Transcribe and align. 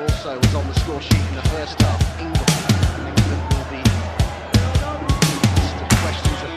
Also 0.00 0.32
was 0.38 0.54
on 0.54 0.66
the 0.66 0.72
score 0.80 1.00
sheet 1.02 1.20
in 1.28 1.34
the 1.34 1.42
first 1.52 1.78
half. 1.82 2.00
England, 2.18 2.40
England 3.04 3.42
will 3.52 3.68
be 3.68 3.82
the 5.76 5.86
questions 6.00 6.40
of 6.40 6.50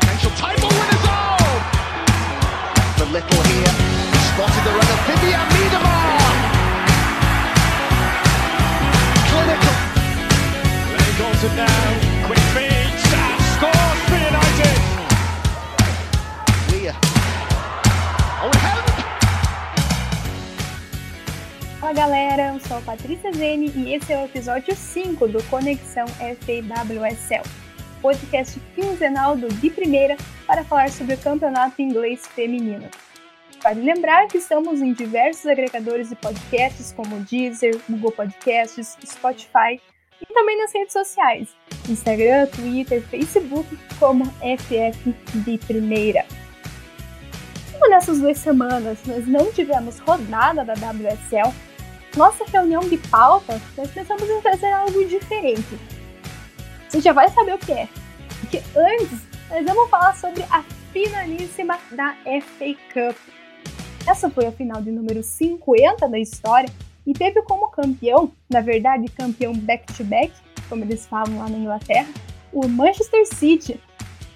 potential 0.00 0.32
title 0.34 0.68
winners. 0.68 1.06
Oh, 1.06 1.54
the 2.98 3.06
little 3.14 3.42
here 3.46 3.74
spotted 4.26 4.62
the 4.66 4.72
run 4.74 4.90
of 4.90 4.98
Vivian 5.06 5.46
Miedemar. 5.54 6.18
Clinical. 9.30 9.76
Lenny 10.90 11.14
Goldson 11.14 11.54
now, 11.54 12.26
quick 12.26 12.42
feed, 12.58 12.90
Sam 13.06 13.38
scores 13.54 14.00
for 14.10 14.18
United. 14.18 14.78
Weir. 16.72 16.94
Owen 18.42 18.58
Hemp. 18.58 18.83
Fala 21.84 21.92
galera, 21.92 22.54
eu 22.54 22.60
sou 22.60 22.78
a 22.78 22.80
Patrícia 22.80 23.30
Zene 23.30 23.70
e 23.76 23.94
esse 23.94 24.10
é 24.10 24.16
o 24.16 24.24
episódio 24.24 24.74
5 24.74 25.28
do 25.28 25.42
Conexão 25.50 26.06
FAWSL, 26.06 27.42
podcast 28.00 28.58
quinzenal 28.74 29.36
do 29.36 29.48
De 29.48 29.68
Primeira 29.68 30.16
para 30.46 30.64
falar 30.64 30.88
sobre 30.88 31.12
o 31.14 31.18
campeonato 31.18 31.82
inglês 31.82 32.26
feminino. 32.26 32.88
Vale 33.62 33.82
lembrar 33.82 34.28
que 34.28 34.38
estamos 34.38 34.80
em 34.80 34.94
diversos 34.94 35.44
agregadores 35.44 36.08
de 36.08 36.16
podcasts 36.16 36.90
como 36.90 37.20
Deezer, 37.20 37.78
Google 37.86 38.12
Podcasts, 38.12 38.96
Spotify 39.04 39.78
e 40.22 40.32
também 40.32 40.56
nas 40.56 40.72
redes 40.72 40.94
sociais, 40.94 41.50
Instagram, 41.86 42.46
Twitter, 42.46 43.02
Facebook, 43.02 43.78
como 43.98 44.24
FF 44.24 45.14
de 45.34 45.58
Primeira. 45.58 46.24
Como 47.72 47.90
nessas 47.90 48.20
duas 48.20 48.38
semanas 48.38 48.96
nós 49.04 49.28
não 49.28 49.52
tivemos 49.52 49.98
rodada 49.98 50.64
da 50.64 50.72
WSL, 50.72 51.52
nossa 52.16 52.44
reunião 52.44 52.80
de 52.82 52.96
pauta, 52.96 53.60
nós 53.76 53.90
pensamos 53.90 54.28
em 54.28 54.40
fazer 54.40 54.70
algo 54.72 55.04
diferente. 55.06 55.78
Você 56.88 57.00
já 57.00 57.12
vai 57.12 57.28
saber 57.28 57.54
o 57.54 57.58
que 57.58 57.72
é. 57.72 57.88
Porque 58.40 58.62
antes, 58.76 59.20
nós 59.50 59.64
vamos 59.64 59.90
falar 59.90 60.14
sobre 60.16 60.42
a 60.44 60.62
finalíssima 60.92 61.78
da 61.90 62.14
FA 62.24 62.74
Cup. 62.92 63.16
Essa 64.06 64.30
foi 64.30 64.46
a 64.46 64.52
final 64.52 64.80
de 64.80 64.90
número 64.90 65.22
50 65.22 66.08
da 66.08 66.18
história 66.18 66.70
e 67.06 67.12
teve 67.12 67.42
como 67.42 67.70
campeão, 67.70 68.32
na 68.48 68.60
verdade, 68.60 69.10
campeão 69.10 69.52
back-to-back, 69.52 70.32
como 70.68 70.84
eles 70.84 71.06
falam 71.06 71.38
lá 71.38 71.48
na 71.48 71.58
Inglaterra, 71.58 72.08
o 72.52 72.68
Manchester 72.68 73.26
City. 73.26 73.80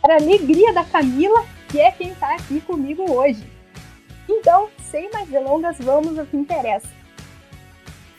Para 0.01 0.15
a 0.15 0.17
alegria 0.17 0.73
da 0.73 0.85
Camila, 0.85 1.45
que 1.69 1.81
é 1.81 1.91
quem 1.91 2.11
está 2.11 2.35
aqui 2.35 2.61
comigo 2.61 3.11
hoje. 3.11 3.45
Então, 4.29 4.69
sem 4.91 5.11
mais 5.11 5.29
delongas, 5.29 5.77
vamos 5.79 6.19
ao 6.19 6.27
que 6.27 6.37
interessa 6.37 6.98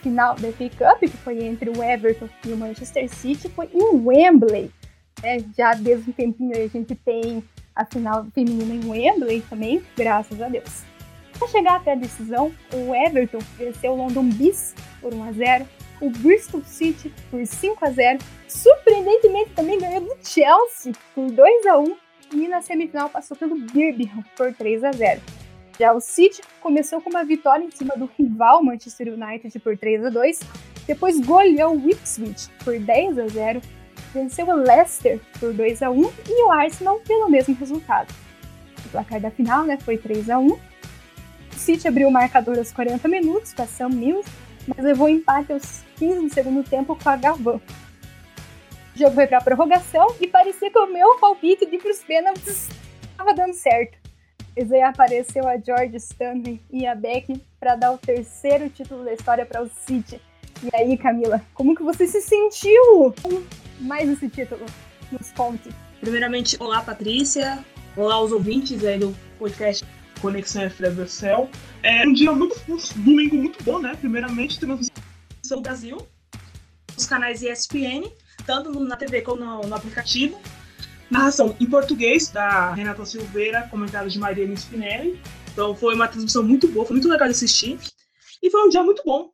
final 0.02 0.34
da 0.34 0.52
FA 0.52 0.70
Cup, 0.70 1.00
que 1.00 1.16
foi 1.18 1.44
entre 1.44 1.70
o 1.70 1.82
Everton 1.82 2.28
e 2.46 2.52
o 2.52 2.56
Manchester 2.56 3.08
City, 3.08 3.48
foi 3.48 3.68
em 3.72 4.06
Wembley. 4.06 4.70
É, 5.22 5.38
já 5.56 5.74
desde 5.74 6.10
um 6.10 6.12
tempinho 6.12 6.56
a 6.56 6.66
gente 6.66 6.94
tem 6.94 7.44
a 7.74 7.84
final 7.84 8.26
feminina 8.34 8.74
em 8.74 8.88
Wembley 8.88 9.42
também, 9.48 9.82
graças 9.96 10.40
a 10.40 10.48
Deus. 10.48 10.84
Para 11.38 11.48
chegar 11.48 11.76
até 11.76 11.92
a 11.92 11.96
decisão, 11.96 12.52
o 12.72 12.94
Everton 12.94 13.38
venceu 13.56 13.92
o 13.92 13.96
London 13.96 14.28
Bees 14.28 14.74
por 15.00 15.14
1 15.14 15.22
a 15.24 15.32
0, 15.32 15.68
o 16.00 16.10
Bristol 16.10 16.62
City 16.64 17.12
por 17.30 17.44
5 17.46 17.84
a 17.84 17.90
0, 17.90 18.18
surpreendentemente 18.48 19.50
também 19.50 19.78
ganhou 19.78 20.00
do 20.00 20.16
Chelsea 20.22 20.92
por 21.14 21.30
2 21.30 21.66
a 21.66 21.78
1 21.78 21.96
e 22.34 22.48
na 22.48 22.62
semifinal 22.62 23.08
passou 23.08 23.36
pelo 23.36 23.56
Birmingham 23.56 24.22
por 24.36 24.52
3 24.54 24.84
a 24.84 24.92
0. 24.92 25.20
Já 25.80 25.94
o 25.94 26.00
City 26.00 26.42
começou 26.60 27.00
com 27.00 27.08
uma 27.08 27.24
vitória 27.24 27.64
em 27.64 27.70
cima 27.70 27.96
do 27.96 28.04
rival 28.18 28.62
Manchester 28.62 29.14
United 29.14 29.58
por 29.60 29.78
3 29.78 30.04
a 30.04 30.10
2, 30.10 30.40
depois 30.86 31.18
goleou 31.18 31.74
o 31.74 31.88
Ipswich 31.88 32.50
por 32.62 32.78
10 32.78 33.18
a 33.18 33.26
0, 33.28 33.62
venceu 34.12 34.46
o 34.46 34.54
Leicester 34.56 35.18
por 35.38 35.54
2 35.54 35.82
a 35.82 35.90
1 35.90 36.02
e 36.28 36.44
o 36.44 36.50
Arsenal 36.50 37.00
pelo 37.00 37.30
mesmo 37.30 37.54
resultado. 37.54 38.14
O 38.84 38.88
placar 38.90 39.22
da 39.22 39.30
final 39.30 39.64
né, 39.64 39.78
foi 39.78 39.96
3 39.96 40.28
a 40.28 40.38
1. 40.38 40.48
O 40.48 40.60
City 41.56 41.88
abriu 41.88 42.08
o 42.08 42.12
marcador 42.12 42.58
aos 42.58 42.70
40 42.72 43.08
minutos 43.08 43.54
com 43.54 43.66
Sam 43.66 43.88
Mills, 43.88 44.30
mas 44.68 44.84
levou 44.84 45.08
empate 45.08 45.50
aos 45.50 45.82
15 45.96 46.20
do 46.20 46.34
segundo 46.34 46.62
tempo 46.62 46.94
com 46.94 47.08
a 47.08 47.16
Gavan. 47.16 47.58
O 48.94 48.98
jogo 48.98 49.14
foi 49.14 49.26
para 49.26 49.38
a 49.38 49.42
prorrogação 49.42 50.14
e 50.20 50.26
parecia 50.26 50.70
que 50.70 50.78
o 50.78 50.92
meu 50.92 51.16
palpite 51.18 51.64
de 51.64 51.76
ir 51.76 51.78
para 51.78 51.90
os 51.90 52.04
pênaltis 52.04 52.68
estava 53.12 53.32
dando 53.32 53.54
certo. 53.54 53.99
Aí 54.56 54.82
apareceu 54.82 55.46
a 55.48 55.56
George 55.56 55.96
Stanley 55.96 56.60
e 56.70 56.86
a 56.86 56.94
Beck 56.94 57.40
para 57.58 57.76
dar 57.76 57.92
o 57.92 57.98
terceiro 57.98 58.68
título 58.68 59.04
da 59.04 59.12
história 59.12 59.46
para 59.46 59.62
o 59.62 59.70
City. 59.86 60.20
E 60.62 60.68
aí, 60.74 60.96
Camila, 60.98 61.40
como 61.54 61.74
que 61.74 61.82
você 61.82 62.06
se 62.06 62.20
sentiu 62.20 63.14
com 63.22 63.42
mais 63.80 64.08
esse 64.08 64.28
título? 64.28 64.64
Nos 65.10 65.30
conte. 65.32 65.70
Primeiramente, 66.00 66.56
olá 66.60 66.82
Patrícia, 66.82 67.64
olá 67.96 68.20
os 68.20 68.32
ouvintes 68.32 68.84
aí 68.84 68.98
do 68.98 69.14
podcast 69.38 69.84
Conexão 70.20 70.68
FWCL. 70.68 71.48
É 71.82 72.06
um 72.06 72.12
dia 72.12 72.32
muito, 72.32 72.54
um 72.68 72.76
domingo 73.02 73.36
muito 73.36 73.64
bom, 73.64 73.78
né? 73.78 73.96
Primeiramente, 73.98 74.60
transmissão 74.60 74.92
do 75.50 75.60
Brasil, 75.62 76.06
os 76.96 77.06
canais 77.06 77.42
ESPN, 77.42 78.10
tanto 78.44 78.78
na 78.80 78.96
TV 78.96 79.22
como 79.22 79.42
no, 79.42 79.60
no 79.62 79.74
aplicativo. 79.74 80.38
Narração 81.10 81.56
em 81.58 81.66
português 81.66 82.28
da 82.28 82.72
Renata 82.72 83.04
Silveira, 83.04 83.66
comentário 83.68 84.08
de 84.08 84.18
Mariana 84.18 84.54
Spinelli. 84.54 85.20
Então 85.52 85.74
foi 85.74 85.94
uma 85.94 86.06
transmissão 86.06 86.42
muito 86.42 86.68
boa, 86.68 86.86
foi 86.86 86.94
muito 86.94 87.08
legal 87.08 87.26
de 87.26 87.34
assistir. 87.34 87.78
E 88.42 88.50
foi 88.50 88.62
um 88.62 88.68
dia 88.68 88.82
muito 88.82 89.02
bom. 89.04 89.30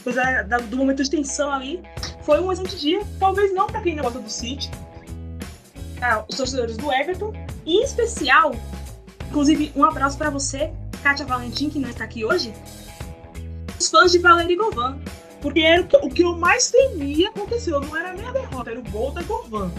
Apesar 0.00 0.44
do 0.44 0.76
momento 0.76 1.02
de 1.02 1.10
tensão 1.10 1.52
ali, 1.52 1.82
foi 2.22 2.40
um 2.40 2.52
excelente 2.52 2.78
dia. 2.78 3.00
Talvez 3.18 3.52
não 3.52 3.66
para 3.66 3.80
quem 3.80 3.96
não 3.96 4.04
gosta 4.04 4.20
do 4.20 4.30
City. 4.30 4.70
Ah, 6.00 6.24
os 6.28 6.36
torcedores 6.36 6.76
do 6.76 6.92
Everton. 6.92 7.32
E 7.66 7.78
em 7.78 7.82
especial, 7.82 8.54
inclusive, 9.28 9.72
um 9.74 9.84
abraço 9.84 10.16
para 10.16 10.30
você, 10.30 10.72
Kátia 11.02 11.26
Valentim, 11.26 11.70
que 11.70 11.78
não 11.78 11.88
está 11.88 12.04
aqui 12.04 12.24
hoje. 12.24 12.52
Os 13.78 13.88
fãs 13.88 14.12
de 14.12 14.18
Valéria 14.18 14.56
Govan. 14.56 14.98
Porque 15.40 15.60
era 15.60 15.82
o 16.02 16.08
que 16.08 16.22
eu 16.22 16.36
mais 16.36 16.70
temia 16.70 17.28
aconteceu. 17.28 17.80
Não 17.80 17.94
era 17.96 18.14
nem 18.14 18.26
a 18.26 18.32
derrota, 18.32 18.70
era 18.70 18.80
o 18.80 18.90
gol 18.90 19.10
da 19.10 19.22
Govan. 19.22 19.70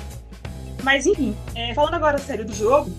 Mas 0.86 1.08
enfim, 1.08 1.36
é, 1.56 1.74
falando 1.74 1.96
agora 1.96 2.20
sério 2.20 2.46
do 2.46 2.54
jogo, 2.54 2.92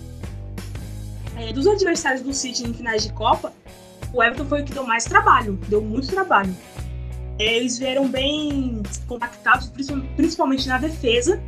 é, 1.37 1.53
dos 1.53 1.65
adversários 1.65 2.21
do 2.21 2.33
City 2.33 2.65
em 2.65 2.73
finais 2.73 3.01
de 3.01 3.13
Copa, 3.13 3.53
o 4.13 4.21
Everton 4.21 4.43
foi 4.43 4.61
o 4.61 4.65
que 4.65 4.73
deu 4.73 4.85
mais 4.85 5.05
trabalho, 5.05 5.53
deu 5.69 5.81
muito 5.81 6.09
trabalho. 6.09 6.53
É, 7.39 7.55
eles 7.55 7.77
vieram 7.77 8.09
bem 8.09 8.83
compactados, 9.07 9.71
principalmente 10.17 10.67
na 10.67 10.77
defesa. 10.77 11.41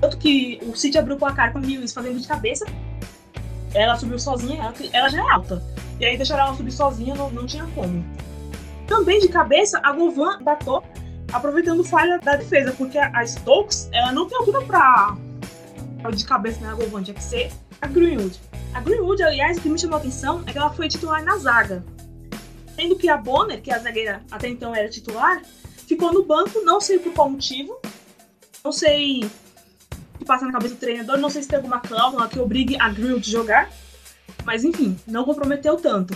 Tanto 0.00 0.18
que 0.18 0.58
o 0.66 0.74
City 0.74 0.98
abriu 0.98 1.14
o 1.14 1.18
placar 1.18 1.52
com 1.52 1.58
a 1.58 1.60
Mills 1.60 1.94
fazendo 1.94 2.18
de 2.18 2.26
cabeça. 2.26 2.66
Ela 3.72 3.96
subiu 3.96 4.18
sozinha, 4.18 4.64
ela, 4.64 4.74
ela, 4.92 5.08
já 5.08 5.18
é 5.18 5.30
alta. 5.30 5.62
E 6.00 6.04
aí 6.04 6.16
deixaram 6.16 6.46
ela 6.46 6.56
subir 6.56 6.72
sozinha, 6.72 7.14
não, 7.14 7.30
não 7.30 7.46
tinha 7.46 7.66
como. 7.68 8.04
Também 8.88 9.20
de 9.20 9.28
cabeça, 9.28 9.78
a 9.80 9.92
Govan 9.92 10.42
datou 10.42 10.82
aproveitando 11.32 11.84
falha 11.84 12.18
da 12.18 12.36
defesa, 12.36 12.72
porque 12.72 12.98
a 12.98 13.26
Stokes, 13.26 13.88
ela 13.92 14.12
não 14.12 14.28
tem 14.28 14.38
altura 14.38 14.62
pra 14.62 15.16
de 16.14 16.24
cabeça 16.24 16.60
na 16.60 16.74
Govan, 16.74 17.02
tinha 17.02 17.14
que 17.14 17.22
ser 17.22 17.50
a 17.80 17.86
Greenwood. 17.86 18.38
A 18.74 18.80
Greenwood, 18.80 19.22
aliás, 19.22 19.56
o 19.56 19.60
que 19.60 19.68
me 19.68 19.78
chamou 19.78 19.96
a 19.96 20.00
atenção 20.00 20.42
é 20.46 20.52
que 20.52 20.58
ela 20.58 20.70
foi 20.70 20.88
titular 20.88 21.24
na 21.24 21.36
zaga. 21.38 21.84
Sendo 22.74 22.96
que 22.96 23.08
a 23.08 23.16
Bonner, 23.16 23.62
que 23.62 23.70
é 23.70 23.74
a 23.74 23.78
zagueira 23.78 24.22
até 24.30 24.48
então 24.48 24.74
era 24.74 24.88
titular, 24.88 25.42
ficou 25.86 26.12
no 26.12 26.24
banco, 26.24 26.60
não 26.62 26.80
sei 26.80 26.98
por 26.98 27.12
qual 27.12 27.30
motivo. 27.30 27.80
Não 28.64 28.72
sei 28.72 29.24
o 30.14 30.18
que 30.18 30.24
passa 30.24 30.44
na 30.44 30.52
cabeça 30.52 30.74
do 30.74 30.80
treinador, 30.80 31.18
não 31.18 31.30
sei 31.30 31.42
se 31.42 31.48
tem 31.48 31.56
alguma 31.56 31.80
cláusula 31.80 32.28
que 32.28 32.38
obrigue 32.38 32.76
a 32.80 32.88
Greenwood 32.88 33.28
a 33.28 33.32
jogar. 33.32 33.70
Mas 34.44 34.64
enfim, 34.64 34.98
não 35.06 35.24
comprometeu 35.24 35.76
tanto. 35.76 36.14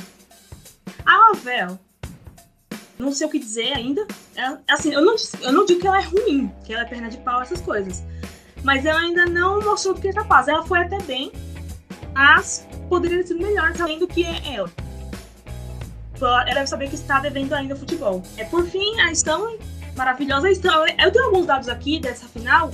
A 1.04 1.28
Lavelle, 1.28 1.78
não 2.98 3.12
sei 3.12 3.26
o 3.26 3.30
que 3.30 3.38
dizer 3.38 3.72
ainda. 3.72 4.06
É, 4.36 4.58
assim, 4.68 4.92
eu 4.92 5.04
não, 5.04 5.14
eu 5.40 5.52
não 5.52 5.64
digo 5.64 5.80
que 5.80 5.86
ela 5.86 5.98
é 5.98 6.04
ruim, 6.04 6.52
que 6.64 6.72
ela 6.72 6.82
é 6.82 6.86
perna 6.86 7.08
de 7.08 7.16
pau, 7.18 7.40
essas 7.40 7.60
coisas. 7.60 8.02
Mas 8.62 8.84
ela 8.84 9.00
ainda 9.00 9.24
não 9.26 9.60
mostrou 9.60 9.94
do 9.94 10.00
que 10.00 10.08
é 10.08 10.12
capaz. 10.12 10.48
Ela 10.48 10.66
foi 10.66 10.80
até 10.80 10.98
bem, 11.02 11.32
mas 12.12 12.66
poderia 12.88 13.18
ter 13.18 13.28
sido 13.28 13.40
melhor 13.40 13.72
além 13.80 13.98
do 13.98 14.08
que 14.08 14.24
é 14.24 14.54
ela. 14.54 14.70
Ela 16.20 16.44
deve 16.44 16.66
saber 16.66 16.88
que 16.88 16.96
está 16.96 17.20
devendo 17.20 17.52
ainda 17.52 17.76
futebol. 17.76 18.22
É 18.36 18.44
por 18.44 18.66
fim, 18.66 19.00
a 19.00 19.12
Stanley, 19.12 19.60
maravilhosa 19.96 20.50
Stanley. 20.50 20.96
Eu 20.98 21.12
tenho 21.12 21.26
alguns 21.26 21.46
dados 21.46 21.68
aqui 21.68 22.00
dessa 22.00 22.26
final, 22.26 22.72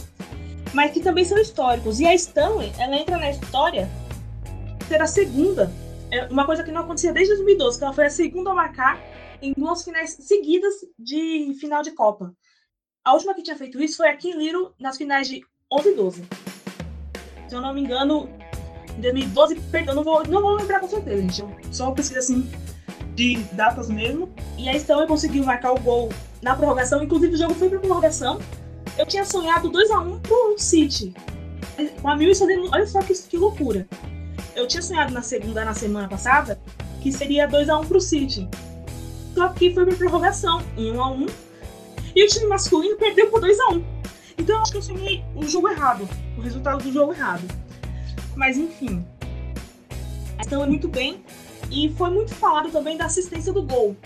mas 0.72 0.92
que 0.92 1.00
também 1.00 1.26
são 1.26 1.36
históricos. 1.36 2.00
E 2.00 2.06
a 2.06 2.14
Stanley, 2.14 2.72
ela 2.78 2.96
entra 2.96 3.18
na 3.18 3.30
história 3.30 3.90
ser 4.88 5.02
a 5.02 5.06
segunda. 5.06 5.70
É 6.10 6.24
uma 6.26 6.46
coisa 6.46 6.62
que 6.62 6.70
não 6.70 6.82
acontecia 6.82 7.12
desde 7.12 7.34
2012, 7.34 7.78
que 7.78 7.84
ela 7.84 7.92
foi 7.92 8.06
a 8.06 8.10
segunda 8.10 8.50
a 8.52 8.54
marcar 8.54 8.98
em 9.40 9.52
duas 9.56 9.82
finais 9.82 10.10
seguidas 10.10 10.74
de 10.98 11.54
final 11.60 11.82
de 11.82 11.92
Copa. 11.92 12.34
A 13.04 13.12
última 13.12 13.34
que 13.34 13.42
tinha 13.42 13.56
feito 13.56 13.82
isso 13.82 13.98
foi 13.98 14.08
a 14.08 14.16
Kim 14.16 14.36
Little 14.36 14.72
nas 14.78 14.96
finais 14.96 15.28
de 15.28 15.42
11 15.72 15.88
e 15.88 15.94
12. 15.94 16.24
Se 17.48 17.54
eu 17.54 17.60
não 17.60 17.74
me 17.74 17.82
engano, 17.82 18.28
em 18.96 19.00
2012, 19.00 19.60
perdão, 19.70 19.94
não 19.94 20.04
vou, 20.04 20.26
não 20.26 20.40
vou 20.40 20.54
lembrar 20.54 20.80
com 20.80 20.88
certeza, 20.88 21.20
gente. 21.20 21.42
Eu 21.42 21.72
só 21.72 21.90
pesquisa 21.90 22.20
assim 22.20 22.50
de 23.14 23.36
datas 23.52 23.88
mesmo. 23.88 24.32
E 24.58 24.68
a 24.68 24.76
Stanley 24.76 25.06
conseguiu 25.06 25.44
marcar 25.44 25.72
o 25.72 25.80
gol 25.80 26.10
na 26.42 26.54
prorrogação. 26.54 27.02
Inclusive, 27.02 27.34
o 27.34 27.38
jogo 27.38 27.54
foi 27.54 27.68
pra 27.68 27.78
prorrogação. 27.78 28.40
Eu 28.96 29.06
tinha 29.06 29.24
sonhado 29.24 29.70
2x1 29.70 30.20
pro 30.20 30.54
City. 30.58 31.14
Com 32.00 32.08
a 32.08 32.16
Mills 32.16 32.38
fazendo. 32.38 32.70
Olha 32.72 32.86
só 32.86 33.00
que, 33.00 33.14
que 33.14 33.36
loucura. 33.36 33.86
Eu 34.54 34.68
tinha 34.68 34.82
sonhado 34.82 35.12
na 35.12 35.22
segunda, 35.22 35.64
na 35.64 35.74
semana 35.74 36.08
passada, 36.08 36.60
que 37.02 37.10
seria 37.10 37.48
2x1 37.48 37.86
pro 37.86 38.00
City. 38.00 38.48
Só 39.34 39.48
que 39.48 39.74
foi 39.74 39.84
pra 39.84 39.96
prorrogação, 39.96 40.62
em 40.76 40.92
1x1. 40.92 41.30
E 42.14 42.24
o 42.24 42.28
time 42.28 42.46
masculino 42.46 42.96
perdeu 42.96 43.28
por 43.28 43.40
2x1. 43.40 43.84
Então 44.38 44.56
eu 44.56 44.62
acho 44.62 44.72
que 44.72 44.78
eu 44.78 44.82
sonhei 44.82 45.24
o 45.34 45.44
jogo 45.46 45.68
errado. 45.68 46.08
O 46.38 46.40
resultado 46.40 46.82
do 46.82 46.92
jogo 46.92 47.12
errado. 47.12 47.42
Mas 48.36 48.56
enfim. 48.56 49.04
Então 50.38 50.62
é 50.62 50.66
muito 50.66 50.88
bem. 50.88 51.24
E 51.70 51.92
foi 51.96 52.10
muito 52.10 52.34
falado 52.34 52.70
também 52.70 52.96
da 52.96 53.06
assistência 53.06 53.52
do 53.52 53.62
gol. 53.62 53.96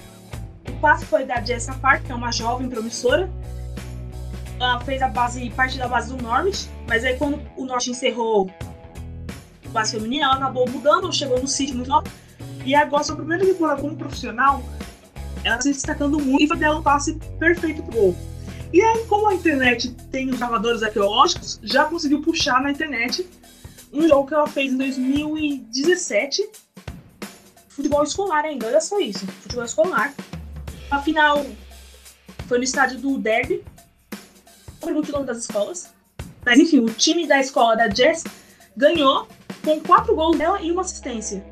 O 0.69 0.73
passe 0.81 1.05
foi 1.05 1.25
da 1.25 1.43
Jessica 1.43 1.75
Park, 1.75 2.05
que 2.05 2.13
é 2.13 2.15
uma 2.15 2.33
jovem 2.33 2.69
promissora. 2.69 3.31
Ela 4.59 4.81
fez 4.81 5.03
a 5.03 5.09
base, 5.09 5.51
parte 5.51 5.79
da 5.79 5.87
base 5.87 6.15
do 6.15 6.23
Norwich, 6.23 6.69
mas 6.89 7.05
aí 7.05 7.17
quando 7.17 7.41
o 7.57 7.65
Norwich 7.65 7.91
encerrou 7.91 8.51
a 9.67 9.69
base 9.69 9.93
feminina, 9.93 10.27
ela 10.27 10.35
acabou 10.35 10.69
mudando, 10.69 11.13
chegou 11.13 11.41
no 11.41 11.47
City 11.47 11.75
muito 11.75 11.89
nova. 11.89 12.09
E 12.65 12.75
agora, 12.75 13.05
sua 13.05 13.17
primeira 13.17 13.45
temporada 13.45 13.81
como 13.81 13.97
profissional, 13.97 14.63
ela 15.45 15.61
se 15.61 15.73
destacando 15.73 16.19
muito 16.19 16.43
e 16.43 16.47
foi 16.49 16.57
dela 16.57 16.79
um 16.79 16.83
passe 16.83 17.15
perfeito 17.39 17.83
pro 17.83 17.93
gol. 17.93 18.17
E 18.73 18.83
aí, 18.83 19.05
como 19.07 19.29
a 19.29 19.35
internet 19.35 19.91
tem 20.11 20.29
os 20.29 20.39
gravadores 20.39 20.83
arqueológicos, 20.83 21.59
já 21.63 21.85
conseguiu 21.87 22.21
puxar 22.21 22.63
na 22.63 22.71
internet 22.71 23.27
um 23.93 24.07
jogo 24.07 24.29
que 24.29 24.35
ela 24.35 24.47
fez 24.47 24.73
em 24.73 24.77
2017. 24.77 26.47
Futebol 27.69 28.03
escolar 28.03 28.45
ainda, 28.45 28.67
olha 28.67 28.81
só 28.81 29.01
isso. 29.01 29.27
Futebol 29.27 29.65
escolar. 29.65 30.13
A 30.91 31.01
final 31.01 31.47
foi 32.47 32.59
no 32.59 32.65
estádio 32.65 32.99
do 32.99 33.19
Derby. 33.19 33.65
Não 34.11 34.81
pergunte 34.81 35.11
o 35.11 35.13
nome 35.13 35.27
das 35.27 35.39
escolas. 35.39 35.91
Mas 36.45 36.59
enfim, 36.59 36.81
o 36.81 36.91
time 36.91 37.27
da 37.27 37.41
escola 37.41 37.77
da 37.77 37.89
Jess 37.89 38.25
ganhou 38.77 39.27
com 39.65 39.81
quatro 39.81 40.15
gols 40.15 40.37
dela 40.37 40.61
e 40.61 40.71
uma 40.71 40.83
assistência. 40.83 41.45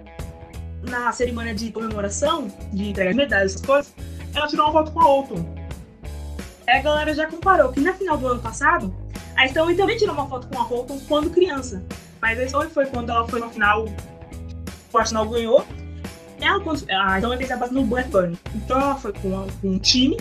Na 0.91 1.11
cerimônia 1.13 1.55
de 1.55 1.73
comemoração, 1.73 2.49
de 2.73 2.91
entrega 2.91 3.11
de 3.11 3.17
medalhas, 3.17 3.55
essas 3.55 3.67
coisas, 3.67 3.95
ela 4.35 4.47
tirou 4.47 4.67
uma 4.67 4.73
foto 4.73 4.93
com 4.93 5.01
a 5.01 5.05
Alton. 5.05 5.67
Aí 6.67 6.79
a 6.79 6.83
galera 6.83 7.15
já 7.15 7.27
comparou 7.27 7.73
que 7.73 7.81
na 7.81 7.93
final 7.93 8.17
do 8.17 8.27
ano 8.27 8.41
passado, 8.41 8.95
a 9.37 9.47
Stanley 9.47 9.77
também 9.77 9.97
tirou 9.97 10.15
uma 10.15 10.29
foto 10.29 10.49
com 10.49 10.59
a 10.59 10.63
Holton 10.63 11.01
quando 11.09 11.31
criança. 11.31 11.85
Mas 12.21 12.39
a 12.39 12.45
Stanley 12.45 12.71
foi 12.71 12.87
quando 12.87 13.11
ela 13.11 13.27
foi 13.29 13.41
no 13.41 13.51
final, 13.51 13.87
o 14.93 14.99
Arsenal 14.99 15.29
ganhou. 15.29 15.65
Ela, 16.41 16.61
quando, 16.61 16.85
a 16.91 17.17
Stanley 17.19 17.39
fez 17.39 17.51
a 17.51 17.57
base 17.57 17.75
no 17.75 17.85
Blackburn. 17.85 18.39
Então 18.55 18.81
ela 18.81 18.97
foi 18.97 19.13
com, 19.13 19.39
a, 19.39 19.47
com 19.61 19.69
um 19.69 19.79
time 19.79 20.17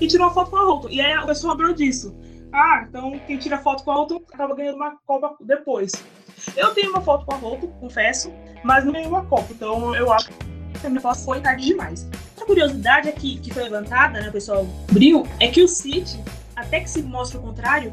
e 0.00 0.06
tirou 0.06 0.26
uma 0.26 0.34
foto 0.34 0.50
com 0.50 0.56
a 0.56 0.64
Holton. 0.64 0.88
E 0.90 1.00
aí 1.00 1.12
a 1.12 1.26
pessoa 1.26 1.52
lembrou 1.52 1.74
disso. 1.74 2.16
Ah, 2.52 2.86
então 2.88 3.18
quem 3.26 3.38
tira 3.38 3.58
foto 3.58 3.84
com 3.84 3.90
a 3.90 3.94
Holton 3.94 4.22
acaba 4.32 4.54
ganhando 4.54 4.76
uma 4.76 4.96
Copa 5.06 5.36
depois. 5.40 5.92
Eu 6.56 6.72
tenho 6.74 6.90
uma 6.90 7.00
foto 7.00 7.26
com 7.26 7.34
a 7.34 7.36
Holton, 7.36 7.68
confesso, 7.80 8.32
mas 8.64 8.84
não 8.84 8.92
ganhei 8.92 9.08
uma 9.08 9.24
Copa. 9.24 9.48
Então 9.50 9.94
eu 9.94 10.12
acho 10.12 10.28
que 10.28 10.86
a 10.86 10.88
minha 10.88 11.00
foto 11.00 11.18
foi 11.24 11.40
tarde 11.40 11.64
demais 11.64 12.06
curiosidade 12.48 13.10
aqui 13.10 13.38
que 13.38 13.52
foi 13.52 13.64
levantada, 13.64 14.22
né, 14.22 14.30
pessoal 14.30 14.66
abriu, 14.88 15.26
é 15.38 15.48
que 15.48 15.62
o 15.62 15.68
City, 15.68 16.18
até 16.56 16.80
que 16.80 16.88
se 16.88 17.02
mostre 17.02 17.36
o 17.36 17.42
contrário, 17.42 17.92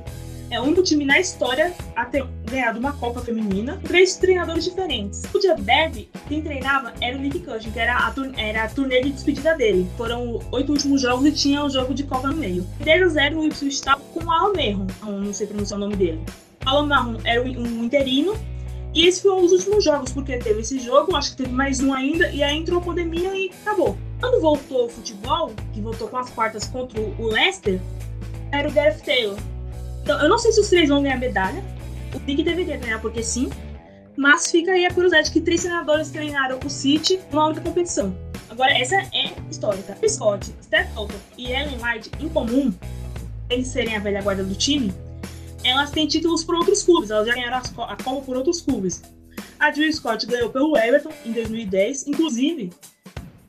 é 0.50 0.62
o 0.62 0.64
único 0.64 0.84
time 0.84 1.04
na 1.04 1.20
história 1.20 1.74
a 1.96 2.06
ter 2.06 2.24
ganhado 2.50 2.80
uma 2.80 2.94
Copa 2.94 3.20
Feminina 3.20 3.78
com 3.78 3.88
três 3.88 4.16
treinadores 4.16 4.64
diferentes. 4.64 5.24
O 5.34 5.40
derby, 5.62 6.08
quem 6.28 6.42
treinava 6.42 6.94
era 7.02 7.18
o 7.18 7.20
Nick 7.20 7.40
Cushing, 7.40 7.72
que 7.72 7.80
era 7.80 7.98
a, 7.98 8.14
era 8.38 8.64
a 8.64 8.70
turnê 8.70 9.02
de 9.02 9.12
despedida 9.12 9.56
dele. 9.56 9.90
Foram 9.98 10.40
oito 10.52 10.72
últimos 10.72 11.02
jogos 11.02 11.26
e 11.26 11.32
tinha 11.32 11.64
o 11.64 11.66
um 11.66 11.70
jogo 11.70 11.96
de 11.96 12.04
Copa 12.04 12.28
no 12.28 12.36
meio. 12.36 12.66
0 12.84 13.10
0 13.10 13.40
o 13.40 13.48
Ipswich 13.48 13.74
estava 13.74 14.00
com 14.14 14.24
o 14.24 14.32
Alan 14.32 14.54
Merron, 14.54 14.88
não 15.04 15.34
sei 15.34 15.48
pronunciar 15.48 15.80
o 15.80 15.82
nome 15.82 15.96
dele. 15.96 16.22
Alan 16.64 16.86
Marron 16.86 17.18
era 17.26 17.42
um 17.42 17.84
interino 17.84 18.36
e 18.96 19.06
esses 19.06 19.22
foram 19.22 19.44
os 19.44 19.52
últimos 19.52 19.84
jogos, 19.84 20.14
porque 20.14 20.38
teve 20.38 20.62
esse 20.62 20.80
jogo, 20.80 21.18
acho 21.18 21.32
que 21.32 21.44
teve 21.44 21.52
mais 21.52 21.82
um 21.82 21.94
ainda, 21.94 22.30
e 22.30 22.42
aí 22.42 22.58
entrou 22.58 22.80
a 22.80 22.82
pandemia 22.82 23.36
e 23.36 23.52
acabou. 23.62 23.98
Quando 24.22 24.40
voltou 24.40 24.86
o 24.86 24.90
futebol, 24.90 25.52
que 25.74 25.82
voltou 25.82 26.08
com 26.08 26.18
as 26.18 26.30
quartas 26.30 26.66
contra 26.70 27.02
o 27.02 27.28
Leicester, 27.28 27.82
era 28.54 28.70
o 28.70 28.72
Gareth 28.72 29.02
Taylor. 29.04 29.38
Então, 30.02 30.18
eu 30.22 30.30
não 30.30 30.38
sei 30.38 30.54
se 30.54 30.62
os 30.62 30.70
três 30.70 30.88
vão 30.88 31.04
ganhar 31.04 31.18
medalha. 31.18 31.62
O 32.14 32.20
Big 32.20 32.42
deveria 32.42 32.78
ganhar, 32.78 33.02
porque 33.02 33.22
sim. 33.22 33.50
Mas 34.16 34.50
fica 34.50 34.72
aí 34.72 34.86
a 34.86 34.94
curiosidade 34.94 35.30
que 35.30 35.42
três 35.42 35.64
treinadores 35.64 36.10
treinaram 36.10 36.58
o 36.64 36.70
City 36.70 37.20
numa 37.30 37.48
única 37.48 37.60
competição. 37.60 38.16
Agora, 38.50 38.72
essa 38.78 38.96
é 38.96 39.34
histórica. 39.52 39.98
Scott, 40.08 40.54
Steph 40.64 40.88
Otto 40.96 41.16
e 41.38 41.52
Ellen 41.52 41.78
White, 41.84 42.12
em 42.22 42.30
comum, 42.30 42.74
eles 43.50 43.68
serem 43.68 43.98
a 43.98 44.00
velha 44.00 44.22
guarda 44.22 44.44
do 44.44 44.56
time, 44.56 44.94
elas 45.66 45.92
têm 45.92 46.08
títulos 46.08 46.44
por 46.44 46.56
outros 46.56 46.84
clubes. 46.84 47.10
Elas 47.10 47.28
já 47.28 47.34
ganharam 47.34 47.58
a 47.58 47.96
Copa 47.96 48.22
por 48.22 48.38
outros 48.38 48.62
clubes. 48.62 49.02
A 49.60 49.72
Jill 49.72 49.92
Scott 49.92 50.26
ganhou 50.26 50.50
pelo 50.50 50.78
Everton 50.78 51.12
em 51.26 51.32
2010. 51.32 52.08
Inclusive, 52.08 52.72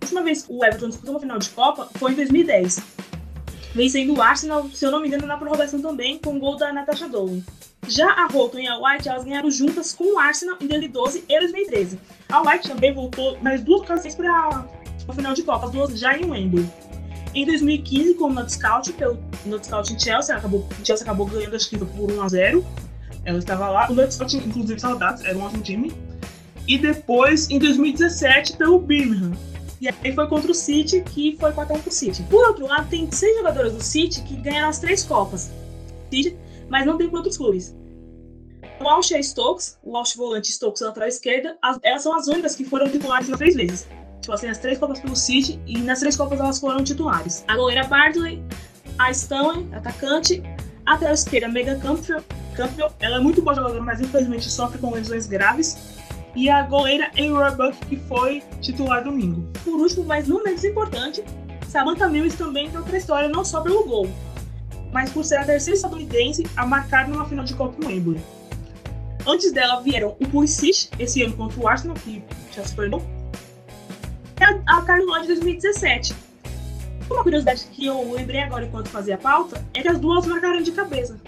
última 0.02 0.22
vez 0.22 0.42
que 0.42 0.52
o 0.52 0.64
Everton 0.64 0.88
disputou 0.88 1.14
uma 1.14 1.20
final 1.20 1.38
de 1.38 1.50
Copa 1.50 1.88
foi 1.96 2.12
em 2.12 2.14
2010. 2.14 2.80
Vencendo 3.74 4.14
o 4.14 4.22
Arsenal, 4.22 4.68
se 4.70 4.84
eu 4.84 4.90
não 4.90 5.00
me 5.00 5.08
engano, 5.08 5.26
na 5.26 5.36
prorrogação 5.36 5.80
também, 5.82 6.18
com 6.18 6.36
o 6.36 6.38
gol 6.38 6.56
da 6.56 6.72
Natasha 6.72 7.08
Dolan. 7.08 7.42
Já 7.88 8.10
a 8.10 8.26
Holton 8.26 8.60
e 8.60 8.66
a 8.66 8.78
White, 8.78 9.08
elas 9.08 9.24
ganharam 9.24 9.50
juntas 9.50 9.92
com 9.92 10.14
o 10.14 10.18
Arsenal 10.18 10.56
em 10.60 10.66
2012 10.66 11.24
e 11.28 11.38
2013. 11.38 12.00
A 12.30 12.40
White 12.40 12.68
também 12.68 12.94
voltou 12.94 13.38
mais 13.42 13.62
duas 13.62 13.82
ocasiões 13.82 14.14
para 14.14 14.66
a 15.08 15.12
final 15.12 15.34
de 15.34 15.42
Copa, 15.42 15.66
as 15.66 15.72
duas 15.72 15.98
já 15.98 16.16
em 16.16 16.24
Wembley. 16.24 16.66
Em 17.36 17.44
2015, 17.44 18.14
com 18.14 18.24
o 18.24 18.32
Not 18.32 18.50
Scout, 18.50 18.90
pelo 18.94 19.18
Scout 19.62 19.92
em 19.92 19.98
Chelsea, 19.98 20.34
acabou, 20.34 20.66
Chelsea 20.82 21.04
acabou 21.04 21.26
ganhando 21.26 21.54
acho 21.54 21.68
que 21.68 21.76
por 21.76 22.10
1 22.10 22.22
a 22.22 22.28
0 22.28 22.64
Ela 23.26 23.38
estava 23.38 23.68
lá. 23.68 23.90
O 23.90 23.94
Not 23.94 24.14
Scout, 24.14 24.34
inclusive, 24.38 24.80
saudades, 24.80 25.22
era 25.22 25.36
um 25.36 25.42
ótimo 25.42 25.62
time. 25.62 25.92
E 26.66 26.78
depois, 26.78 27.50
em 27.50 27.58
2017, 27.58 28.56
pelo 28.56 28.78
Birmingham. 28.78 29.32
E 29.82 29.86
aí 29.86 30.14
foi 30.14 30.26
contra 30.28 30.50
o 30.50 30.54
City, 30.54 31.02
que 31.02 31.36
foi 31.38 31.52
4x1 31.52 31.82
pro 31.82 31.92
City. 31.92 32.22
Por 32.22 32.42
outro 32.48 32.66
lado, 32.66 32.88
tem 32.88 33.06
seis 33.12 33.36
jogadores 33.36 33.74
do 33.74 33.82
City 33.82 34.22
que 34.22 34.36
ganharam 34.36 34.70
as 34.70 34.78
três 34.78 35.02
Copas. 35.02 35.50
City, 36.10 36.34
mas 36.70 36.86
não 36.86 36.96
tem 36.96 37.10
por 37.10 37.18
outros 37.18 37.36
clubes. 37.36 37.76
O 38.80 38.84
Walsh 38.84 39.12
a 39.12 39.22
Stokes, 39.22 39.78
o 39.84 39.90
Walsh 39.90 40.16
volante 40.16 40.50
Stokes 40.50 40.80
lateral 40.80 41.08
esquerda, 41.08 41.58
as, 41.60 41.78
elas 41.82 42.02
são 42.02 42.16
as 42.16 42.28
únicas 42.28 42.56
que 42.56 42.64
foram 42.64 42.88
titulares 42.88 43.28
nas 43.28 43.36
três 43.36 43.54
vezes. 43.54 43.86
Tipo 44.26 44.34
assim, 44.34 44.48
as 44.48 44.58
três 44.58 44.76
Copas 44.76 44.98
pelo 44.98 45.14
City 45.14 45.60
e 45.68 45.78
nas 45.78 46.00
três 46.00 46.16
Copas 46.16 46.40
elas 46.40 46.58
foram 46.58 46.82
titulares. 46.82 47.44
A 47.46 47.54
goleira 47.54 47.84
Bartley, 47.84 48.42
a 48.98 49.08
Stanley, 49.12 49.68
atacante, 49.72 50.42
a 50.84 50.94
lateral 50.94 51.14
esquerda 51.14 51.46
Megan 51.46 51.78
Campbell, 51.78 52.24
Campbell, 52.56 52.90
ela 52.98 53.18
é 53.18 53.20
muito 53.20 53.40
boa 53.40 53.54
jogadora, 53.54 53.80
mas 53.80 54.00
infelizmente 54.00 54.50
sofre 54.50 54.78
com 54.78 54.90
lesões 54.90 55.28
graves 55.28 55.78
e 56.34 56.50
a 56.50 56.62
goleira 56.62 57.08
Aurora 57.16 57.52
Buck, 57.52 57.86
que 57.86 57.94
foi 58.08 58.42
titular 58.60 59.04
domingo. 59.04 59.48
Por 59.62 59.80
último, 59.80 60.02
mas 60.02 60.26
não 60.26 60.42
menos 60.42 60.64
importante, 60.64 61.22
Samantha 61.68 62.08
Mills 62.08 62.36
também 62.36 62.66
entrou 62.66 62.82
para 62.82 62.96
a 62.96 62.98
história 62.98 63.28
não 63.28 63.44
só 63.44 63.60
pelo 63.60 63.84
gol, 63.84 64.10
mas 64.92 65.08
por 65.10 65.24
ser 65.24 65.36
a 65.36 65.44
terceira 65.44 65.76
estadunidense 65.76 66.44
a 66.56 66.66
marcar 66.66 67.06
numa 67.06 67.28
final 67.28 67.44
de 67.44 67.54
Copa 67.54 67.76
no 67.80 67.86
Wembley. 67.86 68.20
Antes 69.24 69.52
dela 69.52 69.80
vieram 69.82 70.16
o 70.18 70.28
Pulisic, 70.28 70.88
esse 70.98 71.22
ano 71.22 71.36
contra 71.36 71.60
o 71.60 71.68
Arsenal, 71.68 71.94
que 71.94 72.24
já 72.52 72.64
se 72.64 72.74
perdeu, 72.74 73.00
a, 74.40 74.78
a 74.78 74.82
Carlos 74.82 75.22
de 75.22 75.28
2017. 75.28 76.14
Uma 77.10 77.22
curiosidade 77.22 77.66
que 77.72 77.86
eu 77.86 78.12
lembrei 78.12 78.40
agora 78.40 78.64
enquanto 78.64 78.88
fazia 78.88 79.14
a 79.14 79.18
pauta 79.18 79.64
é 79.74 79.80
que 79.80 79.88
as 79.88 79.98
duas 79.98 80.26
marcaram 80.26 80.60
de 80.60 80.72
cabeça. 80.72 81.18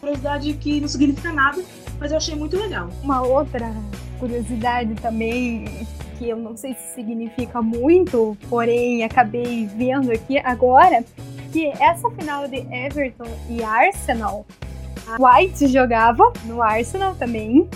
Curiosidade 0.00 0.52
que 0.54 0.80
não 0.80 0.88
significa 0.88 1.32
nada, 1.32 1.62
mas 1.98 2.10
eu 2.10 2.18
achei 2.18 2.34
muito 2.34 2.56
legal. 2.58 2.90
Uma 3.02 3.22
outra 3.22 3.72
curiosidade 4.18 4.94
também, 4.96 5.86
que 6.18 6.28
eu 6.28 6.36
não 6.36 6.56
sei 6.56 6.74
se 6.74 6.94
significa 6.94 7.62
muito, 7.62 8.36
porém 8.48 9.02
acabei 9.02 9.66
vendo 9.66 10.12
aqui 10.12 10.38
agora, 10.38 11.02
que 11.52 11.68
essa 11.80 12.10
final 12.10 12.46
de 12.46 12.66
Everton 12.70 13.28
e 13.48 13.62
Arsenal, 13.62 14.44
a 15.06 15.38
White 15.38 15.68
jogava 15.68 16.32
no 16.44 16.62
Arsenal 16.62 17.14
também. 17.14 17.68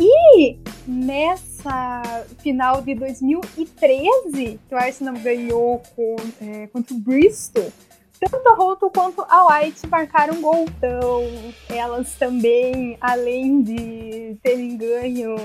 E 0.00 0.58
nessa 0.86 2.24
final 2.38 2.80
de 2.80 2.94
2013, 2.94 4.58
que 4.66 4.74
o 4.74 4.78
Arsenal 4.78 5.14
ganhou 5.14 5.82
com, 5.94 6.16
é, 6.40 6.66
contra 6.68 6.94
o 6.94 6.98
Bristol, 6.98 7.70
tanto 8.18 8.48
a 8.48 8.54
Roto 8.54 8.90
quanto 8.90 9.22
a 9.28 9.60
White 9.60 9.86
marcaram 9.88 10.40
gol. 10.40 10.64
Então, 10.64 11.22
elas 11.68 12.14
também, 12.14 12.96
além 13.00 13.62
de 13.62 14.38
terem 14.42 14.76
ganho 14.76 15.36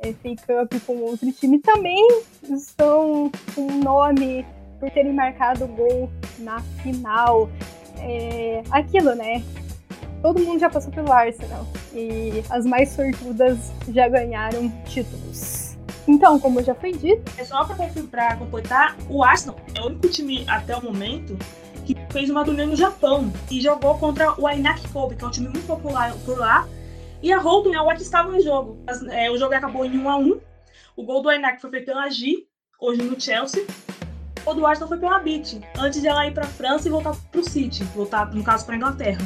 FA 0.00 0.36
Cup 0.46 0.80
com 0.86 0.96
outro 0.98 1.30
time, 1.32 1.58
também 1.58 2.06
estão 2.42 3.30
com 3.54 3.66
nome 3.66 4.46
por 4.78 4.90
terem 4.90 5.12
marcado 5.12 5.66
gol 5.66 6.08
na 6.38 6.60
final. 6.82 7.50
É 7.98 8.62
aquilo, 8.70 9.14
né? 9.14 9.42
Todo 10.22 10.38
mundo 10.40 10.60
já 10.60 10.68
passou 10.68 10.92
pelo 10.92 11.10
Arsenal 11.10 11.66
e 11.94 12.42
as 12.50 12.66
mais 12.66 12.90
sortudas 12.90 13.72
já 13.88 14.08
ganharam 14.08 14.68
títulos. 14.84 15.78
Então, 16.06 16.38
como 16.38 16.62
já 16.62 16.74
foi 16.74 16.92
dito. 16.92 17.22
É 17.38 17.44
só 17.44 17.64
para 17.64 18.36
completar, 18.36 18.96
o 19.08 19.22
Arsenal 19.22 19.58
é 19.74 19.80
o 19.80 19.86
único 19.86 20.08
time 20.08 20.44
até 20.48 20.76
o 20.76 20.84
momento 20.84 21.38
que 21.86 21.96
fez 22.10 22.28
uma 22.28 22.44
turnê 22.44 22.66
no 22.66 22.76
Japão 22.76 23.32
e 23.50 23.60
jogou 23.60 23.96
contra 23.98 24.38
o 24.38 24.46
Ainaki 24.46 24.88
Kobe, 24.88 25.16
que 25.16 25.24
é 25.24 25.26
um 25.26 25.30
time 25.30 25.48
muito 25.48 25.66
popular 25.66 26.14
por 26.24 26.38
lá. 26.38 26.68
E 27.22 27.32
a 27.32 27.38
Holden 27.38 27.74
é 27.74 27.80
o 27.80 27.88
que 27.88 28.02
estava 28.02 28.30
no 28.30 28.40
jogo. 28.42 28.78
É, 29.10 29.30
o 29.30 29.38
jogo 29.38 29.54
acabou 29.54 29.84
em 29.84 29.98
1 29.98 30.08
a 30.08 30.16
1 30.16 30.40
O 30.96 31.02
gol 31.02 31.22
do 31.22 31.28
Ainaki 31.28 31.60
foi 31.60 31.70
feito 31.70 31.86
pela 31.86 32.08
G, 32.10 32.46
hoje 32.78 33.02
no 33.02 33.18
Chelsea. 33.20 33.64
O 34.44 34.54
do 34.54 34.66
Arsenal 34.66 34.88
foi 34.88 34.98
pela 34.98 35.18
Beat, 35.18 35.60
antes 35.78 36.00
de 36.00 36.08
ela 36.08 36.26
ir 36.26 36.32
para 36.32 36.44
a 36.44 36.48
França 36.48 36.88
e 36.88 36.90
voltar 36.90 37.14
para 37.30 37.40
o 37.40 37.44
City, 37.44 37.84
voltar, 37.94 38.34
no 38.34 38.42
caso, 38.42 38.64
para 38.64 38.74
a 38.74 38.78
Inglaterra. 38.78 39.20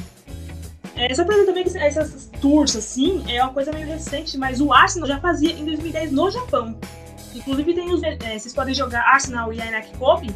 É, 0.96 1.12
só 1.14 1.24
pra 1.24 1.34
dizer 1.34 1.46
também 1.46 1.64
que 1.64 1.76
essas 1.76 2.30
tours, 2.40 2.76
assim, 2.76 3.24
é 3.28 3.42
uma 3.42 3.52
coisa 3.52 3.72
meio 3.72 3.86
recente, 3.86 4.38
mas 4.38 4.60
o 4.60 4.72
Arsenal 4.72 5.08
já 5.08 5.20
fazia 5.20 5.52
em 5.52 5.64
2010 5.64 6.12
no 6.12 6.30
Japão. 6.30 6.76
Inclusive, 7.34 7.74
tem 7.74 7.92
os, 7.92 8.02
é, 8.02 8.16
vocês 8.38 8.54
podem 8.54 8.74
jogar 8.74 9.02
Arsenal 9.02 9.52
e 9.52 9.60
Ainak 9.60 9.96
Kobe. 9.98 10.34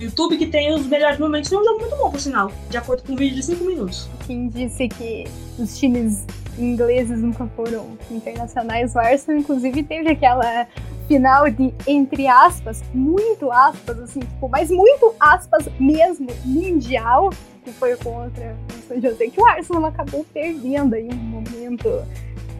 YouTube 0.00 0.36
que 0.36 0.46
tem 0.46 0.74
os 0.74 0.86
melhores 0.86 1.18
momentos. 1.18 1.50
É 1.52 1.58
um 1.58 1.64
jogo 1.64 1.80
muito 1.80 1.96
bom, 1.96 2.10
por 2.10 2.20
sinal, 2.20 2.52
de 2.70 2.76
acordo 2.76 3.02
com 3.02 3.12
um 3.12 3.16
vídeo 3.16 3.36
de 3.36 3.42
5 3.42 3.64
minutos. 3.64 4.08
Quem 4.26 4.48
disse 4.48 4.88
que 4.88 5.24
os 5.58 5.78
times 5.78 6.24
ingleses 6.58 7.20
nunca 7.20 7.46
foram 7.54 7.98
internacionais, 8.10 8.94
o 8.94 8.98
Arsenal, 8.98 9.40
inclusive, 9.40 9.82
teve 9.82 10.10
aquela 10.10 10.66
final 11.06 11.48
de, 11.50 11.72
entre 11.86 12.26
aspas, 12.26 12.82
muito 12.92 13.50
aspas, 13.52 13.98
assim, 14.00 14.20
tipo, 14.20 14.48
mas 14.48 14.70
muito 14.70 15.14
aspas 15.20 15.68
mesmo, 15.78 16.26
mundial, 16.44 17.30
que 17.66 17.72
foi 17.72 17.96
contra 17.96 18.56
o 18.72 18.88
São 18.88 19.00
José, 19.00 19.26
que 19.26 19.40
o 19.40 19.44
Arsenal 19.44 19.86
acabou 19.86 20.24
perdendo 20.32 20.94
aí 20.94 21.08
um 21.08 21.16
momento 21.16 22.06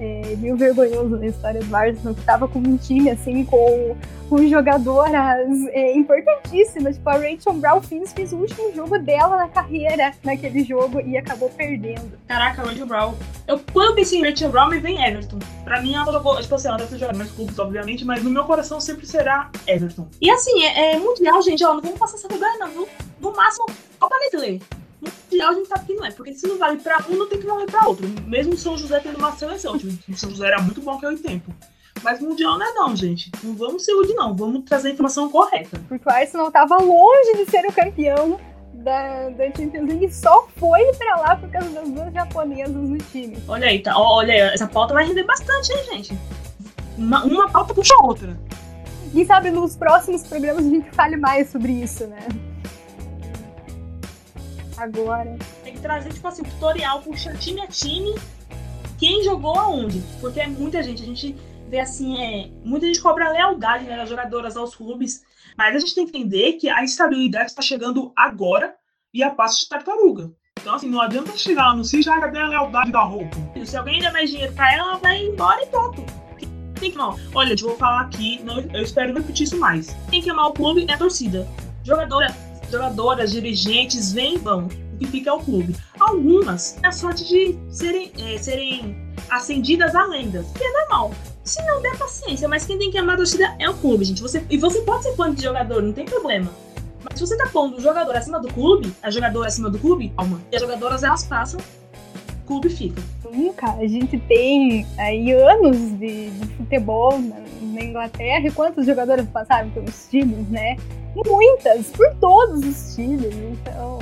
é, 0.00 0.34
meio 0.36 0.56
vergonhoso 0.56 1.16
na 1.16 1.26
história 1.26 1.62
do 1.62 1.74
Arsenal, 1.74 2.12
que 2.12 2.22
tava 2.22 2.48
com 2.48 2.58
um 2.58 2.76
time, 2.76 3.08
assim, 3.08 3.44
com, 3.44 3.96
com 4.28 4.46
jogadoras 4.48 5.48
é, 5.68 5.96
importantíssimas. 5.96 6.96
Tipo, 6.96 7.08
a 7.08 7.12
Rachel 7.12 7.52
Brown 7.54 7.80
Fields 7.80 8.12
fez 8.12 8.32
o 8.32 8.36
último 8.36 8.74
jogo 8.74 8.98
dela 8.98 9.36
na 9.36 9.48
carreira 9.48 10.12
naquele 10.24 10.64
jogo 10.64 11.00
e 11.00 11.16
acabou 11.16 11.48
perdendo. 11.50 12.18
Caraca, 12.26 12.62
Rachel 12.62 12.86
Brown. 12.86 13.14
Eu, 13.46 13.60
quando 13.72 13.90
eu 13.90 13.94
pensei 13.94 14.18
em 14.18 14.28
Rachel 14.28 14.50
Brown, 14.50 14.68
me 14.68 14.80
vem 14.80 15.02
Everton. 15.02 15.38
Pra 15.62 15.80
mim, 15.80 15.94
ela 15.94 16.12
jogou, 16.12 16.40
tipo 16.40 16.56
assim, 16.56 16.66
ela 16.66 16.78
deve 16.78 16.98
jogado 16.98 17.16
mais 17.16 17.30
clubes, 17.30 17.56
obviamente, 17.60 18.04
mas 18.04 18.24
no 18.24 18.30
meu 18.30 18.44
coração 18.44 18.80
sempre 18.80 19.06
será 19.06 19.50
Everton. 19.68 20.08
E 20.20 20.28
assim, 20.30 20.64
é, 20.64 20.94
é 20.94 20.98
mundial, 20.98 21.40
gente, 21.42 21.64
ó, 21.64 21.74
não 21.74 21.80
vamos 21.80 21.98
passar 21.98 22.16
essa 22.16 22.26
vergonha, 22.26 22.58
não, 22.58 22.68
viu? 22.68 22.88
No 23.20 23.32
máximo, 23.32 23.66
Copa 23.98 24.16
Nestlé 25.06 25.46
mundial 25.46 25.50
a 25.50 25.54
gente 25.54 25.68
sabe 25.68 25.86
que 25.86 25.94
não 25.94 26.04
é, 26.04 26.10
porque 26.10 26.34
se 26.34 26.46
não 26.46 26.58
vale 26.58 26.78
pra 26.78 27.04
um, 27.08 27.16
não 27.16 27.28
tem 27.28 27.38
que 27.38 27.46
valer 27.46 27.66
pra 27.66 27.86
outro. 27.86 28.06
Mesmo 28.26 28.54
o 28.54 28.56
São 28.56 28.76
José 28.76 29.00
tendo 29.00 29.18
uma 29.18 29.32
seleção, 29.32 29.78
tipo, 29.78 29.92
o 30.10 30.16
São 30.16 30.30
José 30.30 30.46
era 30.46 30.60
muito 30.60 30.80
bom 30.80 30.92
aquele 30.92 31.18
tempo. 31.18 31.52
Mas 32.02 32.20
mundial 32.20 32.58
não 32.58 32.66
é 32.66 32.72
não, 32.74 32.94
gente. 32.94 33.30
Não 33.42 33.54
vamos 33.54 33.84
ser 33.84 33.92
rude, 33.94 34.14
não. 34.14 34.36
Vamos 34.36 34.64
trazer 34.64 34.88
a 34.88 34.90
informação 34.92 35.30
correta. 35.30 35.80
Porque 35.88 36.06
o 36.06 36.12
Arsenal 36.12 36.50
tava 36.50 36.76
longe 36.76 37.32
de 37.36 37.50
ser 37.50 37.66
o 37.66 37.72
campeão 37.72 38.38
da, 38.74 39.30
da 39.30 39.46
Champions 39.46 39.88
League 39.88 40.14
só 40.14 40.46
foi 40.56 40.92
pra 40.94 41.16
lá 41.16 41.36
por 41.36 41.50
causa 41.50 41.70
das 41.70 41.88
duas 41.88 42.12
japonesas 42.12 42.76
no 42.76 42.98
time. 42.98 43.38
Olha 43.48 43.66
aí, 43.66 43.80
tá. 43.80 43.98
Olha 43.98 44.32
aí, 44.32 44.40
essa 44.40 44.66
pauta 44.66 44.94
vai 44.94 45.06
render 45.06 45.24
bastante, 45.24 45.72
hein, 45.72 45.84
gente? 45.90 46.18
Uma, 46.96 47.24
uma 47.24 47.48
pauta 47.48 47.74
puxa 47.74 47.94
a 47.98 48.06
outra. 48.06 48.38
Quem 49.12 49.24
sabe 49.24 49.50
nos 49.50 49.76
próximos 49.76 50.22
programas 50.22 50.66
a 50.66 50.68
gente 50.68 50.90
fale 50.90 51.16
mais 51.16 51.48
sobre 51.50 51.72
isso, 51.72 52.06
né? 52.06 52.28
Agora. 54.76 55.36
Tem 55.62 55.74
que 55.74 55.80
trazer, 55.80 56.12
tipo 56.12 56.26
assim, 56.26 56.42
um 56.42 56.44
tutorial, 56.44 57.02
puxa 57.02 57.32
time 57.34 57.60
a 57.60 57.66
time, 57.66 58.14
quem 58.98 59.22
jogou 59.22 59.58
aonde. 59.58 60.02
Porque 60.20 60.40
é 60.40 60.46
muita 60.46 60.82
gente. 60.82 61.02
A 61.02 61.06
gente 61.06 61.36
vê 61.68 61.80
assim, 61.80 62.20
é. 62.20 62.50
Muita 62.64 62.86
gente 62.86 63.00
cobra 63.00 63.30
lealdade 63.30 63.84
né, 63.84 63.96
das 63.96 64.08
jogadoras 64.08 64.56
aos 64.56 64.74
clubes. 64.74 65.24
Mas 65.56 65.74
a 65.74 65.78
gente 65.78 65.94
tem 65.94 66.06
que 66.06 66.18
entender 66.18 66.54
que 66.54 66.68
a 66.68 66.84
estabilidade 66.84 67.50
está 67.50 67.62
chegando 67.62 68.12
agora 68.14 68.74
e 69.12 69.22
a 69.22 69.30
passo 69.30 69.60
de 69.60 69.68
tartaruga. 69.68 70.30
Então, 70.60 70.74
assim, 70.74 70.88
não 70.88 71.00
adianta 71.00 71.36
chegar 71.36 71.68
lá 71.68 71.74
no 71.74 71.84
CIS 71.84 72.04
já 72.04 72.20
cadê 72.20 72.38
a 72.38 72.48
lealdade 72.48 72.90
da 72.90 73.02
roupa. 73.02 73.36
Se 73.64 73.76
alguém 73.76 74.00
der 74.00 74.12
mais 74.12 74.30
dinheiro 74.30 74.52
pra 74.52 74.72
ela, 74.72 74.88
ela 74.88 74.98
vai 74.98 75.24
embora 75.24 75.62
e 75.62 75.66
pronto. 75.66 76.04
Tem 76.80 76.90
que 76.90 76.96
não. 76.96 77.16
Olha, 77.34 77.52
eu 77.52 77.68
vou 77.68 77.76
falar 77.76 78.02
aqui, 78.02 78.42
não, 78.42 78.58
eu 78.58 78.82
espero 78.82 79.14
repetir 79.14 79.44
isso 79.44 79.58
mais. 79.58 79.96
Quem 80.10 80.20
quer 80.20 80.30
amar 80.30 80.48
o 80.48 80.52
clube 80.52 80.84
é 80.88 80.92
a 80.92 80.98
torcida. 80.98 81.48
Jogadora 81.84 82.34
jogadoras, 82.70 83.32
dirigentes 83.32 84.14
vão. 84.42 84.66
O 84.66 84.98
que 84.98 85.06
fica 85.06 85.30
é 85.30 85.32
o 85.32 85.40
clube. 85.40 85.76
Algumas 86.00 86.72
têm 86.72 86.86
a 86.86 86.92
sorte 86.92 87.26
de 87.28 87.58
serem, 87.68 88.12
é, 88.18 88.38
serem 88.38 88.96
ascendidas 89.28 89.94
a 89.94 90.06
lendas, 90.06 90.46
que 90.52 90.64
é 90.64 90.72
normal. 90.80 91.12
Se 91.44 91.62
não 91.64 91.80
der 91.82 91.96
paciência, 91.96 92.48
mas 92.48 92.66
quem 92.66 92.78
tem 92.78 92.90
que 92.90 92.98
amar 92.98 93.14
a 93.14 93.18
torcida 93.18 93.54
é 93.58 93.68
o 93.68 93.74
clube, 93.74 94.04
gente. 94.04 94.22
Você, 94.22 94.44
e 94.48 94.56
você 94.56 94.80
pode 94.80 95.04
ser 95.04 95.14
fã 95.14 95.32
de 95.32 95.42
jogador, 95.42 95.82
não 95.82 95.92
tem 95.92 96.04
problema. 96.04 96.50
Mas 97.04 97.18
se 97.18 97.26
você 97.26 97.36
tá 97.36 97.48
pondo 97.52 97.76
o 97.76 97.80
jogador 97.80 98.16
acima 98.16 98.40
do 98.40 98.48
clube, 98.48 98.92
a 99.02 99.10
jogadora 99.10 99.46
acima 99.46 99.70
do 99.70 99.78
clube, 99.78 100.12
calma. 100.16 100.40
E 100.50 100.56
as 100.56 100.62
jogadoras 100.62 101.02
elas 101.04 101.24
passam, 101.24 101.60
o 102.42 102.46
clube 102.46 102.68
fica. 102.68 103.00
Nunca. 103.32 103.72
A 103.72 103.86
gente 103.86 104.18
tem 104.18 104.86
aí 104.98 105.32
anos 105.32 105.76
de, 105.98 106.30
de 106.30 106.46
futebol 106.56 107.18
na, 107.18 107.36
na 107.60 107.84
Inglaterra. 107.84 108.46
E 108.46 108.50
quantos 108.50 108.86
jogadores 108.86 109.26
passaram 109.28 109.70
pelos 109.70 110.08
times, 110.08 110.48
né? 110.48 110.76
Muitas, 111.26 111.86
por 111.90 112.14
todos 112.16 112.64
os 112.64 112.94
times. 112.94 113.34
Então, 113.34 113.98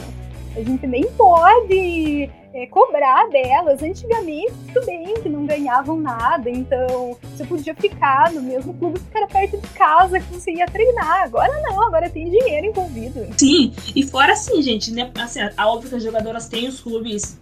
a 0.57 0.63
gente 0.63 0.87
nem 0.87 1.05
pode 1.13 2.31
é, 2.55 2.67
cobrar 2.67 3.29
delas. 3.29 3.83
Antigamente, 3.83 4.53
tudo 4.73 4.87
bem 4.87 5.15
que 5.15 5.29
não 5.29 5.45
ganhavam 5.45 6.01
nada, 6.01 6.49
então 6.49 7.17
você 7.23 7.45
podia 7.45 7.75
ficar 7.75 8.33
no 8.33 8.41
mesmo 8.41 8.73
clube 8.75 9.01
que 9.01 9.19
era 9.19 9.27
perto 9.27 9.59
de 9.59 9.69
casa 9.69 10.21
que 10.21 10.33
você 10.33 10.53
ia 10.53 10.67
treinar. 10.67 11.25
Agora 11.25 11.61
não, 11.63 11.83
agora 11.83 12.09
tem 12.09 12.31
dinheiro 12.31 12.67
envolvido. 12.69 13.27
Sim, 13.37 13.73
e 13.95 14.03
fora 14.05 14.33
assim, 14.33 14.63
gente, 14.63 14.93
né? 14.93 15.11
Assim, 15.19 15.41
a 15.57 15.69
óbvio 15.69 15.91
que 15.91 15.97
as 15.97 16.03
jogadoras 16.03 16.49
têm 16.49 16.69
os 16.69 16.81
clubes 16.81 17.41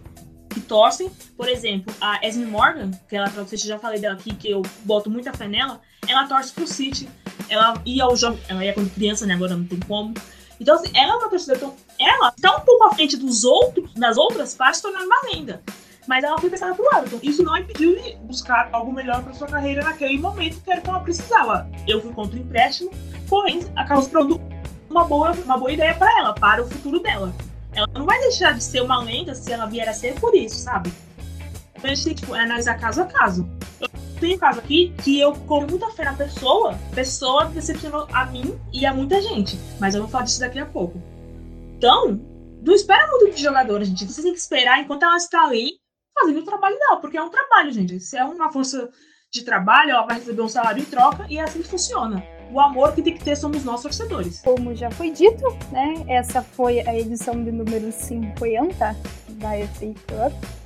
que 0.49 0.59
torcem. 0.59 1.09
Por 1.37 1.47
exemplo, 1.47 1.93
a 2.01 2.25
Esme 2.25 2.45
Morgan, 2.45 2.91
que 3.07 3.15
ela, 3.15 3.29
pra 3.29 3.43
vocês 3.43 3.61
já 3.61 3.77
falei 3.77 3.99
dela 3.99 4.15
aqui, 4.15 4.33
que 4.33 4.49
eu 4.49 4.63
boto 4.83 5.09
muita 5.09 5.33
fé 5.33 5.47
nela, 5.47 5.81
ela 6.07 6.27
torce 6.27 6.53
pro 6.53 6.67
City. 6.67 7.09
Ela 7.49 7.81
ia 7.85 8.03
ao 8.03 8.15
jogo, 8.15 8.39
ela 8.47 8.63
ia 8.63 8.73
quando 8.73 8.93
criança, 8.93 9.25
né? 9.25 9.33
Agora 9.33 9.55
não 9.55 9.65
tem 9.65 9.79
como. 9.79 10.13
Então, 10.59 10.75
assim, 10.75 10.91
ela 10.95 11.13
é 11.13 11.15
uma 11.15 11.29
então, 11.35 11.75
ela 11.99 12.29
está 12.29 12.55
um 12.55 12.61
pouco 12.61 12.83
à 12.85 12.93
frente 12.93 13.17
dos 13.17 13.43
outros, 13.43 13.93
das 13.93 14.17
outras, 14.17 14.53
para 14.53 14.73
se 14.73 14.81
tornar 14.81 15.03
uma 15.03 15.21
lenda. 15.31 15.61
Mas 16.07 16.23
ela 16.23 16.37
foi 16.37 16.49
pensada 16.49 16.75
pro. 16.75 16.85
Então, 17.05 17.19
isso 17.21 17.43
não 17.43 17.57
impediu 17.57 17.95
de 18.01 18.15
buscar 18.23 18.69
algo 18.71 18.91
melhor 18.91 19.23
para 19.23 19.33
sua 19.33 19.47
carreira 19.47 19.83
naquele 19.83 20.17
momento 20.17 20.61
que 20.61 20.71
era 20.71 20.81
que 20.81 20.89
ela 20.89 20.99
precisava. 20.99 21.69
Eu 21.87 22.01
fui 22.01 22.13
contra 22.13 22.37
o 22.37 22.39
empréstimo, 22.39 22.91
porém, 23.27 23.61
acabou 23.75 24.03
se 24.03 24.09
tornando 24.09 24.41
uma 24.89 25.05
boa, 25.05 25.31
uma 25.31 25.57
boa 25.57 25.71
ideia 25.71 25.95
para 25.95 26.19
ela, 26.19 26.33
para 26.33 26.61
o 26.61 26.69
futuro 26.69 26.99
dela. 26.99 27.33
Ela 27.73 27.87
não 27.93 28.05
vai 28.05 28.19
deixar 28.19 28.53
de 28.53 28.63
ser 28.63 28.81
uma 28.81 29.01
lenda 29.01 29.33
se 29.33 29.51
ela 29.51 29.65
vier 29.65 29.89
a 29.89 29.93
ser 29.93 30.13
por 30.19 30.35
isso, 30.35 30.57
sabe? 30.57 30.93
Então 31.75 31.89
a 31.89 31.95
gente 31.95 32.05
tem 32.05 32.13
que 32.13 32.21
tipo, 32.21 32.33
analisar 32.33 32.77
caso 32.77 33.01
a 33.01 33.05
caso. 33.05 33.49
Eu 33.81 33.89
tenho 34.23 34.39
caso 34.39 34.59
aqui 34.59 34.93
que 35.03 35.19
eu 35.19 35.33
coloquei 35.33 35.71
muita 35.71 35.91
fé 35.91 36.05
na 36.05 36.13
pessoa, 36.13 36.79
pessoa 36.95 37.45
decepcionou 37.45 38.07
a 38.13 38.25
mim 38.25 38.57
e 38.71 38.85
a 38.85 38.93
muita 38.93 39.21
gente. 39.21 39.59
Mas 39.79 39.93
eu 39.93 40.01
vou 40.01 40.09
falar 40.09 40.23
disso 40.23 40.39
daqui 40.39 40.59
a 40.59 40.65
pouco. 40.65 41.01
Então, 41.77 42.21
não 42.65 42.73
espera 42.73 43.05
muito 43.11 43.35
de 43.35 43.41
jogadora, 43.41 43.83
gente. 43.83 44.05
Você 44.05 44.21
tem 44.21 44.31
que 44.31 44.39
esperar 44.39 44.79
enquanto 44.79 45.03
ela 45.03 45.17
está 45.17 45.43
ali 45.43 45.73
fazendo 46.17 46.39
o 46.39 46.45
trabalho 46.45 46.79
dela, 46.79 46.97
porque 47.01 47.17
é 47.17 47.21
um 47.21 47.29
trabalho, 47.29 47.71
gente. 47.71 47.99
Se 47.99 48.17
é 48.17 48.23
uma 48.23 48.51
força 48.51 48.89
de 49.29 49.43
trabalho, 49.43 49.91
ela 49.91 50.05
vai 50.05 50.19
receber 50.19 50.41
um 50.41 50.47
salário 50.47 50.81
em 50.81 50.85
troca 50.85 51.25
e 51.29 51.37
é 51.37 51.41
assim 51.41 51.61
que 51.61 51.67
funciona 51.67 52.23
o 52.51 52.59
amor 52.59 52.93
que 52.93 53.01
tem 53.01 53.17
que 53.17 53.23
ter 53.23 53.35
somos 53.35 53.63
nós 53.63 53.81
torcedores. 53.81 54.41
Como 54.41 54.75
já 54.75 54.91
foi 54.91 55.09
dito, 55.09 55.43
né? 55.71 56.05
Essa 56.07 56.43
foi 56.43 56.81
a 56.81 56.95
edição 56.95 57.43
de 57.43 57.51
número 57.51 57.91
50 57.91 58.95
da 59.29 59.49
FA 59.67 59.93
Cup. 60.07 60.62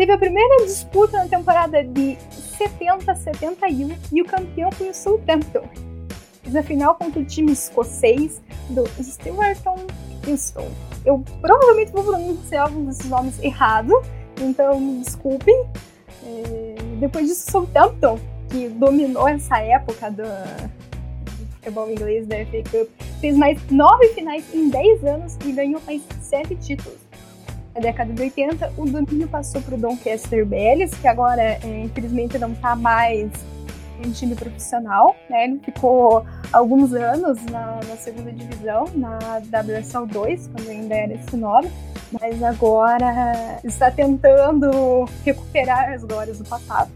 Teve 0.00 0.12
a 0.12 0.18
primeira 0.18 0.64
disputa 0.64 1.18
na 1.18 1.28
temporada 1.28 1.84
de 1.84 2.16
70-71 2.58 3.98
e 4.10 4.22
o 4.22 4.24
campeão 4.24 4.72
foi 4.72 4.88
o 4.88 4.94
Southampton. 4.94 5.68
Fiz 6.42 6.56
a 6.56 6.62
final 6.62 6.94
contra 6.94 7.20
o 7.20 7.24
time 7.26 7.52
escocês 7.52 8.40
do 8.70 8.88
Stewarton 8.98 9.76
Houston. 10.26 10.66
Eu 11.04 11.22
provavelmente 11.42 11.92
vou 11.92 12.02
pronunciar 12.02 12.68
alguns 12.68 12.86
desses 12.86 13.10
nomes 13.10 13.38
errado, 13.42 13.92
então 14.40 14.80
me 14.80 15.02
desculpem. 15.02 15.66
É, 16.24 16.76
depois 16.98 17.28
disso, 17.28 17.50
Southampton, 17.50 18.18
que 18.48 18.70
dominou 18.70 19.28
essa 19.28 19.58
época 19.58 20.10
da, 20.10 20.46
futebol 21.56 21.90
inglês 21.90 22.26
da 22.26 22.36
FA 22.46 22.62
Cup, 22.70 22.88
fez 23.20 23.36
mais 23.36 23.60
nove 23.70 24.08
finais 24.14 24.46
em 24.54 24.70
10 24.70 25.04
anos 25.04 25.36
e 25.44 25.52
ganhou 25.52 25.82
mais 25.86 26.00
sete 26.22 26.56
títulos. 26.56 27.09
Na 27.74 27.80
década 27.80 28.12
de 28.12 28.20
80, 28.20 28.72
o 28.76 28.84
domínio 28.84 29.28
passou 29.28 29.60
para 29.62 29.74
o 29.74 29.78
Doncaster 29.78 30.44
Bellis, 30.44 30.92
que 30.94 31.06
agora, 31.06 31.42
é, 31.42 31.82
infelizmente, 31.84 32.38
não 32.38 32.52
está 32.52 32.74
mais 32.74 33.30
em 34.04 34.10
time 34.10 34.34
profissional, 34.34 35.14
né? 35.28 35.44
Ele 35.44 35.60
ficou 35.60 36.24
alguns 36.52 36.92
anos 36.94 37.38
na, 37.46 37.80
na, 37.88 37.96
segunda 37.96 38.32
divisão, 38.32 38.86
na 38.94 39.18
WSL 39.38 40.06
2, 40.06 40.48
quando 40.48 40.68
ainda 40.68 40.94
era 40.94 41.14
esse 41.14 41.36
nome, 41.36 41.70
mas 42.10 42.42
agora 42.42 43.60
está 43.62 43.90
tentando 43.90 45.04
recuperar 45.24 45.92
as 45.92 46.02
glórias 46.02 46.38
do 46.38 46.44
passado. 46.44 46.90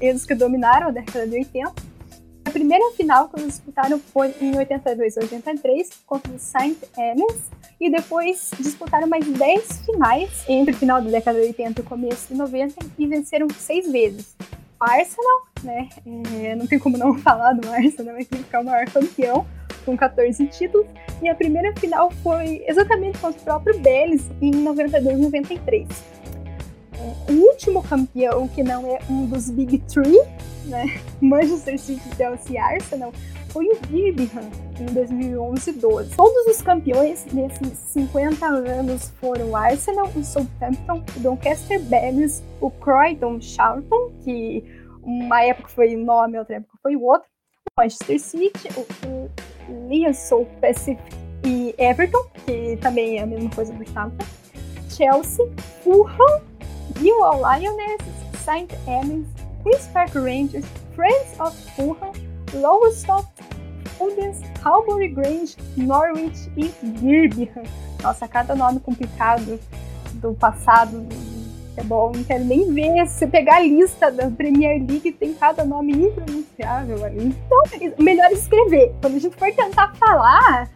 Eles 0.00 0.24
que 0.24 0.34
dominaram 0.34 0.88
a 0.88 0.90
década 0.90 1.26
de 1.26 1.36
80 1.36 1.92
primeira 2.52 2.92
final 2.92 3.28
que 3.28 3.40
eles 3.40 3.54
disputaram 3.54 3.98
foi 3.98 4.34
em 4.40 4.56
82 4.56 5.16
83 5.16 5.90
contra 6.06 6.32
o 6.32 6.38
Saint 6.38 6.76
Helens 6.96 7.50
e 7.82 7.90
depois 7.90 8.52
disputaram 8.60 9.08
mais 9.08 9.26
10 9.26 9.82
finais 9.84 10.44
entre 10.48 10.72
o 10.72 10.76
final 10.76 11.02
da 11.02 11.10
década 11.10 11.40
de 11.40 11.48
80 11.48 11.80
e 11.80 11.84
o 11.84 11.86
começo 11.86 12.28
de 12.28 12.34
90 12.38 12.76
e 12.96 13.06
venceram 13.08 13.48
seis 13.50 13.90
vezes. 13.90 14.36
Arsenal, 14.78 15.46
né? 15.64 15.88
É, 16.44 16.54
não 16.54 16.66
tem 16.66 16.78
como 16.78 16.96
não 16.96 17.18
falar 17.18 17.54
do 17.54 17.68
Arsenal, 17.68 18.16
é 18.16 18.24
que 18.24 18.36
ficar 18.36 18.60
o 18.60 18.64
maior 18.64 18.86
campeão 18.86 19.44
com 19.84 19.96
14 19.96 20.46
títulos. 20.46 20.86
E 21.20 21.28
a 21.28 21.34
primeira 21.34 21.74
final 21.76 22.12
foi 22.22 22.64
exatamente 22.68 23.18
contra 23.18 23.40
o 23.40 23.44
próprio 23.44 23.78
Belis 23.80 24.30
em 24.40 24.52
92 24.52 25.18
93 25.18 26.21
o 27.28 27.32
último 27.32 27.82
campeão 27.82 28.48
que 28.48 28.62
não 28.62 28.86
é 28.86 28.98
um 29.10 29.26
dos 29.26 29.50
Big 29.50 29.78
Three, 29.80 30.20
né? 30.66 31.00
Manchester 31.20 31.78
City, 31.78 32.16
Chelsea 32.16 32.52
e 32.52 32.58
Arsenal, 32.58 33.12
foi 33.48 33.66
o 33.66 33.78
Birmingham 33.86 34.48
em 34.80 34.86
2011-12. 34.86 36.16
Todos 36.16 36.46
os 36.46 36.62
campeões 36.62 37.26
nesses 37.32 37.78
50 37.92 38.46
anos 38.46 39.10
foram 39.20 39.50
o 39.50 39.56
Arsenal, 39.56 40.10
o 40.16 40.24
Southampton, 40.24 41.04
o 41.16 41.20
Doncaster 41.20 41.80
Bears, 41.80 42.42
o 42.60 42.70
Croydon 42.70 43.40
Charlton, 43.40 44.10
que 44.24 44.64
uma 45.02 45.42
época 45.42 45.68
foi 45.68 45.96
um 45.96 46.04
nome, 46.04 46.38
outra 46.38 46.56
época 46.56 46.78
foi 46.82 46.96
o 46.96 47.02
outro, 47.02 47.28
o 47.70 47.82
Manchester 47.82 48.20
City, 48.20 48.68
o, 48.76 49.06
o 49.06 49.88
Liansol 49.88 50.46
Pacific 50.60 51.02
e 51.44 51.74
Everton, 51.76 52.24
que 52.46 52.78
também 52.78 53.18
é 53.18 53.22
a 53.22 53.26
mesma 53.26 53.50
coisa 53.50 53.72
do 53.72 53.84
Charlton, 53.90 54.24
Chelsea, 54.88 55.44
Fulham, 55.82 56.42
New 57.00 57.18
Lionesses, 57.40 58.14
St. 58.44 58.72
Helens, 58.86 59.26
Queen's 59.62 59.86
Park 59.88 60.14
Rangers, 60.14 60.64
Friends 60.94 61.38
of 61.40 61.56
Fulham, 61.74 62.12
Lowestoft, 62.54 63.30
Udens, 64.00 64.40
Calbury 64.62 65.08
Grange, 65.08 65.56
Norwich 65.76 66.50
e 66.56 66.68
Birmingham. 66.82 67.64
Nossa, 68.02 68.26
cada 68.26 68.54
nome 68.54 68.80
complicado 68.80 69.60
do 70.14 70.34
passado 70.34 71.00
do 71.00 71.14
futebol, 71.74 72.12
não 72.14 72.24
quero 72.24 72.44
nem 72.44 72.72
ver. 72.72 73.06
Se 73.06 73.26
pegar 73.26 73.56
a 73.56 73.60
lista 73.60 74.10
da 74.10 74.30
Premier 74.30 74.84
League, 74.84 75.12
tem 75.12 75.34
cada 75.34 75.64
nome 75.64 75.92
impronunciável 75.92 77.04
ali. 77.04 77.26
Então, 77.26 77.62
melhor 77.98 78.30
escrever. 78.32 78.94
Quando 79.00 79.16
a 79.16 79.18
gente 79.18 79.36
for 79.36 79.52
tentar 79.54 79.94
falar, 79.94 80.68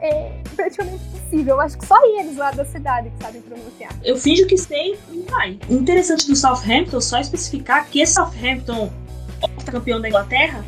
é 0.00 0.32
praticamente 0.54 1.02
impossível. 1.04 1.56
Eu 1.56 1.60
acho 1.60 1.78
que 1.78 1.86
só 1.86 1.96
eles 2.18 2.36
lá 2.36 2.50
da 2.50 2.64
cidade 2.64 3.10
que 3.10 3.22
sabem 3.22 3.42
pronunciar. 3.42 3.92
Eu 4.04 4.16
finjo 4.16 4.46
que 4.46 4.56
sei 4.56 4.98
e 5.10 5.22
vai. 5.30 5.58
Interessante 5.68 6.26
do 6.26 6.36
Southampton, 6.36 7.00
só 7.00 7.18
especificar 7.18 7.88
que 7.88 8.00
esse 8.00 8.14
Southampton, 8.14 8.92
campeão 9.70 10.00
da 10.00 10.08
Inglaterra, 10.08 10.64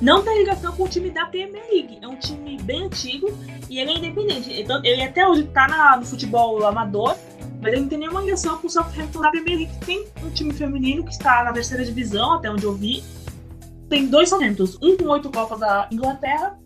não 0.00 0.22
tem 0.22 0.38
ligação 0.38 0.74
com 0.76 0.84
o 0.84 0.88
time 0.88 1.10
da 1.10 1.26
Premier 1.26 1.64
League. 1.72 1.98
É 2.02 2.08
um 2.08 2.16
time 2.16 2.60
bem 2.62 2.84
antigo 2.84 3.28
e 3.68 3.78
ele 3.78 3.92
é 3.92 3.98
independente. 3.98 4.60
Então, 4.60 4.80
ele 4.84 5.02
até 5.02 5.26
hoje 5.26 5.44
tá 5.44 5.66
na, 5.66 5.96
no 5.96 6.04
futebol 6.04 6.64
amador, 6.66 7.16
mas 7.60 7.72
ele 7.72 7.82
não 7.82 7.88
tem 7.88 7.98
nenhuma 7.98 8.20
ligação 8.20 8.58
com 8.58 8.66
o 8.66 8.70
Southampton 8.70 9.20
da 9.20 9.30
Premier 9.30 9.58
League. 9.58 9.72
Tem 9.84 10.06
um 10.22 10.30
time 10.30 10.52
feminino 10.52 11.04
que 11.04 11.12
está 11.12 11.42
na 11.44 11.52
terceira 11.52 11.84
divisão, 11.84 12.34
até 12.34 12.50
onde 12.50 12.64
eu 12.64 12.74
vi. 12.74 13.02
Tem 13.88 14.06
dois 14.06 14.28
Southamptons, 14.28 14.76
um 14.82 14.96
com 14.96 15.06
oito 15.08 15.30
Copas 15.30 15.60
da 15.60 15.88
Inglaterra 15.90 16.58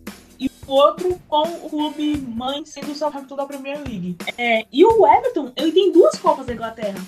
outro 0.73 1.19
com 1.27 1.43
o 1.43 1.69
clube 1.69 2.17
mãe 2.17 2.65
sendo 2.65 2.91
o 2.91 2.95
Southampton 2.95 3.35
da 3.35 3.45
Premier 3.45 3.77
League. 3.77 4.17
É, 4.37 4.65
e 4.71 4.85
o 4.85 5.07
Everton, 5.07 5.51
ele 5.55 5.71
tem 5.71 5.91
duas 5.91 6.17
Copas 6.17 6.45
da 6.45 6.53
Inglaterra. 6.53 6.99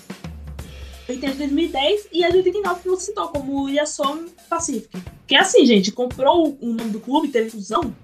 Ele 1.08 1.18
tem 1.18 1.28
a 1.28 1.32
de 1.32 1.38
2010 1.38 2.08
e 2.12 2.24
a 2.24 2.30
de 2.30 2.38
89 2.38 2.80
que 2.80 2.88
você 2.88 3.06
citou, 3.06 3.28
como 3.28 3.64
o 3.64 3.68
Yasom 3.68 4.26
Pacific. 4.48 4.88
Que 5.26 5.36
é 5.36 5.40
assim, 5.40 5.66
gente, 5.66 5.92
comprou 5.92 6.56
o 6.60 6.66
nome 6.66 6.90
do 6.90 7.00
clube, 7.00 7.28
teve 7.28 7.50
fusão, 7.50 7.94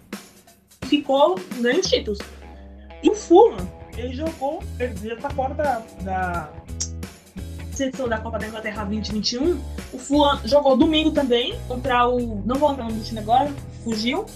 ficou 0.82 1.36
ganhando 1.60 1.80
os 1.80 1.88
títulos. 1.88 2.18
E 3.02 3.08
o 3.08 3.14
Fulham, 3.14 3.70
ele 3.96 4.14
jogou, 4.14 4.62
ele 4.78 4.94
já 5.02 5.16
tá 5.16 5.30
fora 5.30 5.54
da, 5.54 5.82
da 6.02 6.52
da 8.08 8.18
Copa 8.18 8.38
da 8.38 8.46
Inglaterra 8.46 8.84
2021. 8.84 9.58
O 9.94 9.98
Fulham 9.98 10.38
jogou 10.44 10.76
domingo 10.76 11.12
também 11.12 11.58
contra 11.66 12.06
o. 12.06 12.42
Não 12.44 12.56
vou 12.56 12.68
lembrar 12.68 12.88
o 12.88 13.00
time 13.00 13.20
agora, 13.20 13.50
fugiu 13.82 14.26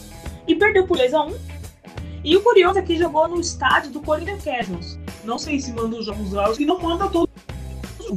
e 0.46 0.54
perdeu 0.54 0.87
por 0.87 0.96
2 0.96 1.14
a 1.14 1.24
1 1.24 1.35
E 2.24 2.37
o 2.37 2.42
curioso 2.42 2.78
é 2.78 2.83
que 2.83 2.96
jogou 2.96 3.28
no 3.28 3.40
estádio 3.40 3.90
do 3.90 4.00
Corinthians 4.00 4.44
Casuals. 4.44 4.98
Não 5.24 5.38
sei 5.38 5.59
se 5.59 5.72
manda 5.72 5.96
os 5.96 6.07
jogos 6.07 6.33
lá, 6.33 6.52
que 6.52 6.66
não 6.66 6.78
manda 6.78 7.09
todos 7.09 7.35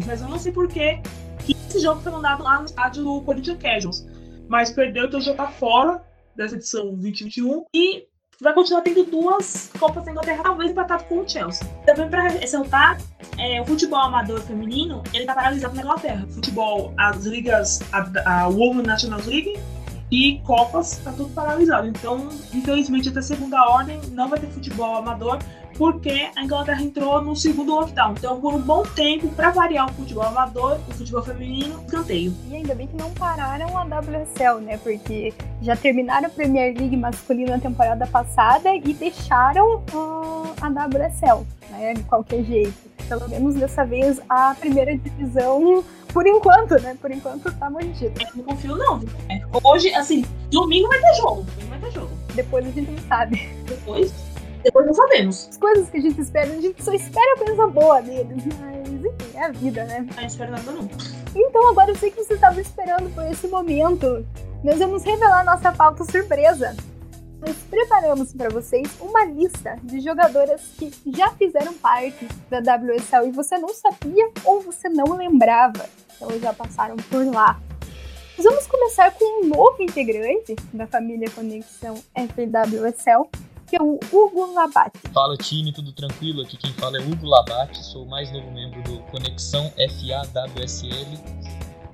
mas 0.06 0.22
eu 0.22 0.28
não 0.28 0.38
sei 0.38 0.52
por 0.52 0.68
que 0.68 1.00
esse 1.48 1.80
jogo 1.80 2.02
foi 2.02 2.12
mandado 2.12 2.44
lá 2.44 2.60
no 2.60 2.66
estádio 2.66 3.04
do 3.04 3.22
Corinthians 3.22 3.58
Casuals. 3.62 4.06
Mas 4.48 4.72
perdeu, 4.72 5.06
então 5.06 5.20
já 5.20 5.34
tá 5.34 5.48
fora 5.48 6.02
dessa 6.36 6.56
edição 6.56 6.86
2021 6.86 7.66
e 7.74 8.06
vai 8.42 8.54
continuar 8.54 8.82
tendo 8.82 9.04
duas 9.06 9.72
Copas 9.80 10.06
da 10.06 10.12
Inglaterra, 10.12 10.44
talvez 10.44 10.72
empatado 10.72 11.04
com 11.06 11.20
o 11.20 11.30
Chelsea. 11.30 11.68
Também 11.86 12.10
para 12.10 12.30
ressaltar, 12.30 12.98
é, 13.38 13.62
o 13.62 13.66
futebol 13.66 14.00
amador 14.00 14.40
feminino, 14.42 15.04
ele 15.14 15.26
tá 15.26 15.34
paralisado 15.34 15.76
na 15.76 15.82
Inglaterra. 15.82 16.26
Futebol, 16.30 16.94
as 16.98 17.26
ligas, 17.26 17.82
a, 17.92 18.44
a 18.44 18.48
Women 18.48 18.84
National 18.84 19.20
League 19.26 19.60
e 20.12 20.40
Copas, 20.40 20.98
tá 21.04 21.12
tudo 21.12 21.30
paralisado. 21.34 21.88
Então, 21.88 22.30
infelizmente, 22.54 23.10
até 23.10 23.22
segunda 23.22 23.62
ordem, 23.70 24.00
não 24.12 24.30
vai 24.30 24.40
ter 24.40 24.48
futebol 24.48 24.96
amador, 24.96 25.40
porque 25.78 26.30
a 26.36 26.44
Inglaterra 26.44 26.82
entrou 26.82 27.22
no 27.22 27.36
segundo 27.36 27.76
lockdown. 27.76 28.14
Então, 28.18 28.42
por 28.42 28.54
um 28.54 28.60
bom 28.60 28.84
tempo, 28.84 29.28
para 29.30 29.52
variar 29.52 29.90
o 29.90 29.94
futebol 29.94 30.24
amador, 30.24 30.80
o 30.88 30.94
futebol 30.94 31.24
feminino, 31.24 31.82
canteio. 31.84 32.34
E 32.50 32.56
ainda 32.56 32.74
bem 32.74 32.88
que 32.88 32.98
não 32.98 33.12
pararam 33.12 33.78
a 33.78 33.84
WSL, 33.84 34.60
né? 34.62 34.78
Porque 34.78 35.34
já 35.62 35.76
terminaram 35.76 36.28
a 36.28 36.30
Premier 36.30 36.76
League 36.76 36.98
masculina 36.98 37.52
na 37.52 37.60
temporada 37.60 38.08
passada 38.08 38.74
e 38.76 38.94
deixaram 38.94 39.84
uh, 39.94 40.54
a 40.60 40.68
WSL, 40.68 41.46
né? 41.70 41.94
De 41.94 42.04
qualquer 42.04 42.44
jeito. 42.44 42.88
Pelo 43.08 43.30
menos 43.30 43.56
dessa 43.56 43.86
vez 43.86 44.20
a 44.28 44.54
primeira 44.60 44.98
divisão 44.98 45.84
por 46.12 46.26
enquanto, 46.26 46.82
né? 46.82 46.98
Por 47.00 47.12
enquanto 47.12 47.52
tá 47.54 47.70
mantido. 47.70 48.20
Eu 48.20 48.28
não 48.36 48.44
confio, 48.44 48.76
não. 48.76 49.02
Hoje, 49.64 49.94
assim, 49.94 50.26
domingo 50.50 50.88
vai 50.88 51.00
ter 51.00 51.14
jogo. 51.16 51.44
Domingo 51.44 51.70
vai 51.70 51.80
ter 51.80 51.92
jogo. 51.92 52.10
Depois 52.34 52.66
a 52.66 52.72
gente 52.72 52.92
não 52.92 53.08
sabe. 53.08 53.50
Depois. 53.66 54.37
Depois 54.64 54.86
não 54.86 54.94
sabemos. 54.94 55.48
As 55.50 55.58
coisas 55.58 55.90
que 55.90 55.98
a 55.98 56.02
gente 56.02 56.20
espera, 56.22 56.52
a 56.52 56.62
gente 56.62 56.84
só 56.84 56.94
espera 56.94 57.38
coisa 57.38 57.68
boa 57.68 58.02
deles, 58.02 58.44
mas 58.60 58.88
enfim, 58.88 59.38
é 59.38 59.44
a 59.44 59.50
vida, 59.50 59.84
né? 59.86 60.06
Não 60.16 60.26
espero 60.26 60.52
nada 60.52 60.72
não. 60.72 60.90
Então 61.36 61.70
agora 61.70 61.92
eu 61.92 61.96
sei 61.96 62.12
que 62.12 62.24
você 62.24 62.34
estava 62.34 62.60
esperando 62.60 63.14
por 63.14 63.26
esse 63.26 63.48
momento. 63.48 64.26
Nós 64.64 64.80
vamos 64.80 65.04
revelar 65.04 65.44
nossa 65.46 65.72
pauta 65.72 66.04
surpresa. 66.04 66.76
Nós 67.40 67.56
preparamos 67.70 68.34
para 68.34 68.50
vocês 68.50 68.90
uma 69.00 69.24
lista 69.26 69.78
de 69.84 70.00
jogadoras 70.00 70.62
que 70.78 70.92
já 71.06 71.30
fizeram 71.32 71.74
parte 71.74 72.28
da 72.50 72.58
WSL 72.60 73.28
e 73.28 73.32
você 73.32 73.58
não 73.60 73.70
sabia 73.70 74.30
ou 74.44 74.62
você 74.62 74.90
não 74.90 75.16
lembrava 75.16 75.88
elas 76.22 76.42
já 76.42 76.54
passaram 76.54 76.96
por 76.98 77.26
lá. 77.26 77.60
Nós 78.38 78.46
vamos 78.46 78.68
começar 78.68 79.12
com 79.12 79.44
um 79.44 79.48
novo 79.48 79.82
integrante 79.82 80.56
da 80.72 80.86
família 80.86 81.30
Conexão 81.30 81.96
FWSL, 82.14 83.30
que 83.68 83.76
é 83.76 83.82
o 83.82 84.00
Hugo 84.12 84.54
Labate. 84.54 84.98
Fala 85.14 85.36
time, 85.36 85.74
tudo 85.74 85.92
tranquilo? 85.92 86.42
Aqui 86.42 86.56
quem 86.56 86.72
fala 86.74 86.98
é 86.98 87.02
Hugo 87.02 87.26
Labate, 87.26 87.84
sou 87.84 88.04
o 88.04 88.10
mais 88.10 88.32
novo 88.32 88.50
membro 88.52 88.82
do 88.84 89.00
Conexão 89.12 89.72
FAWSL 89.78 91.48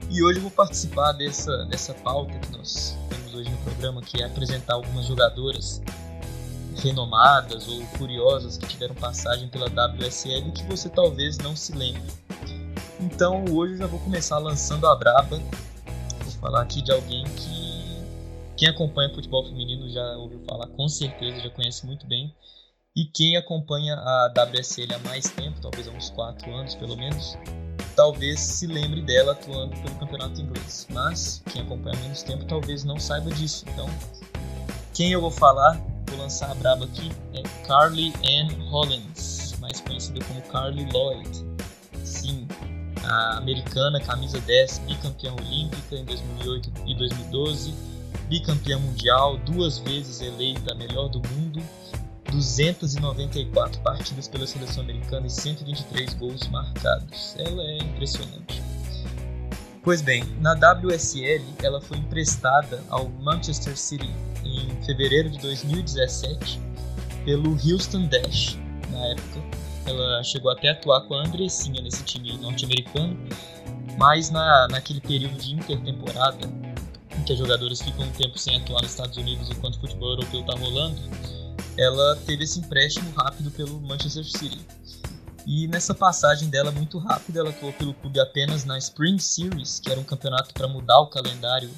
e 0.09 0.21
hoje 0.21 0.37
eu 0.37 0.43
vou 0.43 0.51
participar 0.51 1.11
dessa, 1.13 1.65
dessa 1.65 1.91
pauta 1.95 2.37
que 2.37 2.55
nós 2.55 2.95
temos 3.09 3.33
hoje 3.33 3.49
no 3.49 3.57
programa, 3.57 3.99
que 3.99 4.21
é 4.21 4.25
apresentar 4.25 4.75
algumas 4.75 5.07
jogadoras 5.07 5.81
renomadas 6.75 7.67
ou 7.67 7.81
curiosas 7.97 8.55
que 8.55 8.67
tiveram 8.67 8.93
passagem 8.93 9.47
pela 9.47 9.65
WSL 9.65 10.51
que 10.51 10.63
você 10.65 10.87
talvez 10.87 11.39
não 11.39 11.55
se 11.55 11.71
lembre. 11.71 12.03
Então 12.99 13.43
hoje 13.51 13.73
eu 13.73 13.77
já 13.79 13.87
vou 13.87 13.99
começar 13.99 14.37
lançando 14.37 14.85
a 14.85 14.95
braba. 14.95 15.41
Vou 16.21 16.31
falar 16.39 16.61
aqui 16.61 16.83
de 16.83 16.91
alguém 16.91 17.23
que 17.23 17.72
quem 18.63 18.69
acompanha 18.69 19.13
futebol 19.13 19.43
feminino 19.43 19.89
já 19.89 20.15
ouviu 20.15 20.39
falar 20.45 20.67
com 20.67 20.87
certeza, 20.87 21.41
já 21.41 21.49
conhece 21.49 21.85
muito 21.85 22.07
bem. 22.07 22.33
E 22.95 23.03
quem 23.03 23.35
acompanha 23.35 23.95
a 23.95 24.33
WSL 24.33 24.93
há 24.93 24.99
mais 24.99 25.25
tempo, 25.25 25.59
talvez 25.59 25.85
há 25.85 25.91
uns 25.91 26.09
4 26.11 26.49
anos 26.55 26.73
pelo 26.73 26.95
menos, 26.95 27.37
talvez 27.93 28.39
se 28.39 28.65
lembre 28.65 29.01
dela 29.01 29.33
atuando 29.33 29.75
pelo 29.81 29.95
campeonato 29.95 30.39
inglês. 30.39 30.87
Mas 30.91 31.43
quem 31.51 31.61
acompanha 31.61 31.97
há 31.97 32.01
menos 32.03 32.23
tempo 32.23 32.45
talvez 32.45 32.85
não 32.85 32.97
saiba 32.97 33.29
disso. 33.31 33.65
Então, 33.67 33.85
quem 34.93 35.11
eu 35.11 35.19
vou 35.19 35.31
falar, 35.31 35.77
vou 36.07 36.19
lançar 36.19 36.49
a 36.49 36.55
braba 36.55 36.85
aqui, 36.85 37.11
é 37.33 37.43
Carly 37.67 38.13
Ann 38.23 38.47
Hollins, 38.69 39.57
mais 39.59 39.81
conhecida 39.81 40.23
como 40.23 40.41
Carly 40.43 40.89
Lloyd. 40.89 41.29
Sim, 42.05 42.47
a 43.03 43.39
americana, 43.39 43.99
camisa 43.99 44.39
10, 44.39 44.79
bicampeã 44.87 45.33
olímpica 45.33 45.97
em 45.97 46.05
2008 46.05 46.71
e 46.85 46.95
2012, 46.95 47.92
bicampeã 48.33 48.79
mundial, 48.79 49.37
duas 49.37 49.77
vezes 49.77 50.19
eleita 50.19 50.73
melhor 50.73 51.07
do 51.07 51.21
mundo, 51.29 51.61
294 52.31 53.79
partidas 53.81 54.27
pela 54.27 54.47
seleção 54.47 54.81
americana 54.81 55.27
e 55.27 55.29
123 55.29 56.15
gols 56.15 56.47
marcados. 56.47 57.35
Ela 57.37 57.61
é 57.61 57.77
impressionante. 57.77 58.59
Pois 59.83 60.01
bem, 60.01 60.23
na 60.39 60.53
WSL 60.53 61.43
ela 61.61 61.79
foi 61.79 61.97
emprestada 61.97 62.83
ao 62.89 63.07
Manchester 63.07 63.77
City 63.77 64.09
em 64.43 64.83
fevereiro 64.83 65.29
de 65.29 65.37
2017 65.37 66.59
pelo 67.25 67.51
Houston 67.51 68.07
Dash. 68.07 68.57
Na 68.89 69.09
época, 69.09 69.41
ela 69.85 70.23
chegou 70.23 70.49
até 70.49 70.69
a 70.69 70.71
atuar 70.71 71.01
com 71.01 71.13
a 71.13 71.23
Andressinha 71.23 71.83
nesse 71.83 72.03
time 72.03 72.35
norte-americano, 72.37 73.15
mas 73.95 74.31
na, 74.31 74.67
naquele 74.71 75.01
período 75.01 75.37
de 75.37 75.53
intertemporada, 75.53 76.47
em 76.47 76.72
que 77.23 77.33
as 77.33 77.39
jogadoras 77.39 77.81
ficam 77.81 78.05
um 78.05 78.11
tempo 78.11 78.37
sem 78.37 78.57
atuar 78.57 78.81
nos 78.81 78.91
Estados 78.91 79.17
Unidos 79.17 79.49
enquanto 79.49 79.75
o 79.75 79.79
futebol 79.79 80.09
europeu 80.09 80.41
está 80.41 80.53
rolando, 80.53 80.99
ela 81.77 82.15
teve 82.25 82.43
esse 82.43 82.59
empréstimo 82.59 83.11
rápido 83.11 83.49
pelo 83.51 83.79
Manchester 83.81 84.25
City. 84.25 84.59
E 85.45 85.67
nessa 85.67 85.93
passagem 85.93 86.49
dela 86.49 86.71
muito 86.71 86.97
rápida, 86.97 87.39
ela 87.39 87.49
atuou 87.49 87.73
pelo 87.73 87.93
clube 87.93 88.19
apenas 88.19 88.63
na 88.63 88.77
Spring 88.77 89.19
Series, 89.19 89.79
que 89.79 89.91
era 89.91 89.99
um 89.99 90.03
campeonato 90.03 90.53
para 90.53 90.67
mudar 90.67 90.99
o 90.99 91.07
calendário 91.07 91.69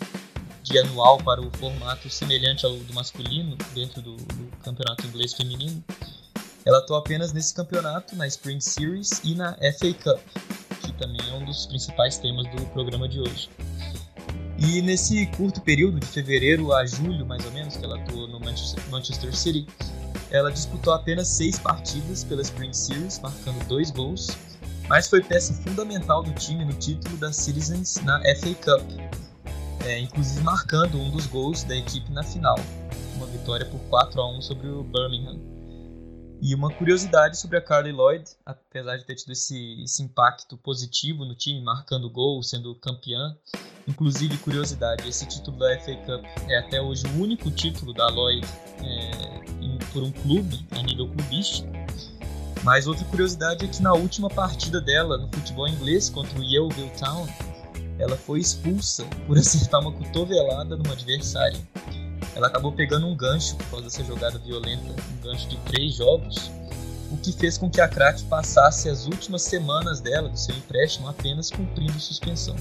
de 0.62 0.78
anual 0.80 1.18
para 1.20 1.42
o 1.42 1.50
formato 1.58 2.10
semelhante 2.10 2.66
ao 2.66 2.74
do 2.74 2.94
masculino, 2.94 3.56
dentro 3.74 4.02
do, 4.02 4.16
do 4.16 4.58
campeonato 4.64 5.06
inglês 5.08 5.34
feminino. 5.34 5.84
Ela 6.64 6.80
atuou 6.80 7.00
apenas 7.00 7.34
nesse 7.34 7.54
campeonato, 7.54 8.16
na 8.16 8.28
Spring 8.28 8.60
Series 8.60 9.22
e 9.24 9.36
na 9.36 9.54
FA 9.54 9.94
Cup, 9.94 10.20
que 10.82 10.92
também 10.94 11.22
é 11.30 11.34
um 11.34 11.46
dos 11.46 11.68
principais 11.68 12.18
temas 12.18 12.48
do 12.52 12.66
programa 12.68 13.08
de 13.08 13.20
hoje. 13.20 13.50
E 14.58 14.82
nesse 14.82 15.26
curto 15.28 15.62
período, 15.62 16.00
de 16.00 16.06
fevereiro 16.06 16.74
a 16.74 16.86
julho, 16.86 17.26
mais 17.26 17.46
ou 17.46 17.52
menos, 17.52 17.76
que 17.76 17.84
ela 17.84 17.98
atuou 17.98 18.28
no 18.28 18.40
Manchester 18.40 19.36
City, 19.36 19.68
ela 20.32 20.52
disputou 20.52 20.94
apenas 20.94 21.28
seis 21.28 21.60
partidas 21.60 22.24
pela 22.24 22.42
Spring 22.42 22.74
Series, 22.74 23.20
marcando 23.20 23.66
dois 23.68 23.92
gols, 23.92 24.36
mas 24.88 25.08
foi 25.08 25.22
peça 25.22 25.54
fundamental 25.54 26.24
do 26.24 26.32
time 26.34 26.64
no 26.64 26.74
título 26.74 27.18
da 27.18 27.34
Citizens 27.34 28.02
na 28.04 28.20
FA 28.22 28.54
Cup, 28.56 28.82
é, 29.86 30.00
inclusive 30.00 30.42
marcando 30.42 31.00
um 31.00 31.12
dos 31.12 31.28
gols 31.28 31.64
da 31.64 31.76
equipe 31.76 32.12
na 32.12 32.24
final, 32.24 32.58
uma 33.16 33.28
vitória 33.28 33.66
por 33.66 33.80
4 33.90 34.22
a 34.22 34.38
1 34.38 34.42
sobre 34.42 34.68
o 34.68 34.84
Birmingham. 34.84 35.55
E 36.46 36.54
uma 36.54 36.70
curiosidade 36.70 37.40
sobre 37.40 37.58
a 37.58 37.62
Carly 37.62 37.92
Lloyd, 37.92 38.24
apesar 38.46 38.98
de 38.98 39.04
ter 39.04 39.16
tido 39.16 39.32
esse, 39.32 39.82
esse 39.82 40.04
impacto 40.04 40.56
positivo 40.56 41.26
no 41.26 41.34
time, 41.34 41.60
marcando 41.60 42.08
gol, 42.08 42.44
sendo 42.44 42.76
campeã. 42.76 43.36
Inclusive, 43.88 44.38
curiosidade, 44.38 45.10
esse 45.10 45.26
título 45.26 45.58
da 45.58 45.76
FA 45.80 45.96
Cup 45.96 46.24
é 46.48 46.60
até 46.60 46.80
hoje 46.80 47.04
o 47.08 47.20
único 47.20 47.50
título 47.50 47.96
da 47.96 48.10
Lloyd 48.10 48.48
é, 48.84 49.92
por 49.92 50.04
um 50.04 50.12
clube, 50.12 50.64
a 50.70 50.84
nível 50.84 51.08
clubístico. 51.08 51.68
Mas 52.64 52.86
outra 52.86 53.06
curiosidade 53.06 53.66
é 53.66 53.68
que 53.68 53.82
na 53.82 53.96
última 53.96 54.30
partida 54.30 54.80
dela 54.80 55.18
no 55.18 55.28
futebol 55.30 55.68
inglês 55.68 56.12
contra 56.12 56.40
o 56.40 56.44
Yeovil 56.44 56.92
Town, 57.00 57.26
ela 57.98 58.16
foi 58.16 58.40
expulsa 58.40 59.04
por 59.26 59.36
acertar 59.36 59.82
uma 59.82 59.92
cotovelada 59.92 60.78
numa 60.78 60.94
adversária. 60.94 61.60
Ela 62.36 62.48
acabou 62.48 62.72
pegando 62.72 63.08
um 63.08 63.16
gancho 63.16 63.56
por 63.56 63.66
causa 63.72 63.86
dessa 63.86 64.04
jogada 64.04 64.38
violenta, 64.40 64.84
um 64.92 65.22
gancho 65.22 65.48
de 65.48 65.58
três 65.58 65.96
jogos, 65.96 66.52
o 67.12 67.18
que 67.18 67.32
fez 67.32 67.58
com 67.58 67.70
que 67.70 67.80
a 67.80 67.88
Crack 67.88 68.24
passasse 68.24 68.90
as 68.90 69.06
últimas 69.06 69.42
semanas 69.44 70.02
dela, 70.02 70.30
do 70.30 70.38
seu 70.38 70.56
empréstimo, 70.56 71.08
apenas 71.08 71.50
cumprindo 71.50 72.00
suspensão. 72.00 72.56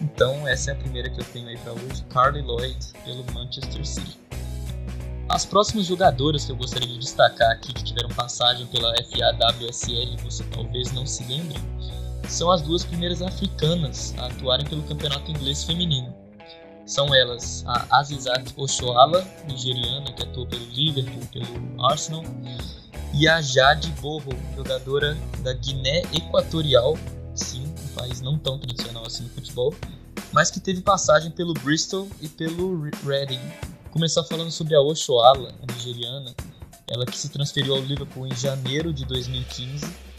Então, 0.00 0.46
essa 0.46 0.70
é 0.70 0.74
a 0.74 0.76
primeira 0.76 1.08
que 1.08 1.20
eu 1.20 1.24
tenho 1.24 1.48
aí 1.48 1.56
para 1.58 1.72
hoje: 1.72 2.04
Carly 2.10 2.42
Lloyd, 2.42 2.78
pelo 3.04 3.24
Manchester 3.32 3.86
City. 3.86 4.18
As 5.28 5.46
próximas 5.46 5.86
jogadoras 5.86 6.44
que 6.44 6.52
eu 6.52 6.56
gostaria 6.56 6.88
de 6.88 6.98
destacar 6.98 7.50
aqui, 7.52 7.72
que 7.72 7.84
tiveram 7.84 8.08
passagem 8.10 8.66
pela 8.66 8.92
FAWSL, 8.96 10.16
você 10.22 10.44
talvez 10.52 10.92
não 10.92 11.06
se 11.06 11.24
lembre, 11.24 11.56
são 12.28 12.50
as 12.50 12.60
duas 12.60 12.84
primeiras 12.84 13.22
africanas 13.22 14.14
a 14.18 14.26
atuarem 14.26 14.66
pelo 14.66 14.82
campeonato 14.82 15.30
inglês 15.30 15.64
feminino. 15.64 16.21
São 16.84 17.14
elas 17.14 17.64
a 17.66 17.98
Azizat 17.98 18.52
Oshoala, 18.56 19.26
nigeriana, 19.46 20.12
que 20.12 20.22
atuou 20.22 20.46
pelo 20.46 20.64
Liverpool, 20.66 21.22
pelo 21.32 21.84
Arsenal, 21.84 22.24
e 23.14 23.28
a 23.28 23.40
Jade 23.40 23.88
Borro, 24.00 24.32
jogadora 24.56 25.16
da 25.42 25.52
Guiné 25.52 26.02
Equatorial, 26.12 26.98
sim, 27.34 27.64
um 27.64 27.94
país 27.94 28.20
não 28.20 28.38
tão 28.38 28.58
tradicional 28.58 29.06
assim 29.06 29.24
no 29.24 29.28
futebol, 29.30 29.74
mas 30.32 30.50
que 30.50 30.58
teve 30.58 30.80
passagem 30.80 31.30
pelo 31.30 31.54
Bristol 31.54 32.08
e 32.20 32.28
pelo 32.28 32.90
Reading. 33.04 33.40
Começar 33.90 34.24
falando 34.24 34.50
sobre 34.50 34.74
a 34.74 34.80
Oshoala, 34.80 35.52
a 35.62 35.72
nigeriana, 35.72 36.34
ela 36.90 37.06
que 37.06 37.16
se 37.16 37.28
transferiu 37.28 37.74
ao 37.74 37.80
Liverpool 37.80 38.26
em 38.26 38.34
janeiro 38.34 38.92
de 38.92 39.04
2015 39.04 40.11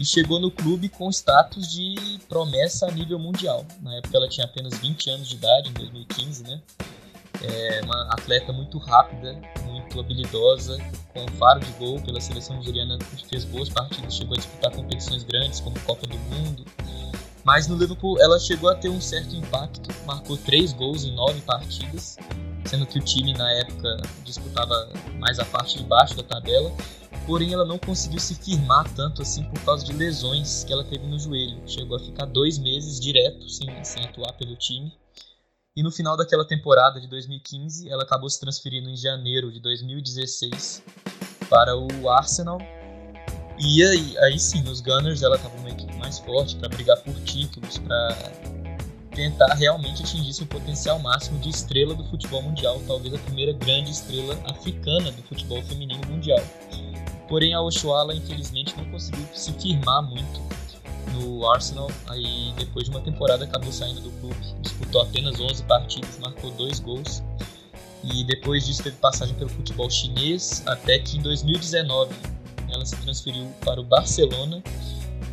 e 0.00 0.04
chegou 0.06 0.40
no 0.40 0.50
clube 0.50 0.88
com 0.88 1.10
status 1.10 1.70
de 1.70 2.18
promessa 2.26 2.86
a 2.86 2.90
nível 2.90 3.18
mundial. 3.18 3.66
Na 3.82 3.96
época 3.96 4.16
ela 4.16 4.26
tinha 4.26 4.46
apenas 4.46 4.78
20 4.78 5.10
anos 5.10 5.28
de 5.28 5.36
idade, 5.36 5.68
em 5.68 5.72
2015, 5.74 6.42
né? 6.42 6.58
É 7.42 7.82
uma 7.84 8.04
atleta 8.14 8.50
muito 8.50 8.78
rápida, 8.78 9.38
muito 9.62 10.00
habilidosa, 10.00 10.78
com 11.12 11.28
faro 11.36 11.60
de 11.60 11.70
gol 11.72 12.00
pela 12.00 12.18
seleção 12.18 12.56
nigeriana, 12.56 12.98
fez 13.28 13.44
boas 13.44 13.68
partidas, 13.68 14.14
chegou 14.14 14.32
a 14.32 14.38
disputar 14.38 14.72
competições 14.74 15.22
grandes 15.22 15.60
como 15.60 15.78
Copa 15.80 16.06
do 16.06 16.16
Mundo. 16.16 16.64
Mas 17.44 17.68
no 17.68 17.76
Liverpool 17.76 18.18
ela 18.22 18.38
chegou 18.38 18.70
a 18.70 18.74
ter 18.74 18.88
um 18.88 19.02
certo 19.02 19.36
impacto, 19.36 19.94
marcou 20.06 20.38
três 20.38 20.72
gols 20.72 21.04
em 21.04 21.12
nove 21.12 21.42
partidas, 21.42 22.16
sendo 22.64 22.86
que 22.86 22.98
o 22.98 23.02
time 23.02 23.34
na 23.34 23.52
época 23.52 23.98
disputava 24.24 24.88
mais 25.18 25.38
a 25.38 25.44
parte 25.44 25.76
de 25.76 25.84
baixo 25.84 26.16
da 26.16 26.22
tabela 26.22 26.72
porém 27.26 27.52
ela 27.52 27.64
não 27.64 27.78
conseguiu 27.78 28.18
se 28.18 28.34
firmar 28.34 28.88
tanto 28.94 29.22
assim 29.22 29.44
por 29.44 29.60
causa 29.64 29.84
de 29.84 29.92
lesões 29.92 30.64
que 30.64 30.72
ela 30.72 30.84
teve 30.84 31.06
no 31.06 31.18
joelho. 31.18 31.60
Chegou 31.66 31.96
a 31.96 32.00
ficar 32.00 32.26
dois 32.26 32.58
meses 32.58 32.98
direto 32.98 33.48
sem, 33.48 33.84
sem 33.84 34.04
atuar 34.04 34.32
pelo 34.34 34.56
time. 34.56 34.92
E 35.76 35.82
no 35.82 35.90
final 35.90 36.16
daquela 36.16 36.44
temporada 36.44 37.00
de 37.00 37.06
2015, 37.06 37.88
ela 37.88 38.02
acabou 38.02 38.28
se 38.28 38.40
transferindo 38.40 38.90
em 38.90 38.96
janeiro 38.96 39.52
de 39.52 39.60
2016 39.60 40.82
para 41.48 41.76
o 41.76 42.08
Arsenal. 42.08 42.58
E 43.58 43.82
aí, 43.82 44.18
aí 44.18 44.38
sim, 44.38 44.62
nos 44.62 44.80
Gunners 44.80 45.22
ela 45.22 45.36
estava 45.36 45.54
numa 45.56 45.70
equipe 45.70 45.94
mais 45.96 46.18
forte 46.18 46.56
para 46.56 46.68
brigar 46.68 46.96
por 47.02 47.14
títulos, 47.24 47.78
para 47.78 48.16
tentar 49.14 49.54
realmente 49.54 50.02
atingir 50.02 50.32
seu 50.32 50.46
potencial 50.46 50.98
máximo 50.98 51.38
de 51.40 51.50
estrela 51.50 51.94
do 51.94 52.04
futebol 52.04 52.42
mundial, 52.42 52.80
talvez 52.86 53.12
a 53.12 53.18
primeira 53.18 53.52
grande 53.52 53.90
estrela 53.90 54.34
africana 54.46 55.12
do 55.12 55.22
futebol 55.22 55.62
feminino 55.62 56.00
mundial. 56.08 56.40
Porém, 57.30 57.54
a 57.54 57.62
Oshuala, 57.62 58.12
infelizmente, 58.12 58.76
não 58.76 58.84
conseguiu 58.90 59.24
se 59.32 59.52
firmar 59.52 60.02
muito 60.02 60.40
no 61.12 61.48
Arsenal. 61.48 61.88
Aí, 62.08 62.52
depois 62.58 62.86
de 62.86 62.90
uma 62.90 63.00
temporada, 63.00 63.44
acabou 63.44 63.72
saindo 63.72 64.00
do 64.00 64.10
clube. 64.20 64.36
Disputou 64.60 65.00
apenas 65.00 65.40
11 65.40 65.62
partidas, 65.62 66.18
marcou 66.18 66.50
dois 66.50 66.80
gols. 66.80 67.22
E 68.02 68.24
depois 68.24 68.66
disso, 68.66 68.82
teve 68.82 68.96
passagem 68.96 69.34
pelo 69.36 69.48
futebol 69.48 69.88
chinês, 69.88 70.64
até 70.66 70.98
que 70.98 71.18
em 71.18 71.22
2019 71.22 72.12
ela 72.68 72.84
se 72.84 72.96
transferiu 72.96 73.46
para 73.64 73.80
o 73.80 73.84
Barcelona 73.84 74.60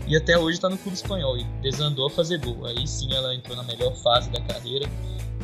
e 0.08 0.16
até 0.16 0.38
hoje 0.38 0.58
está 0.58 0.70
no 0.70 0.78
clube 0.78 0.96
espanhol 0.96 1.38
e 1.38 1.44
desandou 1.62 2.08
a 2.08 2.10
fazer 2.10 2.40
gol. 2.40 2.66
Aí 2.66 2.88
sim 2.88 3.12
ela 3.14 3.34
entrou 3.34 3.58
na 3.58 3.64
melhor 3.64 3.94
fase 3.96 4.30
da 4.30 4.40
carreira. 4.42 4.88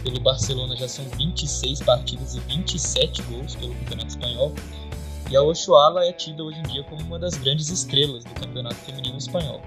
Pelo 0.03 0.19
Barcelona 0.19 0.75
já 0.75 0.87
são 0.87 1.05
26 1.17 1.81
partidas 1.81 2.35
e 2.35 2.39
27 2.41 3.21
gols 3.23 3.55
pelo 3.55 3.73
Campeonato 3.75 4.09
Espanhol. 4.09 4.53
E 5.33 5.35
a 5.35 5.41
Oshuala 5.41 6.05
é 6.05 6.13
tida 6.13 6.43
hoje 6.43 6.59
em 6.59 6.61
dia 6.61 6.83
como 6.83 7.01
uma 7.01 7.17
das 7.17 7.33
grandes 7.33 7.67
estrelas 7.69 8.23
do 8.23 8.35
campeonato 8.35 8.75
feminino 8.75 9.17
espanhol. 9.17 9.63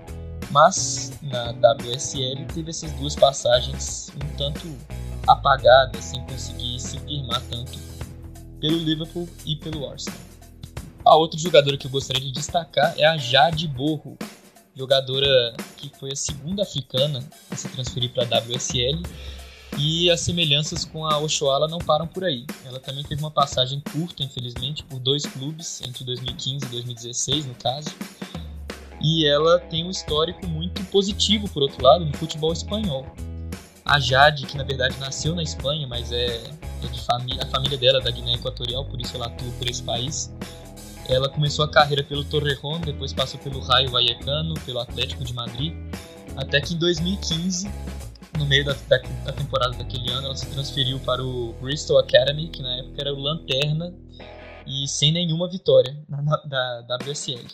Mas 0.53 1.19
na 1.21 1.51
WSL 1.51 2.45
teve 2.55 2.71
essas 2.71 2.93
duas 2.93 3.17
passagens 3.17 4.13
um 4.15 4.37
tanto 4.37 4.65
apagadas, 5.27 6.05
sem 6.05 6.25
conseguir 6.25 6.79
se 6.79 7.01
firmar 7.01 7.43
tanto 7.51 7.81
pelo 8.61 8.77
Liverpool 8.77 9.29
e 9.45 9.57
pelo 9.57 9.91
Arsenal. 9.91 10.21
A 11.05 11.17
outra 11.17 11.37
jogadora 11.37 11.77
que 11.77 11.89
eu 11.89 11.91
gostaria 11.91 12.23
de 12.23 12.31
destacar 12.31 12.95
é 12.97 13.05
a 13.05 13.17
Jade 13.17 13.67
Borro, 13.67 14.17
jogadora 14.73 15.57
que 15.77 15.91
foi 15.99 16.13
a 16.13 16.17
segunda 16.17 16.63
africana 16.63 17.25
a 17.51 17.57
se 17.57 17.69
transferir 17.71 18.13
para 18.13 18.23
a 18.23 18.39
WSL 18.39 19.03
e 19.79 20.11
as 20.11 20.21
semelhanças 20.21 20.85
com 20.85 21.05
a 21.05 21.19
Oshoala 21.19 21.69
não 21.69 21.79
param 21.79 22.07
por 22.07 22.25
aí. 22.25 22.47
Ela 22.65 22.81
também 22.81 23.05
teve 23.05 23.23
uma 23.23 23.31
passagem 23.31 23.81
curta, 23.93 24.23
infelizmente, 24.23 24.83
por 24.83 24.99
dois 24.99 25.27
clubes, 25.27 25.83
entre 25.87 26.05
2015 26.05 26.65
e 26.65 26.69
2016, 26.69 27.47
no 27.47 27.55
caso. 27.55 27.91
E 29.03 29.27
ela 29.27 29.59
tem 29.59 29.85
um 29.85 29.91
histórico 29.91 30.47
muito 30.47 30.83
positivo, 30.85 31.49
por 31.51 31.63
outro 31.63 31.85
lado, 31.85 32.07
no 32.07 32.17
futebol 32.17 32.53
espanhol. 32.53 33.07
A 33.85 34.01
Jade, 34.01 34.47
que 34.47 34.57
na 34.57 34.65
verdade 34.65 34.99
nasceu 34.99 35.35
na 35.35 35.43
Espanha, 35.43 35.87
mas 35.87 36.11
é, 36.11 36.27
é 36.27 36.87
de 36.91 37.01
família, 37.03 37.45
a 37.45 37.47
família 37.47 37.79
dela 37.79 38.01
é 38.01 38.03
da 38.03 38.11
Guiné 38.11 38.35
Equatorial, 38.35 38.85
por 38.87 39.01
isso 39.01 39.15
ela 39.15 39.27
atua 39.27 39.51
por 39.59 39.69
esse 39.69 39.83
país. 39.83 40.33
Ela 41.09 41.29
começou 41.29 41.65
a 41.65 41.69
carreira 41.69 42.03
pelo 42.03 42.25
Torrejón, 42.25 42.81
depois 42.81 43.13
passou 43.13 43.39
pelo 43.39 43.61
Raio 43.61 43.91
Vallecano, 43.91 44.55
pelo 44.65 44.81
Atlético 44.81 45.23
de 45.23 45.33
Madrid, 45.33 45.73
até 46.37 46.61
que 46.61 46.75
em 46.75 46.79
2015 46.79 47.71
no 48.37 48.47
meio 48.47 48.65
da, 48.65 48.75
da, 48.89 48.99
da, 49.25 49.33
temporada 49.33 49.77
daquele 49.77 50.11
ano, 50.11 50.27
ela 50.27 50.37
se 50.37 50.47
transferiu 50.47 50.99
para 51.01 51.23
o 51.25 51.55
Bristol 51.61 51.99
Academy, 51.99 52.49
que 52.49 52.63
na 52.63 52.77
época 52.77 53.01
era 53.01 53.13
o 53.13 53.19
Lanterna, 53.19 53.93
e 54.67 54.87
sem 54.89 55.13
nenhuma 55.13 55.49
vitória 55.49 55.97
na, 56.09 56.23
na, 56.23 56.81
da 56.83 56.97
WSL. 56.97 57.47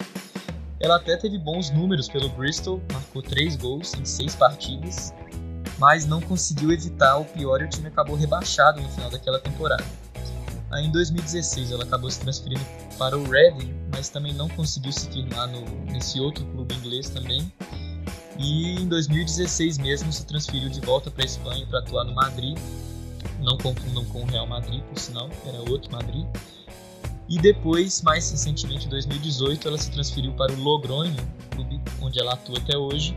Ela 0.81 0.97
até 0.97 1.17
teve 1.17 1.39
bons 1.39 1.71
números 1.71 2.09
pelo 2.09 2.29
Bristol, 2.31 2.83
marcou 2.93 3.23
3 3.23 3.57
gols 3.57 3.95
em 3.95 4.05
6 4.05 4.35
partidas, 4.35 5.15
mas 5.79 6.07
não 6.07 6.21
conseguiu 6.21 6.73
evitar 6.73 7.19
o 7.19 7.25
pior 7.25 7.61
e 7.61 7.65
o 7.65 7.69
time 7.69 7.89
acabou 7.89 8.17
rebaixado 8.17 8.81
no 8.81 8.89
final 8.89 9.11
daquela 9.11 9.39
temporada. 9.39 9.85
Aí 10.73 10.87
em 10.87 10.91
2016 10.91 11.71
ela 11.71 11.85
acabou 11.85 12.11
se 12.11 12.19
transferindo 12.21 12.65
para 12.99 13.17
o 13.17 13.31
Reading, 13.31 13.75
mas 13.95 14.09
também 14.09 14.33
não 14.33 14.49
conseguiu 14.49 14.91
se 14.91 15.09
firmar 15.11 15.47
no, 15.49 15.61
nesse 15.85 16.19
outro 16.19 16.45
clube 16.47 16.75
inglês 16.75 17.11
também. 17.11 17.53
E 18.43 18.73
em 18.73 18.89
2016 18.89 19.79
mesmo 19.79 20.13
se 20.13 20.27
transferiu 20.27 20.69
de 20.69 20.81
volta 20.81 21.11
para 21.11 21.23
a 21.23 21.27
Espanha 21.27 21.65
para 21.67 21.79
atuar 21.79 22.05
no 22.05 22.15
Madrid. 22.15 22.59
Não 23.41 23.57
confundam 23.57 24.05
com 24.07 24.23
o 24.23 24.27
Real 24.27 24.47
Madrid, 24.47 24.83
por 24.83 24.99
sinal, 24.99 25.31
era 25.47 25.59
outro 25.71 25.93
Madrid. 25.93 26.27
E 27.29 27.39
depois, 27.39 28.03
mais 28.03 28.31
recentemente, 28.31 28.87
em 28.87 28.89
2018, 28.91 29.69
ela 29.69 29.79
se 29.79 29.91
transferiu 29.91 30.33
para 30.33 30.53
o 30.53 30.57
Logroño, 30.57 31.17
clube 31.51 31.81
onde 32.01 32.19
ela 32.19 32.33
atua 32.35 32.59
até 32.59 32.77
hoje, 32.77 33.17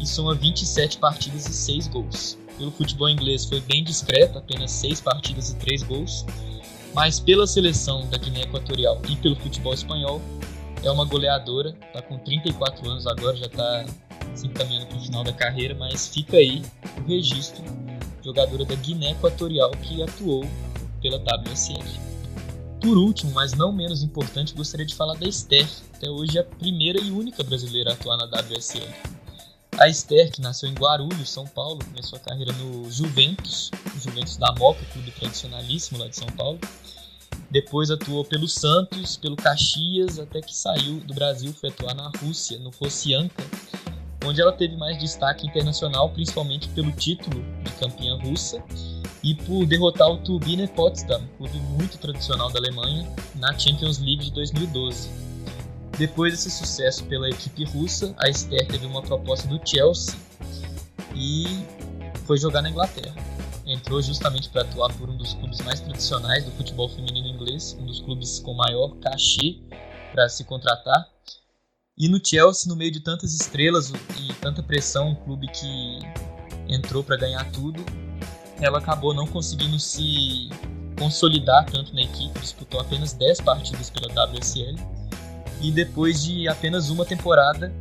e 0.00 0.06
soma 0.06 0.34
27 0.34 0.98
partidas 0.98 1.46
e 1.46 1.52
6 1.52 1.88
gols. 1.88 2.38
Pelo 2.58 2.70
futebol 2.70 3.08
inglês 3.08 3.44
foi 3.44 3.60
bem 3.60 3.84
discreto, 3.84 4.38
apenas 4.38 4.70
6 4.72 5.00
partidas 5.02 5.50
e 5.50 5.56
3 5.56 5.82
gols, 5.82 6.24
mas 6.94 7.20
pela 7.20 7.46
seleção 7.46 8.08
da 8.08 8.16
Guiné 8.16 8.42
Equatorial 8.42 9.00
e 9.08 9.16
pelo 9.16 9.36
futebol 9.36 9.74
espanhol, 9.74 10.20
é 10.82 10.90
uma 10.90 11.04
goleadora, 11.04 11.76
está 11.86 12.00
com 12.00 12.18
34 12.18 12.88
anos 12.88 13.06
agora, 13.06 13.36
já 13.36 13.46
está 13.46 13.84
se 14.36 14.46
encaminhando 14.46 14.86
para 14.86 14.98
o 14.98 15.00
final 15.00 15.24
da 15.24 15.32
carreira, 15.32 15.74
mas 15.74 16.08
fica 16.08 16.36
aí 16.36 16.62
o 16.98 17.08
registro, 17.08 17.64
jogadora 18.24 18.64
da 18.64 18.74
Guiné 18.74 19.12
Equatorial 19.12 19.70
que 19.70 20.02
atuou 20.02 20.44
pela 21.00 21.18
WSL. 21.18 21.84
Por 22.80 22.96
último, 22.96 23.32
mas 23.32 23.52
não 23.54 23.72
menos 23.72 24.02
importante, 24.02 24.54
gostaria 24.54 24.86
de 24.86 24.94
falar 24.94 25.14
da 25.14 25.26
Esther, 25.26 25.66
até 25.94 26.08
hoje 26.08 26.38
a 26.38 26.44
primeira 26.44 27.00
e 27.00 27.10
única 27.10 27.42
brasileira 27.42 27.90
a 27.90 27.94
atuar 27.94 28.16
na 28.16 28.26
WSL. 28.26 28.94
A 29.78 29.88
Esther, 29.88 30.30
que 30.30 30.40
nasceu 30.40 30.68
em 30.68 30.74
Guarulhos, 30.74 31.28
São 31.28 31.46
Paulo, 31.46 31.84
começou 31.84 32.16
a 32.16 32.20
carreira 32.20 32.52
no 32.52 32.90
Juventus, 32.90 33.70
Juventus 34.02 34.36
da 34.36 34.52
Moca, 34.52 34.84
clube 34.92 35.10
tradicionalíssimo 35.10 35.98
lá 35.98 36.08
de 36.08 36.16
São 36.16 36.28
Paulo. 36.28 36.58
Depois 37.50 37.90
atuou 37.90 38.24
pelo 38.24 38.48
Santos, 38.48 39.16
pelo 39.16 39.36
Caxias, 39.36 40.18
até 40.18 40.40
que 40.40 40.54
saiu 40.54 41.00
do 41.00 41.12
Brasil, 41.12 41.52
foi 41.52 41.68
atuar 41.68 41.94
na 41.94 42.10
Rússia, 42.20 42.58
no 42.58 42.70
Rossianka, 42.70 43.44
onde 44.26 44.40
ela 44.40 44.52
teve 44.52 44.76
mais 44.76 44.98
destaque 44.98 45.46
internacional, 45.46 46.10
principalmente 46.10 46.68
pelo 46.70 46.90
título 46.92 47.42
de 47.62 47.70
campeã 47.72 48.16
russa 48.16 48.62
e 49.22 49.34
por 49.34 49.64
derrotar 49.66 50.08
o 50.10 50.18
Turbine 50.18 50.66
Potsdam, 50.68 51.22
clube 51.38 51.58
muito 51.58 51.98
tradicional 51.98 52.50
da 52.50 52.58
Alemanha, 52.58 53.06
na 53.36 53.56
Champions 53.58 53.98
League 53.98 54.24
de 54.24 54.30
2012. 54.32 55.10
Depois 55.98 56.32
desse 56.32 56.50
sucesso 56.50 57.04
pela 57.04 57.28
equipe 57.28 57.64
russa, 57.64 58.14
a 58.18 58.28
Esther 58.28 58.66
teve 58.66 58.84
uma 58.84 59.00
proposta 59.00 59.48
do 59.48 59.60
Chelsea 59.66 60.14
e 61.14 61.64
foi 62.24 62.36
jogar 62.36 62.60
na 62.62 62.70
Inglaterra. 62.70 63.14
Entrou 63.64 64.00
justamente 64.02 64.48
para 64.50 64.62
atuar 64.62 64.92
por 64.94 65.08
um 65.08 65.16
dos 65.16 65.34
clubes 65.34 65.60
mais 65.62 65.80
tradicionais 65.80 66.44
do 66.44 66.50
futebol 66.52 66.88
feminino 66.88 67.26
inglês, 67.26 67.76
um 67.80 67.86
dos 67.86 68.00
clubes 68.00 68.38
com 68.40 68.54
maior 68.54 68.96
cachê 68.96 69.58
para 70.12 70.28
se 70.28 70.44
contratar. 70.44 71.15
E 71.98 72.10
no 72.10 72.20
Chelsea, 72.22 72.68
no 72.68 72.76
meio 72.76 72.90
de 72.90 73.00
tantas 73.00 73.32
estrelas 73.32 73.90
e 73.90 74.32
tanta 74.34 74.62
pressão, 74.62 75.10
um 75.10 75.14
clube 75.14 75.48
que 75.48 75.98
entrou 76.68 77.02
para 77.02 77.16
ganhar 77.16 77.50
tudo, 77.52 77.82
ela 78.60 78.78
acabou 78.78 79.14
não 79.14 79.26
conseguindo 79.26 79.78
se 79.78 80.50
consolidar 80.98 81.64
tanto 81.64 81.94
na 81.94 82.02
equipe, 82.02 82.38
disputou 82.38 82.80
apenas 82.80 83.14
10 83.14 83.40
partidas 83.40 83.88
pela 83.88 84.08
WSL 84.08 84.76
e 85.62 85.70
depois 85.70 86.22
de 86.22 86.46
apenas 86.48 86.90
uma 86.90 87.06
temporada 87.06 87.72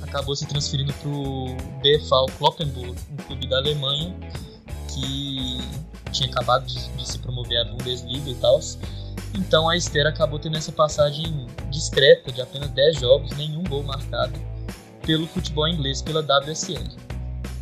acabou 0.00 0.34
se 0.34 0.46
transferindo 0.46 0.94
para 0.94 1.08
o 1.10 1.54
BFV 1.82 2.38
Kloppenburg, 2.38 2.96
um 3.12 3.16
clube 3.16 3.46
da 3.46 3.58
Alemanha 3.58 4.16
que 4.88 5.58
tinha 6.12 6.30
acabado 6.30 6.66
de, 6.66 6.88
de 6.96 7.06
se 7.06 7.18
promover 7.18 7.58
à 7.58 7.64
Bundesliga 7.64 8.30
e 8.30 8.34
tal. 8.36 8.58
Então 9.34 9.68
a 9.68 9.76
Esther 9.76 10.06
acabou 10.06 10.38
tendo 10.38 10.56
essa 10.56 10.72
passagem 10.72 11.46
discreta 11.70 12.32
de 12.32 12.40
apenas 12.40 12.70
10 12.70 13.00
jogos, 13.00 13.30
nenhum 13.36 13.62
gol 13.64 13.82
marcado 13.82 14.38
pelo 15.06 15.26
futebol 15.26 15.68
inglês 15.68 16.02
pela 16.02 16.20
WSL. 16.20 16.84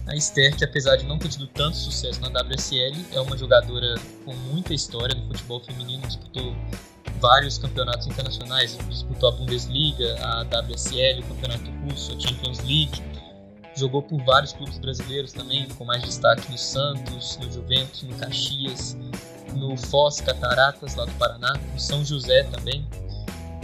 A 0.07 0.16
Esther, 0.16 0.57
que 0.57 0.64
apesar 0.64 0.96
de 0.96 1.04
não 1.04 1.18
ter 1.18 1.28
tido 1.28 1.46
tanto 1.48 1.76
sucesso 1.76 2.20
na 2.20 2.28
WSL, 2.28 2.96
é 3.12 3.20
uma 3.20 3.37
jogadora 3.37 3.94
com 4.24 4.35
muita 4.35 4.72
história 4.72 5.14
no 5.14 5.26
futebol 5.26 5.61
feminino, 5.61 6.07
disputou 6.07 6.57
vários 7.20 7.59
campeonatos 7.59 8.07
internacionais, 8.07 8.78
disputou 8.88 9.28
a 9.28 9.33
Bundesliga, 9.33 10.16
a 10.22 10.42
WSL, 10.44 11.20
o 11.20 11.22
Campeonato 11.24 11.70
Russo, 11.83 12.14
a 12.14 12.20
Champions 12.20 12.59
League. 12.61 13.02
Jogou 13.76 14.02
por 14.02 14.20
vários 14.24 14.52
clubes 14.54 14.78
brasileiros 14.78 15.33
também, 15.33 15.68
com 15.68 15.85
mais 15.85 16.02
destaque 16.02 16.50
no 16.50 16.59
Santos, 16.59 17.38
no 17.38 17.52
Juventus, 17.52 18.02
no 18.02 18.16
Caxias, 18.16 18.96
no 19.54 19.76
Foz 19.76 20.20
Cataratas, 20.20 20.94
lá 20.94 21.04
do 21.04 21.12
Paraná, 21.12 21.54
no 21.72 21.80
São 21.80 22.04
José 22.04 22.44
também. 22.44 22.87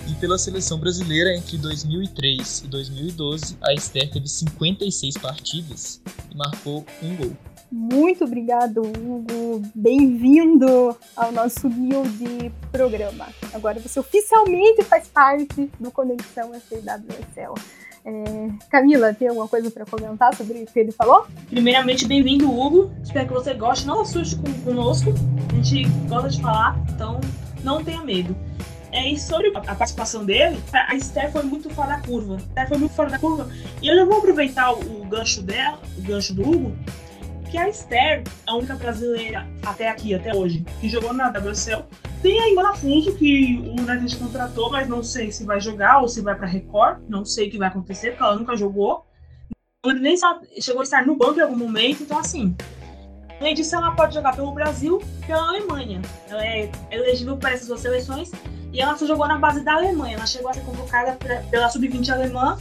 E 0.07 0.15
pela 0.17 0.37
seleção 0.37 0.79
brasileira, 0.79 1.35
entre 1.35 1.57
2003 1.57 2.65
e 2.65 2.69
2012, 2.69 3.57
a 3.63 3.73
Esther 3.73 4.11
teve 4.11 4.29
56 4.29 5.17
partidas 5.17 6.01
e 6.31 6.37
marcou 6.37 6.85
um 7.03 7.17
gol. 7.17 7.37
Muito 7.73 8.25
obrigado, 8.25 8.83
Hugo. 8.83 9.63
Bem-vindo 9.75 10.97
ao 11.17 11.33
nosso 11.33 11.67
humilde 11.67 12.53
programa. 12.71 13.27
Agora 13.53 13.81
você 13.81 13.99
oficialmente 13.99 14.85
faz 14.85 15.09
parte 15.09 15.71
do 15.81 15.91
Conexão 15.91 16.53
SWSL. 16.55 17.55
É, 18.07 18.51
Camila, 18.71 19.15
tem 19.15 19.29
alguma 19.29 19.49
coisa 19.49 19.71
para 19.71 19.87
comentar 19.87 20.35
sobre 20.35 20.63
o 20.63 20.67
que 20.67 20.79
ele 20.79 20.93
falou? 20.93 21.27
Primeiramente, 21.49 22.07
bem-vindo, 22.07 22.53
Hugo. 22.53 22.93
Espero 23.03 23.29
que 23.29 23.33
você 23.33 23.55
goste. 23.55 23.87
Não 23.87 24.03
assuste 24.03 24.37
com, 24.37 24.53
conosco. 24.63 25.15
A 25.51 25.55
gente 25.55 25.89
gosta 26.07 26.29
de 26.29 26.43
falar, 26.43 26.79
então 26.93 27.19
não 27.63 27.83
tenha 27.83 28.03
medo. 28.03 28.37
É, 28.93 29.11
e 29.11 29.19
sobre 29.19 29.49
a 29.57 29.75
participação 29.75 30.25
dele, 30.25 30.57
a 30.73 30.95
Esther 30.95 31.33
foi 31.33 31.43
muito 31.43 31.71
fora 31.71 31.97
da 31.97 32.01
curva. 32.01 32.35
A 32.35 32.39
Esther 32.39 32.69
foi 32.69 32.79
muito 32.79 32.95
fora 32.95 33.11
da 33.11 33.19
curva. 33.19 33.49
E 33.81 33.89
eu 33.89 33.97
já 33.97 34.05
vou 34.05 34.19
aproveitar 34.19 34.73
o, 34.73 35.01
o 35.01 35.05
gancho 35.07 35.41
dela, 35.41 35.81
o 35.97 36.03
gancho 36.03 36.35
do 36.35 36.43
Hugo, 36.43 36.77
que 37.55 37.59
a 37.59 37.69
Esther, 37.69 38.25
a 38.49 38.57
única 38.57 38.75
brasileira 38.75 39.47
até 39.65 39.89
aqui, 39.89 40.13
até 40.13 40.35
hoje, 40.35 40.65
que 40.81 40.89
jogou 40.89 41.13
na 41.13 41.29
WSL. 41.29 41.85
Tem 42.21 42.41
a 42.41 42.51
Ivana 42.51 42.75
Fuso, 42.75 43.15
que 43.15 43.59
o 43.61 43.81
United 43.81 44.17
contratou, 44.17 44.73
mas 44.73 44.89
não 44.89 45.05
sei 45.05 45.31
se 45.31 45.45
vai 45.45 45.61
jogar 45.61 46.01
ou 46.01 46.09
se 46.09 46.21
vai 46.21 46.35
para 46.35 46.49
Record. 46.49 47.05
Não 47.09 47.25
sei 47.25 47.47
o 47.47 47.51
que 47.53 47.57
vai 47.57 47.69
acontecer, 47.69 48.11
porque 48.11 48.25
ela 48.25 48.35
nunca 48.35 48.57
jogou. 48.57 49.07
Nem 49.87 50.17
sabe, 50.17 50.49
chegou 50.61 50.81
a 50.81 50.83
estar 50.83 51.07
no 51.07 51.15
banco 51.15 51.39
em 51.39 51.43
algum 51.43 51.57
momento, 51.57 52.03
então 52.03 52.19
assim. 52.19 52.57
Além 53.39 53.55
disso, 53.55 53.77
ela 53.77 53.93
pode 53.93 54.15
jogar 54.15 54.35
pelo 54.35 54.51
Brasil 54.51 55.01
e 55.23 55.27
pela 55.27 55.47
Alemanha. 55.47 56.03
Ela 56.29 56.45
é 56.45 56.73
elegível 56.91 57.37
para 57.37 57.53
essas 57.53 57.69
duas 57.69 57.79
seleções 57.79 58.33
e 58.73 58.81
ela 58.81 58.97
só 58.97 59.07
jogou 59.07 59.29
na 59.29 59.39
base 59.39 59.63
da 59.63 59.75
Alemanha. 59.75 60.17
Ela 60.17 60.27
chegou 60.27 60.51
a 60.51 60.55
ser 60.55 60.63
convocada 60.63 61.17
pela 61.53 61.69
Sub-20 61.69 62.11
alemã, 62.11 62.59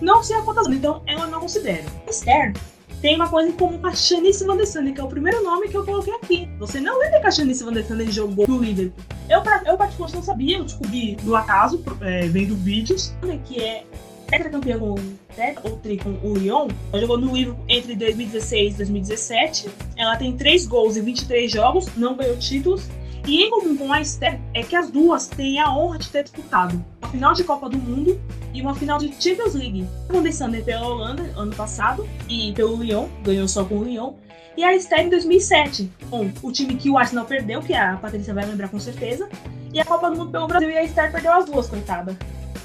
não 0.00 0.22
sei 0.22 0.36
a 0.36 0.42
quantas 0.42 0.66
então 0.68 1.02
ela 1.06 1.26
não 1.26 1.40
considera. 1.40 1.84
Esther 2.08 2.54
tem 3.00 3.16
uma 3.16 3.28
coisa 3.28 3.48
em 3.48 3.52
comum 3.52 3.78
com 3.78 3.86
a 3.86 3.94
Shanice 3.94 4.44
Van 4.44 4.64
Sande, 4.64 4.92
que 4.92 5.00
é 5.00 5.04
o 5.04 5.08
primeiro 5.08 5.42
nome 5.42 5.68
que 5.68 5.76
eu 5.76 5.84
coloquei 5.84 6.14
aqui. 6.14 6.48
Você 6.58 6.80
não 6.80 6.98
lembra 6.98 7.20
que 7.20 7.26
a 7.26 7.30
Shanice 7.30 7.64
Van 7.64 7.82
Sande 7.82 8.10
jogou 8.10 8.46
no 8.46 8.58
Liverpool? 8.58 9.02
Eu, 9.28 9.38
eu 9.38 9.76
particularmente 9.76 10.16
não 10.16 10.22
sabia, 10.22 10.58
eu 10.58 10.64
descobri 10.64 11.16
do 11.16 11.34
acaso, 11.34 11.82
é, 12.02 12.28
vendo 12.28 12.54
vídeos, 12.56 13.12
que 13.46 13.62
é 13.62 13.84
tetracampeã 14.26 14.78
com 14.78 14.94
tetra, 15.34 15.68
ou 15.68 15.76
tri 15.78 15.96
com 15.96 16.10
o 16.22 16.36
Lyon. 16.36 16.68
Ela 16.92 17.00
jogou 17.00 17.18
no 17.18 17.34
Liverpool 17.34 17.64
entre 17.68 17.96
2016 17.96 18.74
e 18.74 18.76
2017. 18.76 19.68
Ela 19.96 20.16
tem 20.16 20.36
3 20.36 20.66
gols 20.66 20.96
em 20.96 21.02
23 21.02 21.50
jogos, 21.50 21.86
não 21.96 22.16
ganhou 22.16 22.36
títulos. 22.36 22.88
E 23.26 23.42
em 23.42 23.50
comum 23.50 23.76
com 23.76 23.92
a 23.92 24.00
Esther 24.00 24.40
é 24.54 24.62
que 24.62 24.74
as 24.74 24.90
duas 24.90 25.28
têm 25.28 25.58
a 25.60 25.72
honra 25.72 25.98
de 25.98 26.08
ter 26.08 26.24
disputado 26.24 26.82
a 27.02 27.08
final 27.08 27.34
de 27.34 27.44
Copa 27.44 27.68
do 27.68 27.76
Mundo 27.76 28.20
e 28.52 28.60
uma 28.60 28.74
final 28.74 28.98
de 28.98 29.08
Champions 29.22 29.54
League. 29.54 29.86
Começando 30.08 30.62
pela 30.64 30.86
Holanda 30.86 31.22
ano 31.36 31.54
passado 31.54 32.08
e 32.28 32.52
pelo 32.52 32.82
Lyon, 32.82 33.08
ganhou 33.22 33.46
só 33.46 33.64
com 33.64 33.78
o 33.78 33.84
Lyon. 33.84 34.14
E 34.56 34.64
a 34.64 34.74
Esther 34.74 35.00
em 35.00 35.10
2007, 35.10 35.90
com 36.10 36.30
o 36.42 36.52
time 36.52 36.74
que 36.74 36.90
o 36.90 36.98
Arsenal 36.98 37.24
perdeu, 37.24 37.60
que 37.60 37.72
a 37.72 37.96
Patrícia 37.96 38.34
vai 38.34 38.44
lembrar 38.44 38.68
com 38.68 38.80
certeza. 38.80 39.28
E 39.72 39.78
a 39.78 39.84
Copa 39.84 40.10
do 40.10 40.16
Mundo 40.16 40.32
pelo 40.32 40.48
Brasil 40.48 40.70
e 40.70 40.76
a 40.76 40.82
Esther 40.82 41.12
perdeu 41.12 41.32
as 41.32 41.44
duas, 41.44 41.68
coitada. 41.68 42.16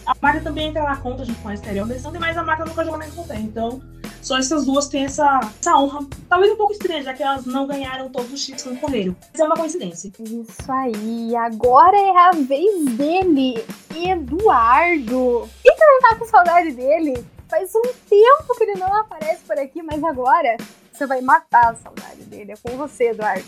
A 0.06 0.16
Marta 0.22 0.42
também 0.42 0.68
entra 0.68 0.84
na 0.84 0.98
conta 0.98 1.26
junto 1.26 1.42
com 1.42 1.50
a 1.50 1.54
Esther 1.54 1.76
e 1.76 1.80
a 1.80 1.86
mas 1.86 2.38
a 2.38 2.44
Marta 2.44 2.66
nunca 2.66 2.84
jogou 2.84 3.00
na 3.00 3.08
Inglaterra. 3.08 3.40
Então, 3.40 3.82
só 4.22 4.38
essas 4.38 4.66
duas 4.66 4.88
têm 4.88 5.06
essa, 5.06 5.40
essa 5.60 5.78
honra, 5.78 6.06
talvez 6.30 6.52
um 6.52 6.56
pouco 6.56 6.74
estranha, 6.74 7.04
já 7.04 7.14
que 7.14 7.22
elas 7.22 7.46
não 7.46 7.68
ganharam 7.68 8.10
todos 8.10 8.32
os 8.34 8.44
títulos 8.44 8.64
que 8.64 8.70
concorreram. 8.70 9.16
Mas 9.32 9.40
é 9.40 9.44
uma 9.44 9.56
coincidência. 9.56 10.12
Isso 10.20 10.72
aí, 10.72 11.36
agora 11.36 11.96
é 11.96 12.18
a 12.18 12.32
vez 12.32 12.86
dele, 12.96 13.64
Eduardo. 13.96 15.50
E 15.64 15.72
tu 15.76 15.80
não 15.80 16.02
tá 16.02 16.16
com 16.16 16.26
saudade 16.26 16.72
dele? 16.72 17.26
Faz 17.48 17.72
um 17.76 17.84
tempo 18.10 18.56
que 18.58 18.64
ele 18.64 18.80
não 18.80 18.94
aparece 18.96 19.44
por 19.44 19.58
aqui, 19.60 19.84
mas 19.84 20.04
agora 20.04 20.58
você 20.92 21.06
vai 21.06 21.22
matar 21.22 21.74
a 21.74 21.76
saudade 21.76 22.24
dele. 22.24 22.54
É 22.54 22.56
com 22.56 22.76
você, 22.78 23.10
Eduardo. 23.10 23.46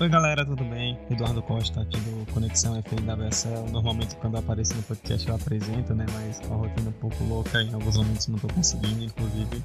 Oi 0.00 0.08
galera, 0.08 0.46
tudo 0.46 0.62
bem? 0.62 0.96
Eduardo 1.10 1.42
Costa 1.42 1.80
aqui 1.80 1.98
do 1.98 2.32
Conexão 2.32 2.80
BSL. 2.80 3.68
Normalmente 3.72 4.14
quando 4.14 4.34
eu 4.34 4.38
apareço 4.38 4.76
no 4.76 4.82
podcast 4.84 5.28
eu 5.28 5.34
apresento, 5.34 5.92
né? 5.92 6.06
Mas 6.12 6.38
com 6.38 6.54
a 6.54 6.56
rotina 6.56 6.90
um 6.90 6.92
pouco 6.92 7.24
louca, 7.24 7.60
em 7.60 7.74
alguns 7.74 7.96
momentos 7.96 8.28
não 8.28 8.38
tô 8.38 8.46
conseguindo, 8.46 9.02
inclusive. 9.02 9.60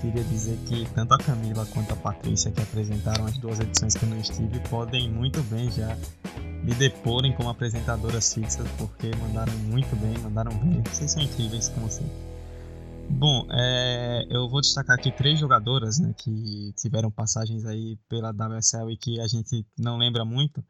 queria 0.00 0.22
dizer 0.22 0.56
que 0.58 0.86
tanto 0.94 1.12
a 1.12 1.18
Camila 1.18 1.66
quanto 1.74 1.92
a 1.92 1.96
Patrícia, 1.96 2.52
que 2.52 2.62
apresentaram 2.62 3.26
as 3.26 3.36
duas 3.38 3.58
edições 3.58 3.94
que 3.94 4.04
eu 4.04 4.08
não 4.08 4.20
estive, 4.20 4.60
podem 4.70 5.10
muito 5.10 5.42
bem 5.42 5.68
já 5.72 5.96
me 6.62 6.72
deporem 6.74 7.32
como 7.32 7.48
apresentadoras 7.48 8.32
fixas, 8.32 8.68
porque 8.78 9.10
mandaram 9.20 9.52
muito 9.54 9.96
bem, 9.96 10.16
mandaram 10.18 10.52
bem. 10.52 10.84
Vocês 10.88 11.10
são 11.10 11.20
incríveis, 11.20 11.68
como 11.68 11.90
sempre. 11.90 12.37
Bom, 13.10 13.46
é, 13.50 14.26
eu 14.30 14.48
vou 14.48 14.60
destacar 14.60 14.96
aqui 14.96 15.10
três 15.10 15.40
jogadoras 15.40 15.98
né, 15.98 16.14
que 16.16 16.72
tiveram 16.76 17.10
passagens 17.10 17.64
aí 17.64 17.98
pela 18.08 18.30
WSL 18.30 18.90
e 18.90 18.96
que 18.96 19.20
a 19.20 19.26
gente 19.26 19.66
não 19.78 19.98
lembra 19.98 20.24
muito. 20.24 20.62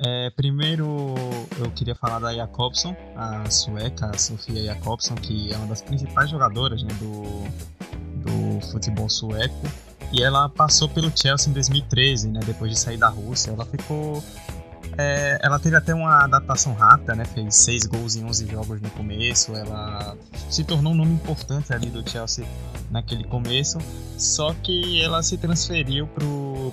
É, 0.00 0.30
primeiro, 0.30 1.14
eu 1.58 1.70
queria 1.72 1.94
falar 1.94 2.20
da 2.20 2.32
Jakobson, 2.32 2.94
a 3.16 3.50
sueca, 3.50 4.06
a 4.06 4.18
Sofia 4.18 4.62
Jakobson, 4.66 5.16
que 5.16 5.52
é 5.52 5.56
uma 5.56 5.66
das 5.66 5.82
principais 5.82 6.30
jogadoras 6.30 6.84
né, 6.84 6.90
do, 7.00 8.60
do 8.60 8.66
futebol 8.70 9.08
sueco. 9.08 9.66
E 10.12 10.22
ela 10.22 10.48
passou 10.48 10.88
pelo 10.88 11.10
Chelsea 11.14 11.50
em 11.50 11.52
2013, 11.52 12.28
né, 12.28 12.40
depois 12.46 12.70
de 12.70 12.78
sair 12.78 12.96
da 12.96 13.08
Rússia. 13.08 13.50
Ela 13.50 13.66
ficou 13.66 14.22
é, 14.98 15.38
ela 15.40 15.60
teve 15.60 15.76
até 15.76 15.94
uma 15.94 16.24
adaptação 16.24 16.74
rápida, 16.74 17.14
né? 17.14 17.24
Fez 17.24 17.54
seis 17.54 17.86
gols 17.86 18.16
em 18.16 18.24
11 18.24 18.46
jogos 18.48 18.80
no 18.80 18.90
começo. 18.90 19.54
Ela 19.54 20.16
se 20.50 20.64
tornou 20.64 20.92
um 20.92 20.96
nome 20.96 21.12
importante 21.12 21.72
ali 21.72 21.88
do 21.88 22.08
Chelsea 22.08 22.44
naquele 22.90 23.22
começo. 23.22 23.78
Só 24.18 24.52
que 24.54 25.00
ela 25.00 25.22
se 25.22 25.38
transferiu 25.38 26.08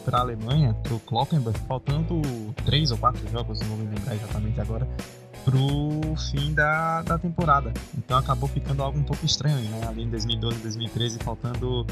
para 0.03 0.17
a 0.17 0.21
Alemanha, 0.21 0.73
para 0.73 0.95
o 0.95 0.99
Kloppenberg, 0.99 1.59
faltando 1.67 2.19
três 2.65 2.89
ou 2.89 2.97
quatro 2.97 3.21
jogos, 3.31 3.59
não 3.59 3.67
vou 3.67 3.77
me 3.77 3.95
lembrar 3.95 4.15
exatamente 4.15 4.59
agora, 4.59 4.87
para 5.43 5.55
o 5.55 6.15
fim 6.15 6.51
da, 6.51 7.03
da 7.03 7.19
temporada. 7.19 7.71
Então 7.95 8.17
acabou 8.17 8.49
ficando 8.49 8.81
algo 8.81 8.97
um 8.97 9.03
pouco 9.03 9.23
estranho, 9.23 9.69
né? 9.69 9.87
Ali 9.87 10.01
em 10.01 10.09
2012, 10.09 10.57
2013, 10.61 11.19
faltando 11.19 11.85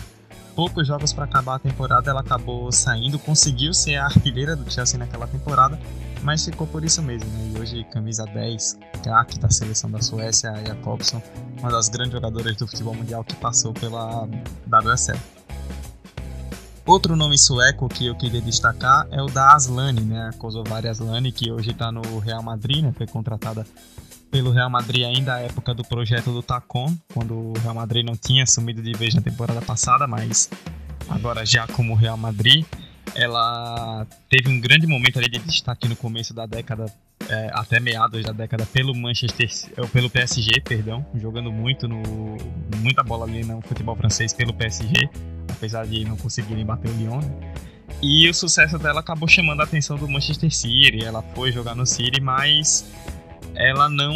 poucos 0.55 0.87
jogos 0.87 1.11
para 1.13 1.25
acabar 1.25 1.55
a 1.55 1.59
temporada, 1.59 2.09
ela 2.09 2.21
acabou 2.21 2.71
saindo, 2.71 3.19
conseguiu 3.19 3.73
ser 3.73 3.95
a 3.95 4.05
artilheira 4.05 4.55
do 4.55 4.69
Chelsea 4.71 4.97
naquela 4.97 5.27
temporada, 5.27 5.79
mas 6.21 6.45
ficou 6.45 6.65
por 6.65 6.83
isso 6.83 7.01
mesmo. 7.01 7.29
Né? 7.29 7.53
E 7.53 7.59
hoje, 7.59 7.83
camisa 7.91 8.25
10, 8.25 8.79
craque 9.03 9.39
da 9.39 9.49
seleção 9.49 9.89
da 9.89 10.01
Suécia, 10.01 10.51
a 10.51 10.63
Jakobson, 10.63 11.21
uma 11.59 11.71
das 11.71 11.89
grandes 11.89 12.13
jogadoras 12.13 12.55
do 12.55 12.67
futebol 12.67 12.93
mundial 12.93 13.23
que 13.23 13.35
passou 13.35 13.73
pela 13.73 14.27
WSL. 14.67 15.19
Outro 16.85 17.15
nome 17.15 17.37
sueco 17.37 17.87
que 17.87 18.07
eu 18.07 18.15
queria 18.15 18.41
destacar 18.41 19.07
é 19.09 19.21
o 19.21 19.27
da 19.27 19.53
Aslani, 19.53 20.01
né? 20.01 20.29
a 20.29 20.33
Kosovari 20.37 20.89
Aslani, 20.89 21.31
que 21.31 21.49
hoje 21.49 21.71
está 21.71 21.91
no 21.91 22.19
Real 22.19 22.43
Madrid, 22.43 22.83
né? 22.83 22.91
foi 22.91 23.07
contratada 23.07 23.65
pelo 24.33 24.49
Real 24.49 24.67
Madrid 24.67 25.05
ainda 25.05 25.35
à 25.35 25.41
época 25.41 25.75
do 25.75 25.83
projeto 25.83 26.31
do 26.31 26.41
Tacon, 26.41 26.97
quando 27.13 27.35
o 27.35 27.53
Real 27.59 27.75
Madrid 27.75 28.03
não 28.03 28.17
tinha 28.17 28.41
assumido 28.41 28.81
de 28.81 28.91
vez 28.93 29.13
na 29.13 29.21
temporada 29.21 29.61
passada, 29.61 30.07
mas 30.07 30.49
agora 31.07 31.45
já 31.45 31.67
como 31.67 31.93
Real 31.93 32.17
Madrid 32.17 32.65
ela 33.13 34.07
teve 34.31 34.49
um 34.49 34.59
grande 34.59 34.87
momento 34.87 35.19
ali 35.19 35.29
de 35.29 35.37
destaque 35.37 35.87
no 35.87 35.95
começo 35.95 36.33
da 36.33 36.47
década, 36.47 36.91
é, 37.29 37.51
até 37.53 37.79
meados 37.79 38.23
da 38.23 38.31
década, 38.31 38.65
pelo 38.65 38.95
Manchester, 38.95 39.47
pelo 39.91 40.09
PSG, 40.09 40.61
perdão, 40.61 41.05
jogando 41.13 41.51
muito 41.51 41.87
no 41.87 42.01
muita 42.77 43.03
bola 43.03 43.27
ali 43.27 43.45
no 43.45 43.61
futebol 43.61 43.95
francês 43.95 44.33
pelo 44.33 44.51
PSG, 44.51 45.11
apesar 45.47 45.85
de 45.85 46.05
não 46.05 46.17
conseguirem 46.17 46.65
bater 46.65 46.89
o 46.89 46.93
Lyon. 46.95 47.19
Né? 47.19 47.53
E 48.01 48.27
o 48.27 48.33
sucesso 48.33 48.79
dela 48.79 49.01
acabou 49.01 49.27
chamando 49.27 49.61
a 49.61 49.63
atenção 49.63 49.95
do 49.95 50.09
Manchester 50.09 50.51
City. 50.51 51.05
Ela 51.05 51.21
foi 51.35 51.51
jogar 51.51 51.75
no 51.75 51.85
City, 51.85 52.19
mas 52.19 52.83
ela 53.55 53.89
não 53.89 54.13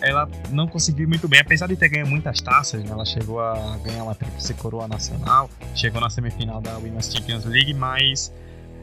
ela 0.00 0.28
não 0.50 0.66
conseguiu 0.66 1.08
muito 1.08 1.26
bem, 1.26 1.40
apesar 1.40 1.66
de 1.66 1.76
ter 1.76 1.88
ganho 1.88 2.06
muitas 2.06 2.40
taças, 2.40 2.84
né? 2.84 2.90
ela 2.90 3.04
chegou 3.04 3.40
a 3.40 3.78
ganhar 3.78 4.04
uma 4.04 4.14
tríplice 4.14 4.52
coroa 4.54 4.86
nacional, 4.86 5.50
chegou 5.74 6.00
na 6.00 6.10
semifinal 6.10 6.60
da 6.60 6.76
Women's 6.76 7.12
Champions 7.12 7.44
League, 7.44 7.72
mas 7.72 8.32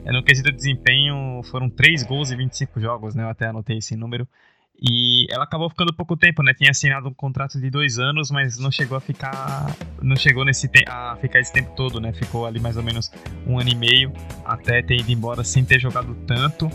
é, 0.04 0.12
no 0.12 0.24
quesito 0.24 0.50
de 0.50 0.58
desempenho 0.58 1.41
foram 1.44 1.70
3 1.70 2.04
gols 2.04 2.32
e 2.32 2.36
25 2.36 2.80
jogos, 2.80 3.13
né? 3.15 3.24
Eu 3.24 3.30
até 3.30 3.48
anotei 3.48 3.78
esse 3.78 3.96
número. 3.96 4.28
E 4.84 5.28
ela 5.30 5.44
acabou 5.44 5.70
ficando 5.70 5.94
pouco 5.94 6.17
tempo, 6.17 6.41
né? 6.41 6.56
Tinha 6.56 6.72
assinado 6.72 7.08
um 7.08 7.13
contrato 7.13 7.60
de 7.60 7.70
dois 7.70 8.00
anos, 8.00 8.32
mas 8.32 8.58
não 8.58 8.72
chegou 8.72 8.98
a 8.98 9.00
ficar, 9.00 9.76
não 10.02 10.15
chegou 10.15 10.44
nesse 10.44 10.67
a 10.88 11.15
ficar 11.22 11.39
esse 11.39 11.54
tempo 11.54 11.72
todo, 11.76 12.02
né? 12.02 12.12
Ficou 12.13 12.48
ali 12.48 12.60
mais 12.60 12.78
ou 12.78 12.84
menos 12.84 13.12
um 13.46 13.60
ano 13.60 13.70
e 13.70 13.76
meio 13.76 14.12
até 14.44 14.82
ter 14.82 15.00
ido 15.00 15.12
embora 15.12 15.44
sem 15.44 15.63
ter 15.63 15.80
jogado 15.80 16.15
tanto. 16.26 16.67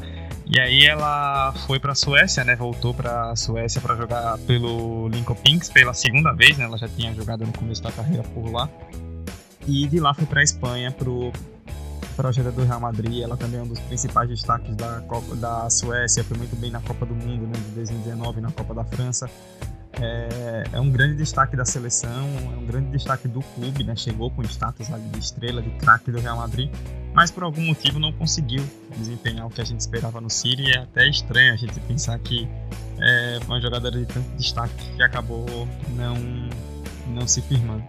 E 0.48 0.60
aí 0.60 0.84
ela 0.86 1.52
foi 1.66 1.80
para 1.80 1.92
a 1.92 1.94
Suécia, 1.94 2.44
né? 2.44 2.54
Voltou 2.54 2.94
para 2.94 3.30
a 3.30 3.36
Suécia 3.36 3.80
para 3.80 3.96
jogar 3.96 4.38
pelo 4.38 5.08
Lincoln 5.08 5.34
Pinks 5.34 5.68
pela 5.68 5.92
segunda 5.92 6.32
vez, 6.32 6.56
né? 6.56 6.64
Ela 6.64 6.78
já 6.78 6.88
tinha 6.88 7.12
jogado 7.12 7.44
no 7.44 7.52
começo 7.52 7.82
da 7.82 7.90
carreira 7.90 8.22
por 8.22 8.50
lá. 8.52 8.68
E 9.66 9.88
de 9.88 9.98
lá 9.98 10.14
foi 10.14 10.24
para 10.24 10.40
a 10.40 10.44
Espanha 10.44 10.92
pro 10.92 11.32
projeto 12.14 12.52
do 12.52 12.64
Real 12.64 12.78
Madrid. 12.78 13.22
Ela 13.22 13.36
também 13.36 13.58
é 13.58 13.62
um 13.62 13.66
dos 13.66 13.80
principais 13.80 14.28
destaques 14.28 14.74
da 14.76 15.00
Copa 15.02 15.34
da 15.34 15.68
Suécia, 15.68 16.22
foi 16.22 16.38
muito 16.38 16.54
bem 16.54 16.70
na 16.70 16.80
Copa 16.80 17.04
do 17.04 17.14
Mundo, 17.14 17.48
né? 17.48 17.54
De 17.54 17.74
2019 17.74 18.40
na 18.40 18.52
Copa 18.52 18.72
da 18.72 18.84
França. 18.84 19.28
É, 20.00 20.64
é, 20.72 20.80
um 20.80 20.90
grande 20.90 21.16
destaque 21.16 21.56
da 21.56 21.64
seleção, 21.64 22.28
é 22.54 22.56
um 22.56 22.66
grande 22.66 22.90
destaque 22.90 23.28
do 23.28 23.40
clube, 23.40 23.82
né? 23.82 23.96
Chegou 23.96 24.30
com 24.30 24.42
status 24.42 24.88
de 24.88 25.18
estrela, 25.18 25.62
de 25.62 25.70
craque 25.70 26.10
do 26.10 26.20
Real 26.20 26.36
Madrid 26.36 26.70
mas 27.16 27.30
por 27.30 27.44
algum 27.44 27.62
motivo 27.62 27.98
não 27.98 28.12
conseguiu 28.12 28.62
desempenhar 28.94 29.46
o 29.46 29.50
que 29.50 29.62
a 29.62 29.64
gente 29.64 29.80
esperava 29.80 30.20
no 30.20 30.28
City. 30.28 30.64
E 30.64 30.72
é 30.72 30.80
até 30.80 31.08
estranho 31.08 31.54
a 31.54 31.56
gente 31.56 31.80
pensar 31.80 32.18
que 32.18 32.46
é 33.00 33.38
uma 33.46 33.58
jogadora 33.58 33.98
de 33.98 34.04
tanto 34.04 34.28
destaque 34.36 34.74
que 34.94 35.02
acabou 35.02 35.46
não, 35.96 36.14
não 37.14 37.26
se 37.26 37.40
firmando. 37.40 37.82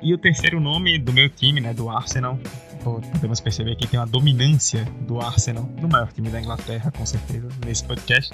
E 0.00 0.14
o 0.14 0.18
terceiro 0.18 0.60
nome 0.60 0.96
do 0.96 1.12
meu 1.12 1.28
time, 1.28 1.60
né, 1.60 1.74
do 1.74 1.90
Arsenal, 1.90 2.38
podemos 2.84 3.40
perceber 3.40 3.74
que 3.74 3.88
tem 3.88 3.98
uma 3.98 4.06
dominância 4.06 4.84
do 5.08 5.20
Arsenal, 5.20 5.64
do 5.64 5.88
maior 5.88 6.12
time 6.12 6.30
da 6.30 6.40
Inglaterra, 6.40 6.92
com 6.92 7.04
certeza, 7.04 7.48
nesse 7.66 7.82
podcast. 7.82 8.32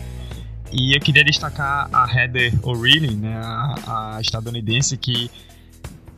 E 0.72 0.94
eu 0.94 1.00
queria 1.00 1.24
destacar 1.24 1.88
a 1.92 2.06
Heather 2.12 2.52
O'Reilly, 2.62 3.14
né, 3.14 3.36
a, 3.36 4.16
a 4.16 4.20
estadunidense 4.20 4.96
que 4.96 5.30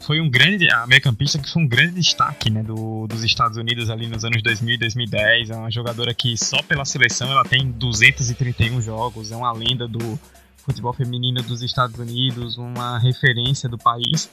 foi 0.00 0.20
um 0.20 0.28
grande, 0.28 0.68
a 0.70 0.86
meia 0.86 1.00
campista 1.00 1.38
que 1.38 1.48
foi 1.48 1.62
um 1.62 1.68
grande 1.68 1.94
destaque 1.94 2.50
né, 2.50 2.62
do, 2.62 3.06
dos 3.06 3.22
Estados 3.22 3.56
Unidos 3.56 3.90
ali 3.90 4.06
nos 4.06 4.24
anos 4.24 4.42
2000 4.42 4.74
e 4.74 4.78
2010. 4.78 5.50
É 5.50 5.56
uma 5.56 5.70
jogadora 5.70 6.12
que 6.12 6.36
só 6.36 6.62
pela 6.62 6.84
seleção 6.84 7.30
ela 7.30 7.44
tem 7.44 7.70
231 7.70 8.80
jogos, 8.80 9.30
é 9.30 9.36
uma 9.36 9.52
lenda 9.52 9.86
do 9.86 10.18
futebol 10.56 10.92
feminino 10.92 11.42
dos 11.42 11.62
Estados 11.62 11.98
Unidos, 11.98 12.58
uma 12.58 12.98
referência 12.98 13.68
do 13.68 13.78
país 13.78 14.30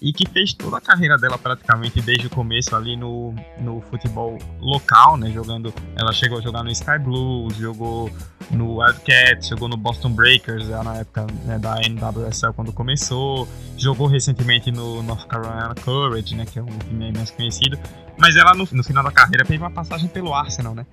e 0.00 0.12
que 0.12 0.28
fez 0.28 0.52
toda 0.52 0.78
a 0.78 0.80
carreira 0.80 1.16
dela 1.16 1.36
praticamente 1.36 2.00
desde 2.00 2.28
o 2.28 2.30
começo 2.30 2.74
ali 2.74 2.96
no, 2.96 3.34
no 3.58 3.80
futebol 3.80 4.38
local, 4.60 5.16
né? 5.16 5.30
Jogando, 5.30 5.74
ela 5.96 6.12
chegou 6.12 6.38
a 6.38 6.40
jogar 6.40 6.62
no 6.62 6.70
Sky 6.70 6.98
Blues, 7.00 7.56
jogou 7.56 8.10
no 8.50 8.80
Wildcats, 8.80 9.48
jogou 9.48 9.68
no 9.68 9.76
Boston 9.76 10.10
Breakers 10.10 10.68
na 10.68 10.96
época 10.96 11.26
né, 11.44 11.58
da 11.58 11.80
NWSL 11.82 12.52
quando 12.54 12.72
começou, 12.72 13.48
jogou 13.76 14.06
recentemente 14.06 14.70
no 14.70 15.02
North 15.02 15.26
Carolina 15.26 15.74
Courage, 15.84 16.34
né? 16.36 16.46
Que 16.46 16.60
é 16.60 16.62
um 16.62 16.78
time 16.78 17.12
mais 17.12 17.30
conhecido. 17.30 17.78
Mas 18.16 18.36
ela 18.36 18.54
no, 18.54 18.68
no 18.70 18.84
final 18.84 19.02
da 19.02 19.10
carreira 19.10 19.44
teve 19.44 19.62
uma 19.62 19.70
passagem 19.70 20.08
pelo 20.08 20.32
Arsenal, 20.32 20.74
né? 20.74 20.86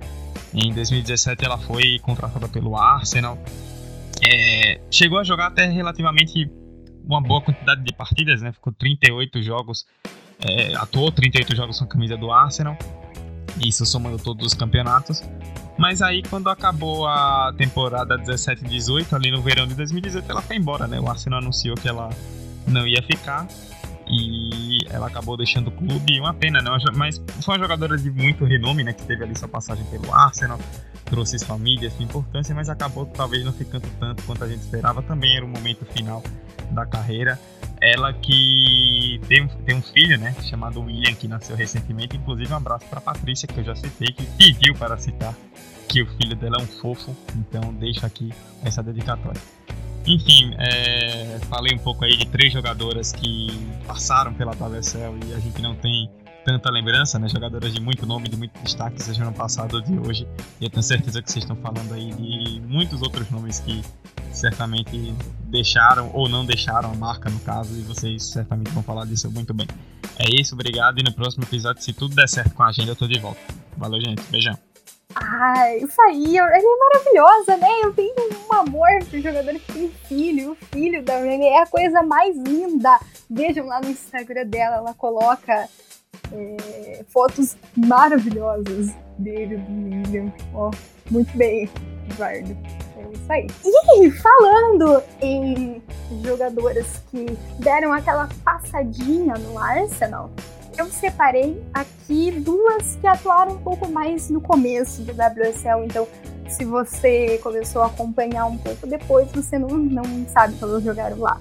Em 0.54 0.74
2017 0.74 1.46
ela 1.46 1.58
foi 1.58 2.00
contratada 2.00 2.48
pelo 2.48 2.76
Arsenal. 2.76 3.38
É, 4.28 4.80
chegou 4.90 5.20
a 5.20 5.24
jogar 5.24 5.48
até 5.48 5.66
relativamente 5.66 6.50
uma 7.08 7.22
boa 7.22 7.42
quantidade 7.42 7.84
de 7.84 7.94
partidas, 7.94 8.42
né? 8.42 8.52
Ficou 8.52 8.74
38 8.74 9.42
jogos, 9.42 9.86
é, 10.40 10.76
atuou 10.76 11.12
38 11.12 11.56
jogos 11.56 11.80
com 11.80 11.86
a 11.86 11.88
camisa 11.88 12.18
do 12.18 12.32
Arsenal, 12.32 12.78
isso 13.64 13.86
somando 13.86 14.18
todos 14.18 14.48
os 14.48 14.54
campeonatos. 14.54 15.24
Mas 15.78 16.02
aí, 16.02 16.24
quando 16.24 16.50
acabou 16.50 17.06
a 17.06 17.54
temporada 17.58 18.18
17-18, 18.18 19.14
ali 19.14 19.30
no 19.30 19.42
verão 19.42 19.68
de 19.68 19.76
2018, 19.76 20.30
ela 20.30 20.42
foi 20.42 20.56
embora, 20.56 20.88
né? 20.88 21.00
O 21.00 21.10
Arsenal 21.10 21.40
anunciou 21.40 21.76
que 21.76 21.88
ela 21.88 22.10
não 22.66 22.88
ia 22.88 23.02
ficar 23.04 23.46
e 24.16 24.80
ela 24.90 25.08
acabou 25.08 25.36
deixando 25.38 25.68
o 25.68 25.72
clube. 25.72 26.20
Uma 26.20 26.34
pena, 26.34 26.62
né? 26.62 26.70
Mas 26.96 27.22
foi 27.42 27.56
uma 27.56 27.60
jogadora 27.60 27.98
de 27.98 28.10
muito 28.10 28.46
renome, 28.46 28.84
né? 28.84 28.94
Que 28.94 29.04
teve 29.04 29.24
ali 29.24 29.38
sua 29.38 29.48
passagem 29.48 29.86
pelo 29.86 30.14
Arsenal, 30.14 30.60
trouxe 31.06 31.44
família, 31.44 31.90
sua 31.90 32.04
importância, 32.04 32.54
mas 32.56 32.70
acabou 32.70 33.06
talvez 33.06 33.44
não 33.44 33.54
ficando 33.54 33.88
tanto 34.00 34.24
quanto 34.24 34.44
a 34.44 34.48
gente 34.48 34.62
esperava. 34.62 35.02
Também 35.02 35.36
era 35.36 35.46
o 35.46 35.50
momento 35.50 35.86
final 35.86 36.24
da 36.72 36.86
carreira. 36.86 37.40
Ela 37.82 38.14
que 38.14 39.20
tem 39.28 39.48
tem 39.48 39.76
um 39.76 39.82
filho, 39.82 40.18
né, 40.18 40.34
chamado 40.44 40.82
William, 40.82 41.14
que 41.14 41.28
nasceu 41.28 41.56
recentemente. 41.56 42.16
Inclusive, 42.16 42.52
um 42.52 42.58
abraço 42.58 42.86
para 42.88 43.02
Patrícia, 43.02 43.48
que 43.48 43.60
eu 43.60 43.64
já 43.64 43.76
citei, 43.76 44.08
que 44.08 44.26
pediu 44.38 44.74
para 44.76 44.98
citar 44.98 45.36
que 45.88 46.02
o 46.02 46.08
filho 46.18 46.36
dela 46.36 46.58
é 46.60 46.62
um 46.62 46.68
fofo. 46.68 47.16
Então, 47.36 47.74
deixo 47.74 48.06
aqui 48.06 48.34
essa 48.64 48.82
dedicatória. 48.82 49.42
Enfim, 50.08 50.54
é, 50.60 51.40
falei 51.50 51.74
um 51.74 51.80
pouco 51.80 52.06
aí 52.06 52.16
de 52.16 52.28
três 52.28 52.54
jogadoras 52.54 53.12
que 53.12 53.48
passaram 53.88 54.34
pela 54.34 54.52
WSL 54.52 55.18
e 55.28 55.34
a 55.34 55.40
gente 55.40 55.62
não 55.62 55.76
tem 55.76 56.10
tanta 56.46 56.70
lembrança, 56.70 57.18
né? 57.18 57.28
Jogadoras 57.28 57.74
de 57.74 57.82
muito 57.82 58.06
nome, 58.06 58.30
de 58.30 58.38
muito 58.38 58.54
destaque, 58.62 59.02
seja 59.02 59.26
no 59.26 59.34
passado 59.34 59.76
ou 59.76 59.82
de 59.82 59.98
hoje. 59.98 60.28
E 60.62 60.66
eu 60.66 60.70
tenho 60.70 60.84
certeza 60.84 61.22
que 61.22 61.32
vocês 61.32 61.44
estão 61.44 61.56
falando 61.56 61.92
aí 61.94 62.14
de 62.14 62.62
muitos 62.62 63.02
outros 63.02 63.30
nomes 63.32 63.60
que 63.60 63.82
certamente 64.32 65.14
deixaram 65.46 66.12
ou 66.14 66.30
não 66.30 66.46
deixaram 66.46 66.92
a 66.92 66.96
marca 66.96 67.30
no 67.30 67.40
caso, 67.40 67.76
e 67.76 67.82
vocês 67.82 68.24
certamente 68.24 68.70
vão 68.72 68.84
falar 68.84 69.06
disso 69.06 69.30
muito 69.32 69.54
bem. 69.54 69.68
É 70.20 70.30
isso, 70.40 70.54
obrigado. 70.54 71.00
E 71.00 71.04
no 71.04 71.12
próximo 71.12 71.44
episódio, 71.44 71.82
se 71.82 71.94
tudo 71.94 72.16
der 72.16 72.30
certo 72.30 72.54
com 72.54 72.64
a 72.64 72.68
agenda, 72.68 72.92
eu 72.92 72.96
tô 72.96 73.08
de 73.08 73.20
volta. 73.20 73.42
Valeu, 73.76 74.00
gente. 74.00 74.22
Beijão. 74.30 74.65
Ai, 75.16 75.78
isso 75.78 76.02
aí, 76.02 76.38
ela 76.38 76.58
é 76.58 76.62
maravilhosa, 76.62 77.58
né? 77.58 77.70
Eu 77.84 77.94
tenho 77.94 78.14
um 78.50 78.54
amor 78.54 78.90
por 79.10 79.20
jogador 79.20 79.54
que 79.54 79.88
filho. 80.08 80.52
O 80.52 80.56
filho 80.56 81.02
da 81.04 81.18
Renée 81.20 81.50
é 81.50 81.62
a 81.62 81.68
coisa 81.68 82.04
mais 82.04 82.36
linda. 82.38 83.00
Vejam 83.30 83.66
lá 83.66 83.80
no 83.80 83.90
Instagram 83.90 84.46
dela, 84.46 84.78
ela 84.78 84.94
coloca 84.94 85.70
é, 86.34 87.04
fotos 87.08 87.56
maravilhosas 87.76 88.94
dele, 89.18 89.58
do 89.58 89.72
William. 89.72 90.34
Ó, 90.54 90.72
muito 91.10 91.36
bem, 91.38 91.70
Eduardo. 92.12 92.58
É 92.98 93.14
isso 93.14 93.32
aí. 93.32 93.48
E 93.64 94.12
falando 94.12 95.02
em 95.22 95.82
jogadoras 96.24 97.02
que 97.10 97.26
deram 97.60 97.94
aquela 97.94 98.28
passadinha 98.44 99.36
no 99.36 99.58
Arsenal, 99.58 100.30
eu 100.78 100.86
separei 100.88 101.62
aqui 101.74 102.32
duas 102.32 102.96
que 102.98 103.08
atuaram 103.08 103.54
um 103.54 103.64
pouco 103.64 103.90
mais 103.90 104.30
no 104.30 104.42
começo 104.42 105.02
do 105.04 105.12
WSL, 105.12 105.86
então 105.86 106.08
se 106.50 106.64
você 106.64 107.40
começou 107.42 107.82
a 107.82 107.88
acompanhar 107.88 108.46
um 108.46 108.58
pouco 108.58 108.86
depois, 108.86 109.32
você 109.32 109.58
não, 109.58 109.70
não 109.70 110.04
sabe 110.28 110.56
elas 110.62 110.84
jogaram 110.84 111.20
lá. 111.20 111.40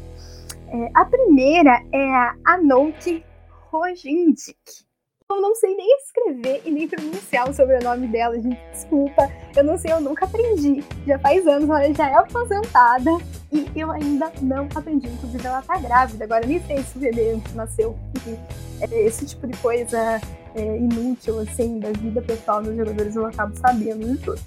É, 0.69 0.91
a 0.95 1.05
primeira 1.05 1.83
é 1.93 2.11
a 2.11 2.35
Anouk 2.45 3.25
Rogindik. 3.71 4.84
Eu 5.31 5.41
não 5.41 5.55
sei 5.55 5.75
nem 5.75 5.97
escrever 5.97 6.61
e 6.67 6.71
nem 6.71 6.87
pronunciar 6.87 7.49
o 7.49 7.55
sobrenome 7.55 8.07
dela, 8.09 8.39
gente. 8.39 8.61
Desculpa. 8.71 9.33
Eu 9.57 9.65
não 9.65 9.79
sei, 9.79 9.91
eu 9.91 10.01
nunca 10.01 10.27
aprendi. 10.27 10.85
Já 11.07 11.19
faz 11.19 11.47
anos, 11.47 11.67
ela 11.67 11.95
já 11.95 12.11
é 12.11 12.15
aposentada 12.15 13.11
e 13.51 13.67
eu 13.75 13.91
ainda 13.91 14.31
não 14.43 14.69
aprendi. 14.75 15.09
Inclusive, 15.09 15.47
ela 15.47 15.63
tá 15.63 15.79
grávida. 15.79 16.25
Agora, 16.25 16.47
nem 16.47 16.63
sei 16.67 16.83
se 16.83 16.99
o 16.99 17.01
bebê 17.01 17.41
nasceu. 17.55 17.99
Enfim, 18.15 18.39
é, 18.83 19.01
esse 19.07 19.25
tipo 19.25 19.47
de 19.47 19.57
coisa 19.57 20.21
é, 20.55 20.77
inútil, 20.77 21.41
assim, 21.41 21.79
da 21.79 21.91
vida 21.93 22.21
pessoal 22.21 22.63
dos 22.63 22.77
jogadores, 22.77 23.17
eu 23.17 23.25
acabo 23.25 23.57
sabendo 23.57 24.07
de 24.07 24.19
tudo. 24.19 24.41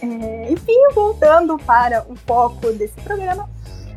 É, 0.00 0.52
enfim, 0.52 0.88
voltando 0.94 1.58
para 1.58 2.06
o 2.08 2.14
foco 2.14 2.70
desse 2.74 3.00
programa, 3.00 3.50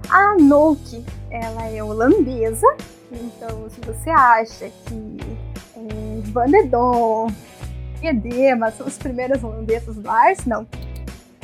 a 0.10 0.36
Nouk, 0.40 1.06
ela 1.30 1.68
é 1.68 1.84
holandesa, 1.84 2.66
então 3.12 3.70
se 3.70 3.80
você 3.82 4.10
acha 4.10 4.72
que 4.86 5.49
é, 6.20 6.32
Van 6.32 6.50
der 6.50 6.68
Don, 6.68 7.28
Edema 8.02 8.72
são 8.72 8.88
as 8.88 8.98
primeiras 8.98 9.44
holandesas 9.44 9.96
do 9.96 10.10
Arsenal, 10.10 10.66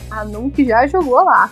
a 0.09 0.23
Nouk 0.23 0.63
já 0.63 0.87
jogou 0.87 1.23
lá. 1.23 1.51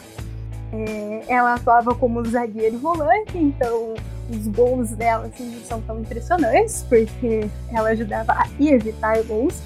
É, 0.72 1.24
ela 1.28 1.56
atuava 1.56 1.94
como 1.94 2.24
zagueiro 2.26 2.78
volante, 2.80 3.38
então 3.38 3.94
os 4.30 4.48
gols 4.48 4.92
dela 4.92 5.28
assim, 5.28 5.56
não 5.56 5.64
são 5.64 5.82
tão 5.82 6.00
impressionantes, 6.00 6.84
porque 6.90 7.48
ela 7.72 7.90
ajudava 7.90 8.34
a 8.34 8.48
evitar 8.60 9.22
gols. 9.24 9.62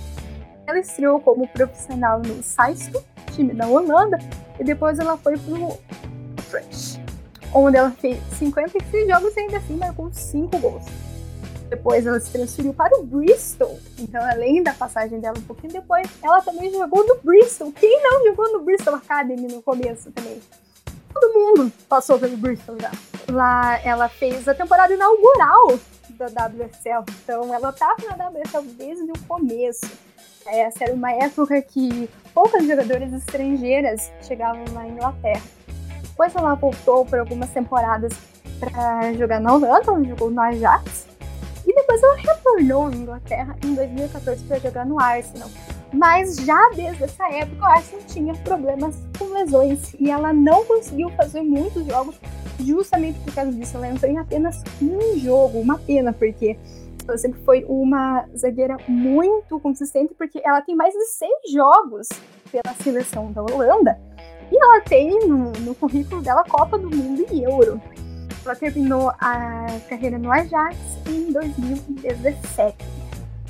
Ela 0.66 0.80
estreou 0.80 1.20
como 1.22 1.48
profissional 1.48 2.20
no 2.20 2.44
Saisto, 2.44 3.02
time 3.34 3.54
da 3.54 3.68
Holanda, 3.68 4.18
e 4.60 4.64
depois 4.64 5.00
ela 5.00 5.16
foi 5.18 5.38
pro 5.38 5.78
Fresh, 6.50 7.00
onde 7.54 7.78
ela 7.78 7.92
fez 7.92 8.20
56 8.38 9.08
jogos 9.08 9.36
e 9.36 9.40
ainda 9.40 9.58
assim 9.58 9.78
marcou 9.78 10.12
5 10.12 10.58
gols. 10.58 11.07
Depois 11.70 12.06
ela 12.06 12.20
se 12.20 12.32
transferiu 12.32 12.74
para 12.74 12.98
o 12.98 13.04
Bristol, 13.04 13.78
então 14.00 14.24
além 14.24 14.64
da 14.64 14.74
passagem 14.74 15.20
dela 15.20 15.38
um 15.38 15.42
pouquinho 15.42 15.74
depois, 15.74 16.08
ela 16.24 16.42
também 16.42 16.72
jogou 16.72 17.06
no 17.06 17.18
Bristol. 17.22 17.74
Quem 17.74 18.02
não 18.02 18.26
jogou 18.26 18.54
no 18.54 18.62
Bristol 18.62 18.96
Academy 18.96 19.48
no 19.48 19.62
começo 19.62 20.10
também? 20.12 20.42
Todo 21.14 21.34
mundo 21.34 21.72
passou 21.90 22.18
pelo 22.18 22.38
Bristol 22.38 22.78
já. 22.80 22.92
Lá 23.30 23.80
ela 23.84 24.08
fez 24.08 24.48
a 24.48 24.54
temporada 24.54 24.94
inaugural 24.94 25.78
da 26.12 26.26
WSL, 26.48 27.04
então 27.24 27.54
ela 27.54 27.70
estava 27.70 28.16
na 28.16 28.30
WSL 28.30 28.64
desde 28.78 29.12
o 29.12 29.20
começo. 29.28 29.92
Essa 30.46 30.86
era 30.86 30.94
uma 30.94 31.12
época 31.12 31.62
que 31.62 32.10
poucas 32.34 32.66
jogadoras 32.66 33.12
estrangeiras 33.12 34.12
chegavam 34.22 34.64
na 34.74 34.88
Inglaterra. 34.88 35.44
Depois 36.02 36.34
ela 36.34 36.56
voltou 36.56 37.06
por 37.06 37.20
algumas 37.20 37.50
temporadas 37.50 38.14
para 38.60 39.14
jogar 39.14 39.40
na 39.42 39.54
Holanda, 39.54 39.90
ela 39.90 40.04
jogou 40.04 40.32
no 40.32 40.42
Ajax. 40.42 41.06
E 41.68 41.76
depois 41.76 42.02
ela 42.02 42.16
retornou 42.16 42.88
à 42.88 42.92
Inglaterra 42.92 43.56
em 43.64 43.76
2014 43.76 44.44
para 44.46 44.58
jogar 44.60 44.86
no 44.86 45.00
Arsenal. 45.00 45.50
Mas 45.94 46.38
já 46.38 46.70
desde 46.74 47.04
essa 47.04 47.30
época, 47.30 47.62
o 47.62 47.66
Arsenal 47.66 48.06
tinha 48.08 48.34
problemas 48.36 48.96
com 49.20 49.26
lesões 49.26 49.94
e 50.00 50.10
ela 50.10 50.32
não 50.32 50.64
conseguiu 50.66 51.10
fazer 51.12 51.42
muitos 51.42 51.86
jogos 51.86 52.16
justamente 52.60 53.20
por 53.20 53.36
causa 53.36 53.52
disso. 53.52 53.76
Ela 53.76 53.90
entrou 53.90 54.10
em 54.10 54.18
apenas 54.18 54.64
um 54.82 55.20
jogo, 55.20 55.60
uma 55.60 55.78
pena, 55.78 56.14
porque 56.14 56.58
ela 57.06 57.18
sempre 57.18 57.42
foi 57.42 57.66
uma 57.68 58.26
zagueira 58.36 58.78
muito 58.88 59.60
consistente, 59.60 60.14
porque 60.14 60.42
ela 60.44 60.62
tem 60.62 60.76
mais 60.76 60.94
de 60.94 61.06
100 61.06 61.30
jogos 61.54 62.08
pela 62.50 62.74
seleção 62.82 63.32
da 63.32 63.42
Holanda 63.42 64.00
e 64.52 64.56
ela 64.56 64.82
tem 64.82 65.20
no, 65.28 65.52
no 65.52 65.76
currículo 65.76 66.22
dela 66.22 66.44
Copa 66.44 66.78
do 66.78 66.90
Mundo 66.90 67.26
e 67.32 67.44
Euro. 67.44 67.82
Ela 68.48 68.56
terminou 68.56 69.10
a 69.20 69.68
carreira 69.90 70.18
no 70.18 70.32
Ajax 70.32 70.78
em 71.06 71.34
2017. 71.34 72.78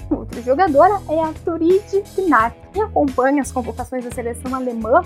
Outra 0.09 0.41
jogadora 0.41 0.99
é 1.07 1.21
a 1.21 1.31
Turid 1.45 1.83
Pinar, 2.15 2.51
que 2.73 2.81
acompanha 2.81 3.43
as 3.43 3.51
convocações 3.51 4.03
da 4.03 4.09
seleção 4.09 4.55
alemã. 4.55 5.03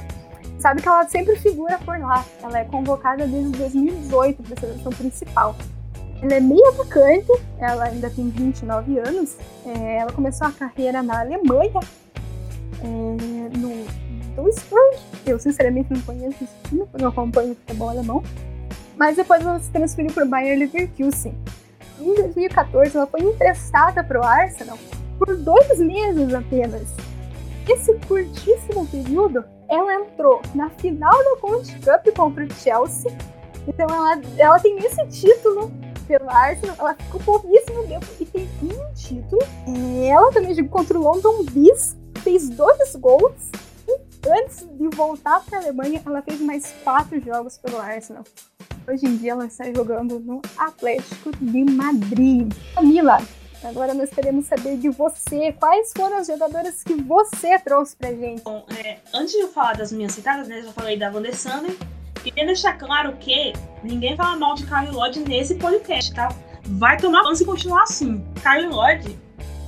Sabe 0.59 0.81
que 0.81 0.87
ela 0.87 1.05
sempre 1.09 1.35
figura 1.35 1.77
por 1.79 1.99
lá. 1.99 2.23
Ela 2.41 2.59
é 2.59 2.63
convocada 2.63 3.27
desde 3.27 3.51
2018 3.51 4.41
para 4.41 4.53
a 4.53 4.59
seleção 4.61 4.93
principal. 4.93 5.57
Ela 6.21 6.35
é 6.35 6.39
meio 6.39 6.65
atacante, 6.69 7.27
ela 7.59 7.83
ainda 7.83 8.09
tem 8.09 8.29
29 8.29 8.97
anos. 8.97 9.35
É, 9.65 9.97
ela 9.97 10.13
começou 10.13 10.47
a 10.47 10.53
carreira 10.53 11.03
na 11.03 11.19
Alemanha, 11.19 11.81
é, 12.79 13.57
no 13.57 13.85
Duisburg. 14.41 14.99
Eu 15.25 15.37
sinceramente 15.37 15.91
não 15.91 15.99
conheço 15.99 16.41
esse 16.45 16.69
time, 16.69 16.85
não 16.97 17.09
acompanho 17.09 17.55
futebol 17.55 17.89
alemão. 17.89 18.23
Mas 19.01 19.15
depois 19.15 19.41
ela 19.41 19.59
se 19.59 19.71
transferiu 19.71 20.13
para 20.13 20.25
o 20.25 20.27
Bayern 20.27 20.63
Leverkusen. 20.63 21.35
Em 21.99 22.13
2014, 22.13 22.95
ela 22.95 23.07
foi 23.07 23.21
emprestada 23.21 24.03
para 24.03 24.21
o 24.21 24.23
Arsenal 24.23 24.77
por 25.17 25.35
dois 25.35 25.79
meses 25.79 26.31
apenas. 26.31 26.87
Esse 27.67 27.95
curtíssimo 28.07 28.85
período, 28.85 29.43
ela 29.67 29.95
entrou 29.95 30.39
na 30.53 30.69
final 30.69 31.11
da 31.11 31.37
Conte 31.41 31.73
Cup 31.79 32.15
contra 32.15 32.45
o 32.45 32.53
Chelsea. 32.53 33.11
Então 33.67 33.87
ela, 33.87 34.21
ela 34.37 34.59
tem 34.59 34.77
esse 34.77 35.03
título 35.07 35.71
pelo 36.07 36.29
Arsenal, 36.29 36.75
ela 36.77 36.93
ficou 36.93 37.21
pouquíssimo 37.21 37.87
tempo 37.87 38.05
e 38.19 38.25
tem 38.25 38.47
um 38.61 38.93
título. 38.93 39.41
Ela 40.07 40.31
também 40.31 40.53
jogou 40.53 40.69
contra 40.69 40.99
o 40.99 41.01
London 41.01 41.43
Bees, 41.49 41.97
fez 42.19 42.49
dois 42.49 42.95
gols. 42.97 43.49
E 43.87 43.99
antes 44.29 44.59
de 44.59 44.95
voltar 44.95 45.43
para 45.43 45.57
a 45.57 45.61
Alemanha, 45.63 45.99
ela 46.05 46.21
fez 46.21 46.39
mais 46.39 46.71
quatro 46.83 47.19
jogos 47.19 47.57
pelo 47.57 47.79
Arsenal. 47.79 48.23
Hoje 48.87 49.05
em 49.05 49.15
dia 49.17 49.33
ela 49.33 49.45
está 49.45 49.71
jogando 49.71 50.19
no 50.19 50.41
Atlético 50.57 51.31
de 51.39 51.63
Madrid. 51.63 52.51
Camila, 52.73 53.19
agora 53.63 53.93
nós 53.93 54.09
queremos 54.09 54.47
saber 54.47 54.77
de 54.77 54.89
você. 54.89 55.53
Quais 55.53 55.93
foram 55.95 56.17
as 56.17 56.27
jogadoras 56.27 56.83
que 56.83 56.95
você 56.95 57.59
trouxe 57.59 57.95
pra 57.95 58.11
gente? 58.11 58.41
Bom, 58.41 58.65
é, 58.83 58.97
antes 59.13 59.33
de 59.33 59.41
eu 59.41 59.49
falar 59.49 59.77
das 59.77 59.91
minhas 59.91 60.13
citadas, 60.13 60.47
né, 60.47 60.63
já 60.63 60.71
falei 60.71 60.97
da 60.97 61.09
Van 61.09 61.21
der 61.21 61.35
Sander. 61.35 61.75
Queria 62.23 62.45
deixar 62.45 62.77
claro 62.77 63.15
que 63.17 63.53
ninguém 63.83 64.15
fala 64.15 64.35
mal 64.35 64.55
de 64.55 64.65
Kyle 64.65 64.91
Lloyd 64.91 65.19
nesse 65.21 65.55
podcast, 65.55 66.13
tá? 66.13 66.29
Vai 66.63 66.97
tomar 66.97 67.23
banho 67.23 67.35
se 67.35 67.45
continuar 67.45 67.83
assim. 67.83 68.23
Kyle 68.41 68.67
Lloyd, 68.67 69.19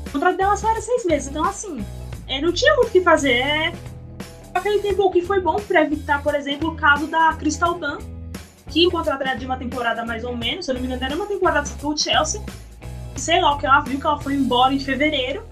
o 0.07 0.11
contrato 0.11 0.37
dela 0.37 0.57
só 0.57 0.69
era 0.69 0.81
seis 0.81 1.05
meses, 1.05 1.29
então 1.29 1.43
assim, 1.43 1.83
é, 2.27 2.41
não 2.41 2.51
tinha 2.51 2.75
muito 2.75 2.89
o 2.89 2.91
que 2.91 3.01
fazer. 3.01 3.39
É, 3.39 3.73
aquele 4.53 4.79
tempo 4.79 5.09
que 5.11 5.21
foi 5.21 5.39
bom 5.39 5.55
para 5.55 5.81
evitar, 5.81 6.21
por 6.21 6.35
exemplo, 6.35 6.69
o 6.69 6.75
caso 6.75 7.07
da 7.07 7.33
Crystal 7.33 7.73
Dunn, 7.73 8.12
que 8.73 8.87
o 8.87 8.91
contrato 8.91 9.37
de 9.37 9.45
uma 9.45 9.55
temporada 9.55 10.03
mais 10.03 10.23
ou 10.23 10.35
menos, 10.35 10.65
se 10.65 10.71
eu 10.71 10.73
não 10.73 10.81
me 10.81 10.87
engano, 10.87 11.05
era 11.05 11.15
uma 11.15 11.27
temporada 11.27 11.69
pro 11.79 11.95
Chelsea. 11.95 12.41
Sei 13.15 13.39
lá 13.39 13.53
o 13.53 13.59
que 13.59 13.67
ela 13.67 13.81
viu, 13.81 13.99
que 13.99 14.07
ela 14.07 14.19
foi 14.19 14.33
embora 14.33 14.73
em 14.73 14.79
fevereiro, 14.79 15.47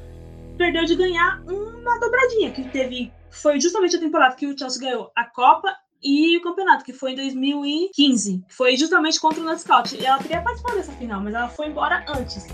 perdeu 0.58 0.84
de 0.86 0.96
ganhar 0.96 1.40
uma 1.46 2.00
dobradinha, 2.00 2.50
que 2.50 2.64
teve. 2.70 3.14
Foi 3.30 3.60
justamente 3.60 3.96
a 3.96 4.00
temporada 4.00 4.36
que 4.36 4.48
o 4.48 4.58
Chelsea 4.58 4.82
ganhou 4.82 5.12
a 5.16 5.24
Copa 5.24 5.72
e 6.04 6.36
o 6.36 6.42
campeonato, 6.42 6.84
que 6.84 6.94
foi 6.94 7.12
em 7.12 7.16
2015, 7.16 8.44
que 8.48 8.54
foi 8.54 8.76
justamente 8.76 9.20
contra 9.20 9.40
o 9.40 9.44
Nutscout. 9.44 9.96
E 9.96 10.04
ela 10.04 10.18
teria 10.18 10.42
participado 10.42 10.78
dessa 10.78 10.92
final, 10.94 11.22
mas 11.22 11.36
ela 11.36 11.48
foi 11.48 11.68
embora 11.68 12.04
antes. 12.10 12.48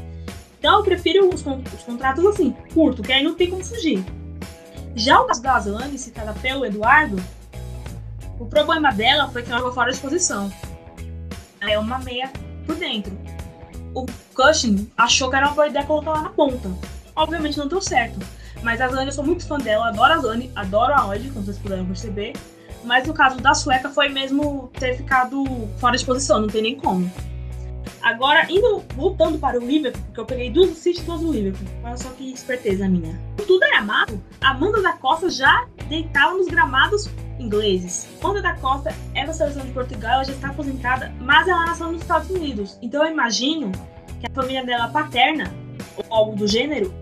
Então 0.60 0.80
eu 0.80 0.84
prefiro 0.84 1.34
os, 1.34 1.46
os 1.46 1.84
contratos 1.84 2.26
assim, 2.26 2.54
curto, 2.74 3.02
que 3.02 3.14
aí 3.14 3.24
não 3.24 3.36
tem 3.36 3.50
como 3.50 3.64
fugir. 3.64 4.04
Já 4.96 5.22
o 5.22 5.28
caso 5.28 5.42
da 5.42 5.56
Azlane, 5.56 5.98
citada 5.98 6.34
pelo 6.34 6.66
Eduardo, 6.66 7.16
o 8.40 8.46
problema 8.46 8.92
dela 8.92 9.30
foi 9.30 9.44
que 9.44 9.50
ela 9.50 9.60
ficou 9.60 9.74
fora 9.74 9.92
de 9.92 10.00
posição. 10.00 10.52
Ela 11.60 11.72
é 11.72 11.80
uma 11.80 12.00
meia 12.00 12.32
por 12.66 12.76
dentro. 12.76 13.18
O 13.94 14.06
Cushing 14.36 14.92
achou 14.96 15.30
que 15.30 15.36
era 15.36 15.48
uma 15.48 15.56
boa 15.56 15.68
ideia 15.68 15.86
colocar 15.86 16.12
ela 16.12 16.22
na 16.24 16.30
ponta. 16.30 16.70
Obviamente 17.16 17.58
não 17.58 17.68
deu 17.68 17.82
certo. 17.82 18.20
Mas 18.62 18.82
a 18.82 18.88
Zane, 18.88 19.08
eu 19.08 19.12
sou 19.12 19.24
muito 19.24 19.46
fã 19.46 19.58
dela, 19.58 19.90
adoro 19.90 20.14
a 20.14 20.18
Zane, 20.20 20.52
adoro 20.56 20.94
a 20.94 21.08
Odd, 21.08 21.30
como 21.32 21.46
vocês 21.46 21.58
puderam 21.58 21.86
perceber. 21.86 22.34
Mas 22.84 23.08
no 23.08 23.14
caso 23.14 23.38
da 23.38 23.54
sueca 23.54 23.90
foi 23.90 24.10
mesmo 24.10 24.72
ter 24.80 24.96
ficado 24.96 25.44
fora 25.78 25.98
de 25.98 26.06
posição, 26.06 26.40
não 26.40 26.48
tem 26.48 26.62
nem 26.62 26.76
como. 26.76 27.12
Agora, 28.02 28.46
indo, 28.50 28.84
voltando 28.96 29.38
para 29.38 29.60
o 29.60 29.66
Liverpool, 29.66 30.02
porque 30.06 30.20
eu 30.20 30.26
peguei 30.26 30.50
duas 30.50 30.86
e 30.86 30.94
duas 31.02 31.22
do 31.22 31.32
Liverpool. 31.32 31.68
Olha 31.84 31.98
só 31.98 32.10
que 32.10 32.32
esperteza 32.32 32.88
minha. 32.88 33.20
Tudo 33.46 33.64
era 33.64 33.82
mato, 33.82 34.22
Amanda 34.42 34.82
da 34.82 34.94
Costa 34.94 35.30
já 35.30 35.68
deitava 35.88 36.36
nos 36.36 36.48
gramados 36.48 37.10
ingleses. 37.40 38.08
Amanda 38.22 38.42
da 38.42 38.56
Costa 38.56 38.94
é 39.14 39.26
da 39.26 39.34
seleção 39.34 39.66
de 39.66 39.72
Portugal, 39.72 40.14
ela 40.16 40.24
já 40.24 40.34
está 40.34 40.50
aposentada, 40.50 41.14
mas 41.20 41.48
ela 41.48 41.66
nasceu 41.66 41.92
nos 41.92 42.02
Estados 42.02 42.30
Unidos. 42.30 42.78
Então 42.82 43.06
eu 43.06 43.12
imagino 43.12 43.72
que 44.20 44.26
a 44.26 44.30
família 44.34 44.66
dela 44.66 44.88
paterna, 44.90 45.54
ou 45.96 46.06
algo 46.10 46.36
do 46.36 46.48
gênero, 46.48 46.94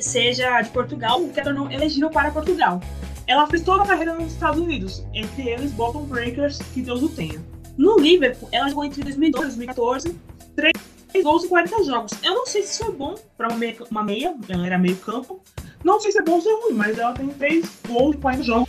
seja 0.00 0.60
de 0.62 0.70
Portugal, 0.70 1.20
o 1.20 1.30
que 1.30 1.40
a 1.40 1.44
tornou 1.44 1.70
elegível 1.70 2.10
para 2.10 2.30
Portugal. 2.30 2.80
Ela 3.26 3.46
fez 3.46 3.62
toda 3.62 3.82
a 3.82 3.86
carreira 3.86 4.14
nos 4.14 4.32
Estados 4.32 4.60
Unidos, 4.60 5.04
entre 5.14 5.48
eles 5.48 5.70
Bottom 5.72 6.04
Breakers, 6.04 6.58
que 6.72 6.82
Deus 6.82 7.02
o 7.02 7.08
tenha. 7.08 7.40
No 7.76 7.98
Liverpool, 7.98 8.48
ela 8.52 8.68
jogou 8.68 8.84
entre 8.84 9.02
2012 9.02 9.44
e 9.44 9.56
2014, 9.56 10.20
3 10.56 10.72
gols 11.22 11.44
em 11.44 11.48
40 11.48 11.84
jogos. 11.84 12.12
Eu 12.22 12.34
não 12.34 12.46
sei 12.46 12.62
se 12.62 12.74
isso 12.74 12.84
é 12.84 12.90
bom 12.90 13.14
para 13.36 13.48
uma 13.90 14.02
meia, 14.04 14.34
ela 14.48 14.66
era 14.66 14.78
meio 14.78 14.96
campo. 14.96 15.42
Não 15.82 15.98
sei 15.98 16.12
se 16.12 16.18
é 16.18 16.22
bom 16.22 16.32
ou 16.32 16.40
se 16.40 16.48
é 16.48 16.52
ruim, 16.52 16.74
mas 16.74 16.98
ela 16.98 17.12
tem 17.12 17.28
3 17.28 17.64
gols 17.88 18.16
em 18.16 18.20
40 18.20 18.42
jogos. 18.42 18.68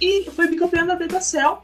E 0.00 0.30
foi 0.30 0.48
bicampeã 0.48 0.86
da 0.86 0.96
BBCL 0.96 1.58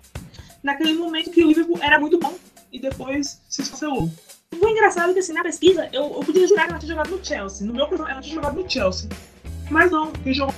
naquele 0.62 0.94
momento 0.94 1.30
que 1.30 1.44
o 1.44 1.48
Liverpool 1.48 1.78
era 1.80 1.98
muito 1.98 2.18
bom 2.18 2.34
e 2.72 2.80
depois 2.80 3.40
se 3.48 3.62
esfacelou. 3.62 4.10
Foi 4.58 4.70
engraçado 4.70 5.12
que 5.12 5.20
assim, 5.20 5.32
na 5.32 5.42
pesquisa, 5.42 5.88
eu, 5.92 6.04
eu 6.04 6.20
podia 6.20 6.46
jurar 6.46 6.64
que 6.64 6.70
ela 6.70 6.78
tinha 6.78 6.90
jogado 6.90 7.10
no 7.10 7.24
Chelsea. 7.24 7.66
No 7.66 7.74
meu 7.74 7.86
programa, 7.86 8.12
ela 8.12 8.20
tinha 8.20 8.34
jogado 8.34 8.60
no 8.60 8.68
Chelsea. 8.68 9.08
Mas 9.70 9.90
não, 9.90 10.10
quem 10.12 10.32
jogou 10.32 10.54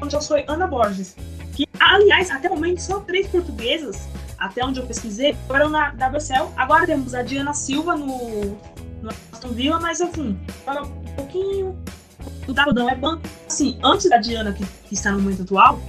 no 0.00 0.10
Chelsea 0.10 0.28
foi 0.28 0.44
Ana 0.48 0.66
Borges. 0.66 1.16
Que, 1.54 1.66
aliás, 1.78 2.30
até 2.30 2.48
o 2.48 2.54
momento, 2.54 2.80
só 2.80 3.00
três 3.00 3.26
portuguesas 3.28 4.08
até 4.42 4.64
onde 4.64 4.80
eu 4.80 4.86
pesquisei, 4.86 5.36
foram 5.46 5.68
na 5.68 5.90
WSL. 5.90 6.52
Agora 6.56 6.84
temos 6.84 7.14
a 7.14 7.22
Diana 7.22 7.54
Silva 7.54 7.96
no, 7.96 8.58
no 9.00 9.10
Aston 9.32 9.50
Villa, 9.50 9.78
mas 9.78 10.00
assim, 10.00 10.38
fala 10.64 10.82
um 10.82 11.04
pouquinho. 11.14 11.78
O 12.48 12.52
Darudão 12.52 12.90
é 12.90 12.94
banco. 12.96 13.22
Assim, 13.46 13.78
antes 13.84 14.10
da 14.10 14.16
Diana, 14.16 14.52
que, 14.52 14.64
que 14.64 14.94
está 14.94 15.12
no 15.12 15.20
momento 15.20 15.42
atual, 15.42 15.80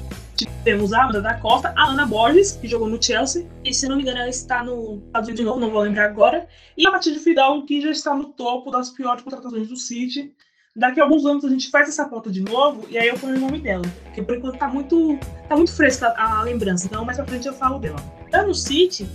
temos 0.63 0.93
a 0.93 1.01
Amanda 1.01 1.21
da 1.21 1.33
Costa, 1.35 1.73
a 1.75 1.85
Ana 1.85 2.05
Borges, 2.05 2.51
que 2.51 2.67
jogou 2.67 2.87
no 2.87 3.01
Chelsea, 3.01 3.47
e 3.63 3.73
se 3.73 3.87
não 3.87 3.95
me 3.95 4.03
engano, 4.03 4.19
ela 4.19 4.29
está 4.29 4.63
no 4.63 5.01
Unidos 5.15 5.35
de 5.35 5.43
novo, 5.43 5.59
não 5.59 5.71
vou 5.71 5.81
lembrar 5.81 6.05
agora, 6.05 6.47
e 6.77 6.85
a 6.85 6.91
Matilde 6.91 7.19
Fidalgo, 7.19 7.65
que 7.65 7.81
já 7.81 7.89
está 7.89 8.13
no 8.13 8.25
topo 8.25 8.69
das 8.69 8.91
piores 8.91 9.23
contratações 9.23 9.67
do 9.67 9.75
City, 9.75 10.33
daqui 10.75 10.99
a 10.99 11.03
alguns 11.03 11.25
anos 11.25 11.45
a 11.45 11.49
gente 11.49 11.69
faz 11.69 11.87
essa 11.87 12.05
pauta 12.05 12.31
de 12.31 12.41
novo 12.41 12.85
e 12.89 12.97
aí 12.97 13.07
eu 13.07 13.17
ponho 13.17 13.37
o 13.37 13.39
nome 13.39 13.59
dela. 13.59 13.83
Porque 14.05 14.21
por 14.21 14.35
enquanto 14.35 14.57
tá 14.57 14.67
muito, 14.67 15.17
tá 15.47 15.55
muito 15.55 15.73
fresca 15.73 16.13
a, 16.17 16.41
lembrança, 16.41 16.85
então 16.85 17.05
mais 17.05 17.17
pra 17.17 17.25
frente 17.25 17.47
eu 17.47 17.53
falo 17.53 17.79
dela. 17.79 17.99
Tá 18.31 18.43
no 18.43 18.53
City, 18.53 19.07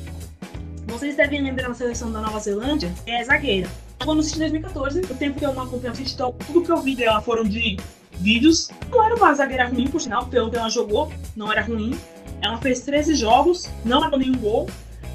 vocês 0.86 1.16
devem 1.16 1.42
lembrar 1.42 1.68
na 1.68 1.74
seleção 1.74 2.12
da 2.12 2.20
Nova 2.20 2.38
Zelândia, 2.38 2.92
é 3.06 3.22
zagueira. 3.24 3.68
Jogou 4.00 4.14
no 4.14 4.22
City 4.22 4.36
em 4.36 4.40
2014, 4.40 5.00
o 5.00 5.14
tempo 5.14 5.38
que 5.38 5.44
eu 5.44 5.52
não 5.52 5.62
acompanho 5.62 5.92
o 5.92 5.96
City, 5.96 6.14
então 6.14 6.32
tudo 6.46 6.62
que 6.62 6.70
eu 6.70 6.80
vi 6.80 6.94
dela 6.94 7.20
foram 7.20 7.42
de 7.42 7.76
vídeos. 8.12 8.70
Não 8.90 9.02
era 9.04 9.16
uma 9.16 9.34
zagueira 9.34 9.66
ruim, 9.66 9.88
por 9.88 10.00
sinal, 10.00 10.26
pelo 10.26 10.50
que 10.50 10.56
ela 10.56 10.68
jogou, 10.68 11.12
não 11.34 11.50
era 11.50 11.62
ruim. 11.62 11.98
Ela 12.40 12.58
fez 12.58 12.80
13 12.80 13.16
jogos, 13.16 13.68
não 13.84 14.00
marcou 14.00 14.18
nenhum 14.20 14.38
gol, 14.38 14.68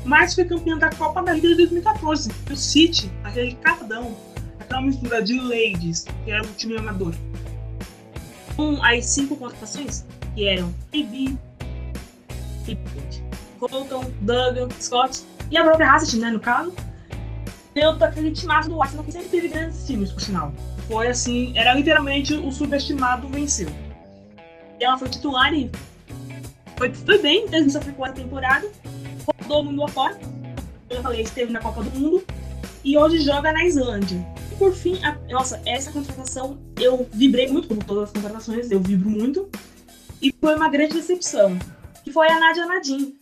mas 0.04 0.36
foi 0.36 0.44
campeã 0.44 0.78
da 0.78 0.90
Copa 0.90 1.24
da 1.24 1.32
Liga 1.32 1.48
de 1.48 1.56
2014. 1.56 2.30
O 2.52 2.56
City, 2.58 3.10
aquele 3.24 3.54
catadão, 3.56 4.14
aquela 4.74 4.82
mistura 4.82 5.22
de 5.22 5.40
ladies, 5.40 6.06
que 6.26 6.32
era 6.32 6.44
o 6.44 6.48
time 6.54 6.78
amador, 6.78 7.14
com 8.56 8.84
as 8.84 9.06
cinco 9.06 9.36
contratações, 9.36 10.04
que 10.34 10.48
eram 10.48 10.74
AB, 10.94 11.38
Colton, 13.60 14.12
Duggan, 14.22 14.70
Scott 14.80 15.24
e 15.52 15.58
a 15.58 15.64
própria 15.64 15.92
Hassett, 15.92 16.18
né, 16.18 16.32
no 16.32 16.40
caso, 16.40 16.74
deu 17.76 17.92
aquele 17.92 18.32
timaço 18.32 18.70
do 18.70 18.82
Arsenal 18.82 19.06
que 19.06 19.12
sempre 19.12 19.30
teve 19.30 19.48
grandes 19.50 19.86
times, 19.86 20.12
por 20.12 20.22
sinal. 20.22 20.52
Foi 20.88 21.08
assim, 21.08 21.58
era 21.58 21.74
literalmente 21.74 22.34
o 22.34 22.52
subestimado 22.52 23.28
venceu. 23.28 23.70
E 24.80 24.84
ela 24.84 24.98
foi 24.98 25.08
titular 25.08 25.54
e 25.54 25.70
foi, 26.76 26.94
foi 26.94 27.22
bem, 27.22 27.48
fez 27.48 27.76
essa 27.76 27.92
quarta 27.94 28.22
temporada, 28.22 28.68
rodou 29.42 29.62
o 29.62 29.66
mundo 29.66 29.84
afora. 29.84 30.20
Eu 30.90 31.02
falei, 31.02 31.22
esteve 31.22 31.52
na 31.52 31.60
Copa 31.60 31.84
do 31.84 32.00
Mundo 32.00 32.24
e 32.84 32.98
hoje 32.98 33.20
joga 33.20 33.52
na 33.52 33.66
Islândia 33.66 34.34
por 34.64 34.74
fim, 34.74 34.98
a, 35.04 35.18
nossa, 35.30 35.62
essa 35.66 35.92
contratação 35.92 36.58
eu 36.80 37.06
vibrei 37.12 37.48
muito, 37.48 37.68
como 37.68 37.84
todas 37.84 38.06
as 38.06 38.12
contratações, 38.12 38.72
eu 38.72 38.80
vibro 38.80 39.10
muito. 39.10 39.50
E 40.22 40.34
foi 40.40 40.56
uma 40.56 40.70
grande 40.70 40.94
decepção. 40.94 41.60
Que 42.02 42.14
foi 42.14 42.30
a 42.30 42.40
Nadia 42.40 42.66
Nadim. 42.66 43.14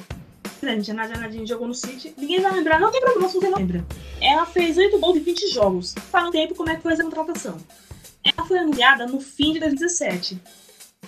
Gente, 0.61 0.91
a 0.91 0.93
Nadia 0.93 1.17
Nadim 1.17 1.45
jogou 1.47 1.67
no 1.67 1.73
City. 1.73 2.13
Ninguém 2.15 2.41
vai 2.41 2.51
lembrar, 2.51 2.79
não 2.79 2.91
tem 2.91 3.01
problema 3.01 3.27
se 3.27 3.39
você 3.39 3.49
não 3.49 3.57
lembra. 3.57 3.83
Ela 4.21 4.45
fez 4.45 4.77
8 4.77 4.99
gols 4.99 5.17
em 5.17 5.21
20 5.21 5.47
jogos. 5.47 5.95
Para 6.11 6.27
um 6.27 6.31
tempo, 6.31 6.53
como 6.53 6.69
é 6.69 6.75
que 6.75 6.83
foi 6.83 6.93
essa 6.93 7.03
contratação? 7.03 7.57
Ela 8.23 8.47
foi 8.47 8.59
anunciada 8.59 9.07
no 9.07 9.19
fim 9.19 9.53
de 9.53 9.59
2017. 9.61 10.39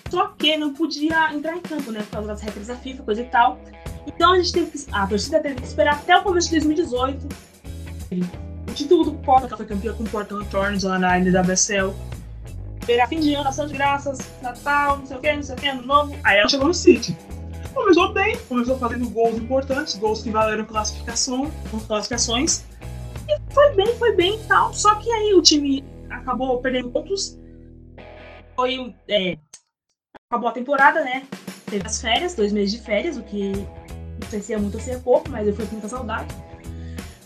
Só 0.10 0.30
que 0.30 0.58
não 0.58 0.74
podia 0.74 1.32
entrar 1.32 1.56
em 1.56 1.62
campo, 1.62 1.92
né? 1.92 2.02
Por 2.02 2.10
causa 2.10 2.28
das 2.30 2.42
regras 2.42 2.68
da 2.68 2.76
FIFA, 2.76 3.04
coisa 3.04 3.22
e 3.22 3.26
tal. 3.26 3.60
Então 4.08 4.34
a 4.34 4.38
gente 4.38 4.52
teve 4.52 4.72
que. 4.72 4.86
A 4.92 5.06
torcida 5.06 5.40
teve 5.40 5.56
que 5.56 5.68
esperar 5.68 5.94
até 5.94 6.18
o 6.18 6.24
começo 6.24 6.48
de 6.48 6.56
2018 6.56 7.53
o 8.22 8.74
título 8.74 9.06
do 9.06 9.14
Porta, 9.14 9.48
que 9.48 9.58
foi 9.58 9.66
campeã 9.66 9.94
com 9.94 10.04
o 10.04 10.10
Portland 10.10 10.48
Thorns 10.50 10.84
lá 10.84 11.00
na 11.00 11.18
NWSL. 11.20 11.94
Era 12.88 13.08
fim 13.08 13.20
de 13.20 13.34
ano, 13.34 13.48
ação 13.48 13.66
de 13.66 13.74
graças, 13.74 14.20
Natal, 14.42 14.98
não 14.98 15.06
sei 15.06 15.18
o 15.18 15.20
que, 15.20 15.34
não 15.34 15.44
sei 15.44 15.56
o 15.56 15.58
que, 15.58 15.68
ano 15.68 15.82
novo. 15.84 16.16
Aí 16.24 16.38
ela 16.38 16.50
chegou 16.50 16.68
no 16.68 16.74
City. 16.74 17.16
Começou 17.74 18.14
bem, 18.14 18.38
começou 18.50 18.78
fazendo 18.78 19.10
gols 19.10 19.38
importantes, 19.38 19.96
gols 19.96 20.22
que 20.22 20.30
valeram 20.30 20.66
classificação, 20.66 21.50
classificações. 21.88 22.64
E 23.28 23.54
foi 23.54 23.74
bem, 23.74 23.98
foi 23.98 24.16
bem 24.16 24.36
e 24.36 24.44
tal. 24.46 24.74
Só 24.74 24.96
que 24.96 25.10
aí 25.12 25.34
o 25.34 25.42
time 25.42 25.84
acabou 26.10 26.60
perdendo 26.62 26.92
pontos. 26.92 27.40
Foi. 28.56 28.94
É, 29.08 29.38
acabou 30.30 30.50
a 30.50 30.54
temporada, 30.54 31.04
né? 31.04 31.24
Teve 31.66 31.88
as 31.88 32.00
férias, 32.00 32.36
dois 32.36 32.52
meses 32.52 32.72
de 32.74 32.80
férias, 32.80 33.18
o 33.18 33.24
que 33.24 33.54
não 34.22 34.30
sei 34.30 34.42
se 34.42 34.54
é 34.54 34.58
muito 34.58 34.76
ou 34.76 34.82
se 34.82 34.92
é 34.92 35.00
pouco, 35.00 35.30
mas 35.30 35.48
eu 35.48 35.56
fui 35.56 35.66
com 35.66 35.72
muita 35.72 35.88
saudade. 35.88 36.34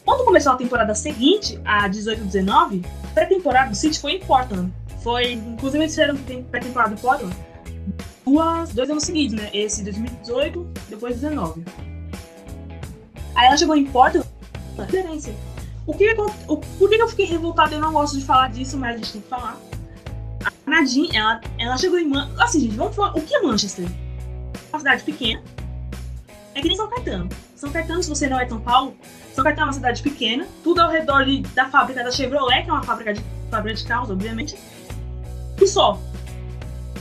Quando 0.08 0.24
começou 0.24 0.53
a 0.53 0.55
temporada 0.55 0.95
seguinte, 0.95 1.60
a 1.66 1.89
18-19, 1.89 2.86
a 3.03 3.08
pré-temporada 3.08 3.72
do 3.72 3.76
City 3.76 3.99
foi 3.99 4.14
em 4.14 4.20
Portland. 4.22 4.72
Foi, 5.03 5.34
inclusive 5.34 5.84
eles 5.84 5.91
fizeram 5.91 6.16
pré-temporada 6.16 6.93
em 6.93 6.97
Portland 6.97 7.36
duas, 8.26 8.70
dois 8.70 8.89
anos 8.89 9.03
seguidos, 9.03 9.38
né? 9.38 9.49
Esse 9.53 9.84
2018, 9.84 10.66
depois 10.88 11.20
19. 11.20 11.62
Aí 13.36 13.47
ela 13.47 13.58
chegou 13.58 13.76
em 13.76 13.86
Portland, 13.86 14.26
referência. 14.78 15.36
O 15.86 15.93
que, 15.93 16.16
o, 16.47 16.58
por 16.58 16.89
que 16.89 17.01
eu 17.01 17.08
fiquei 17.10 17.26
revoltada? 17.26 17.76
Eu 17.76 17.82
não 17.82 17.91
gosto 17.91 18.18
de 18.18 18.24
falar 18.24 18.49
disso, 18.49 18.78
mas 18.78 18.95
a 18.95 18.97
gente 18.97 19.12
tem 19.12 19.22
que 19.22 19.28
falar. 19.28 19.58
A 20.45 20.70
Nadine, 20.70 21.10
ela, 21.14 21.41
ela 21.60 21.78
chegou 21.78 21.99
em 21.99 22.08
Manchester. 22.08 22.43
Assim, 22.45 22.60
gente, 22.62 22.78
vamos 22.78 22.95
falar. 22.95 23.12
O 23.12 23.22
que 23.22 23.36
é 23.36 23.41
Manchester? 23.41 23.86
Uma 24.70 24.80
cidade 24.80 25.03
pequena. 25.03 25.43
É 26.55 26.62
que 26.62 26.68
nem 26.70 26.78
São 26.78 26.89
Caetano. 26.89 27.28
São 27.58 27.70
Caetano, 27.74 28.01
se 28.01 28.08
você 28.08 28.30
não 28.30 28.39
é 28.39 28.47
São 28.47 28.62
Paulo, 28.62 28.95
são 29.38 29.43
Caetano 29.43 29.61
é 29.61 29.65
uma 29.67 29.73
cidade 29.73 30.01
pequena, 30.01 30.47
tudo 30.63 30.81
ao 30.81 30.89
redor 30.89 31.23
de, 31.23 31.41
da 31.53 31.69
fábrica 31.69 32.03
da 32.03 32.09
Chevrolet, 32.09 32.63
que 32.63 32.71
é 32.71 32.73
uma 32.73 32.81
fábrica 32.81 33.13
de, 33.13 33.23
fábrica 33.51 33.77
de 33.77 33.83
carros, 33.85 34.09
obviamente. 34.09 34.57
E 35.61 35.67
só. 35.67 36.01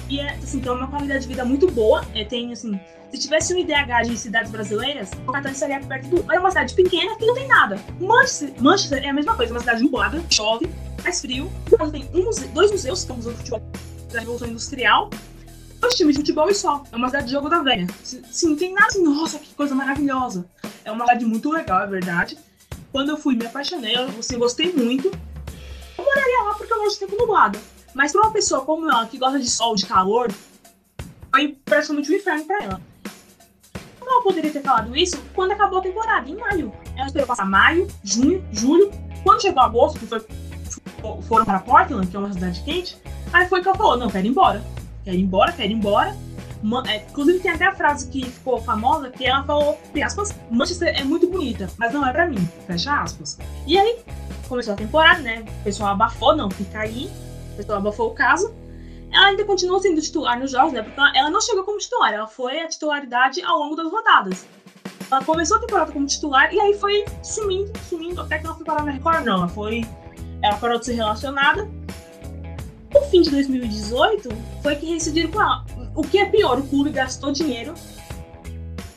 E 0.07 0.21
é, 0.21 0.35
assim, 0.35 0.61
tem 0.61 0.71
uma 0.71 0.87
qualidade 0.87 1.23
de 1.23 1.29
vida 1.29 1.47
muito 1.47 1.71
boa. 1.71 2.05
É, 2.15 2.25
tem, 2.25 2.53
assim, 2.53 2.79
se 3.11 3.21
tivesse 3.21 3.55
um 3.55 3.59
IDH 3.59 4.03
de 4.05 4.19
cidades 4.19 4.51
brasileiras, 4.51 5.11
Caetano 5.33 5.55
estaria 5.55 5.81
perto 5.81 6.09
do. 6.09 6.31
É 6.31 6.39
uma 6.39 6.51
cidade 6.51 6.75
pequena 6.75 7.17
que 7.17 7.25
não 7.25 7.35
tem 7.35 7.49
nada. 7.49 7.81
Manchester, 7.99 8.53
Manchester 8.61 9.03
é 9.03 9.09
a 9.09 9.15
mesma 9.15 9.35
coisa, 9.35 9.55
uma 9.55 9.61
cidade 9.61 9.83
nublada, 9.83 10.23
chove, 10.29 10.69
faz 10.99 11.23
frio. 11.23 11.51
Tem 11.91 12.07
um 12.13 12.23
museu, 12.23 12.49
dois 12.49 12.71
museus, 12.71 13.03
que 13.03 13.11
é 13.13 13.15
o 13.15 13.17
Museu 13.17 13.33
Futebol 13.33 13.63
da 14.13 14.21
Revolução 14.21 14.49
Industrial, 14.49 15.09
dois 15.87 15.95
times 15.95 16.15
de 16.15 16.21
futebol 16.21 16.49
e 16.49 16.55
só. 16.55 16.83
É 16.91 16.97
uma 16.97 17.07
cidade 17.09 17.27
de 17.27 17.33
jogo 17.33 17.49
da 17.49 17.61
velha. 17.61 17.87
Sim, 18.03 18.57
tem 18.57 18.73
nada 18.73 18.87
assim, 18.89 19.03
nossa, 19.03 19.39
que 19.39 19.55
coisa 19.55 19.75
maravilhosa. 19.75 20.45
É 20.85 20.91
uma 20.91 21.05
cidade 21.05 21.25
muito 21.25 21.51
legal, 21.51 21.83
é 21.83 21.87
verdade. 21.87 22.37
Quando 22.91 23.11
eu 23.11 23.17
fui, 23.17 23.37
me 23.37 23.47
apaixonei, 23.47 23.95
eu 23.95 24.09
assim, 24.19 24.39
gostei 24.39 24.73
muito. 24.73 25.09
Eu 25.97 26.05
moraria 26.05 26.43
lá 26.45 26.55
porque 26.55 26.73
eu 26.73 26.79
gosto 26.79 26.99
de 26.99 27.07
tempo 27.07 27.17
nublado. 27.21 27.59
Mas 27.95 28.13
pra 28.13 28.23
uma 28.23 28.33
pessoa 28.33 28.65
como 28.65 28.91
ela, 28.91 29.07
que 29.07 29.17
gosta 29.17 29.39
de 29.39 29.49
sol, 29.49 29.75
de 29.75 29.87
calor, 29.87 30.31
foi 31.31 31.57
praticamente 31.65 32.11
um 32.11 32.17
inferno 32.17 32.45
pra 32.45 32.63
ela. 32.63 32.81
Como 33.99 34.11
eu 34.11 34.23
poderia 34.23 34.51
ter 34.51 34.63
falado 34.63 34.97
isso 34.97 35.23
quando 35.35 35.53
acabou 35.53 35.79
a 35.79 35.83
temporada, 35.83 36.29
em 36.29 36.37
maio? 36.37 36.73
Ela 36.97 37.07
esperou 37.07 37.27
passar 37.27 37.47
maio, 37.47 37.87
junho, 38.03 38.45
julho. 38.53 38.91
Quando 39.23 39.43
chegou 39.43 39.63
agosto, 39.63 39.99
que 39.99 40.07
foi, 40.07 40.25
foram 41.23 41.45
para 41.45 41.61
Portland, 41.61 42.07
que 42.07 42.17
é 42.17 42.19
uma 42.19 42.33
cidade 42.33 42.63
quente, 42.63 42.97
aí 43.33 43.49
foi 43.49 43.61
que 43.63 43.69
ela 43.69 43.77
falou, 43.77 43.97
não, 43.97 44.09
quero 44.09 44.27
ir 44.27 44.31
embora. 44.31 44.76
Quero 45.07 45.17
ir 45.17 45.23
embora, 45.23 45.53
quero 45.53 45.71
ir 45.71 45.75
embora 45.77 46.15
é, 46.89 46.97
inclusive 47.09 47.39
tem 47.39 47.51
até 47.51 47.65
a 47.65 47.75
frase 47.75 48.09
que 48.09 48.25
ficou 48.25 48.61
famosa, 48.61 49.11
que 49.11 49.25
ela 49.25 49.45
falou, 49.45 49.79
aspas, 50.05 50.35
Manchester 50.51 50.99
é 50.99 51.05
muito 51.05 51.29
bonita, 51.29 51.69
mas 51.79 51.93
não 51.93 52.07
é 52.07 52.13
pra 52.13 52.27
mim, 52.27 52.49
fecha 52.67 53.03
aspas. 53.03 53.39
E 53.67 53.79
aí, 53.79 54.01
começou 54.49 54.75
a 54.75 54.77
temporada, 54.77 55.21
né? 55.21 55.45
O 55.61 55.65
pessoal 55.65 55.91
abafou, 55.91 56.35
não, 56.35 56.51
fica 56.51 56.81
aí. 56.81 57.11
O 57.53 57.57
pessoal 57.57 57.79
abafou 57.79 58.09
o 58.09 58.15
caso. 58.15 58.53
Ela 59.13 59.29
ainda 59.29 59.45
continuou 59.45 59.81
sendo 59.81 60.01
titular 60.01 60.39
nos 60.39 60.51
jogos, 60.51 60.73
né? 60.73 60.83
Porque 60.83 61.01
ela 61.17 61.31
não 61.31 61.41
chegou 61.41 61.63
como 61.63 61.79
titular, 61.79 62.13
ela 62.13 62.27
foi 62.27 62.61
a 62.61 62.69
titularidade 62.69 63.41
ao 63.43 63.59
longo 63.59 63.77
das 63.77 63.91
rodadas. 63.91 64.45
Ela 65.09 65.25
começou 65.25 65.59
a 65.59 65.61
temporada 65.61 65.93
como 65.93 66.05
titular 66.07 66.53
e 66.53 66.59
aí 66.59 66.75
foi 66.75 67.05
sumindo, 67.23 67.71
sumindo, 67.89 68.21
até 68.21 68.39
que 68.39 68.47
ela 68.47 68.57
foi 68.57 68.65
parar 68.65 68.83
na 68.83 68.91
Record, 68.91 69.25
não. 69.25 69.39
Ela 69.39 69.49
foi. 69.49 69.87
Ela 70.43 70.57
parou 70.57 70.79
de 70.81 70.87
ser 70.87 70.95
relacionada. 70.95 71.71
No 72.93 73.03
fim 73.11 73.23
de 73.23 73.31
2018, 73.31 74.29
foi 74.63 74.77
que 74.77 74.87
rescindiram 74.87 75.31
com. 75.31 75.91
O 75.95 76.03
que 76.03 76.19
é 76.19 76.27
pior, 76.27 76.59
o 76.59 76.63
clube 76.63 76.91
gastou 76.91 77.33
dinheiro. 77.33 77.75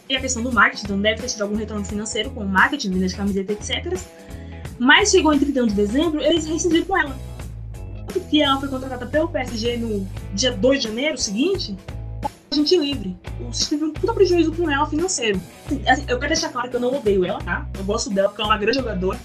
E 0.07 0.15
a 0.15 0.21
questão 0.21 0.41
do 0.41 0.51
marketing, 0.51 0.85
então 0.85 0.99
deve 0.99 1.21
ter 1.21 1.27
tido 1.27 1.43
algum 1.43 1.55
retorno 1.55 1.85
financeiro 1.85 2.31
com 2.31 2.41
o 2.41 2.47
marketing, 2.47 2.91
venda 2.91 3.07
de 3.07 3.15
camiseta, 3.15 3.53
etc. 3.53 3.97
Mas 4.79 5.11
chegou 5.11 5.33
em 5.33 5.39
31 5.39 5.67
de 5.67 5.73
dezembro, 5.75 6.21
eles 6.21 6.45
rescindiram 6.45 6.85
com 6.85 6.97
ela. 6.97 7.15
Que 8.29 8.41
ela 8.41 8.59
foi 8.59 8.69
contratada 8.69 9.05
pelo 9.05 9.27
PSG 9.27 9.77
no 9.77 10.07
dia 10.33 10.51
2 10.51 10.81
de 10.81 10.87
janeiro 10.87 11.17
seguinte, 11.17 11.77
a 12.51 12.55
gente 12.55 12.75
livre. 12.75 13.15
O 13.39 13.69
teve 13.69 13.83
um 13.83 13.93
puta 13.93 14.13
prejuízo 14.13 14.51
com 14.51 14.69
ela 14.69 14.85
financeiro. 14.87 15.39
Assim, 15.87 16.05
eu 16.07 16.17
quero 16.17 16.33
deixar 16.33 16.49
claro 16.49 16.69
que 16.69 16.75
eu 16.75 16.79
não 16.79 16.95
odeio 16.95 17.23
ela, 17.23 17.39
tá? 17.39 17.67
Eu 17.77 17.83
gosto 17.83 18.09
dela 18.09 18.29
porque 18.29 18.41
ela 18.41 18.51
é 18.51 18.53
uma 18.53 18.59
grande 18.59 18.77
jogadora. 18.77 19.19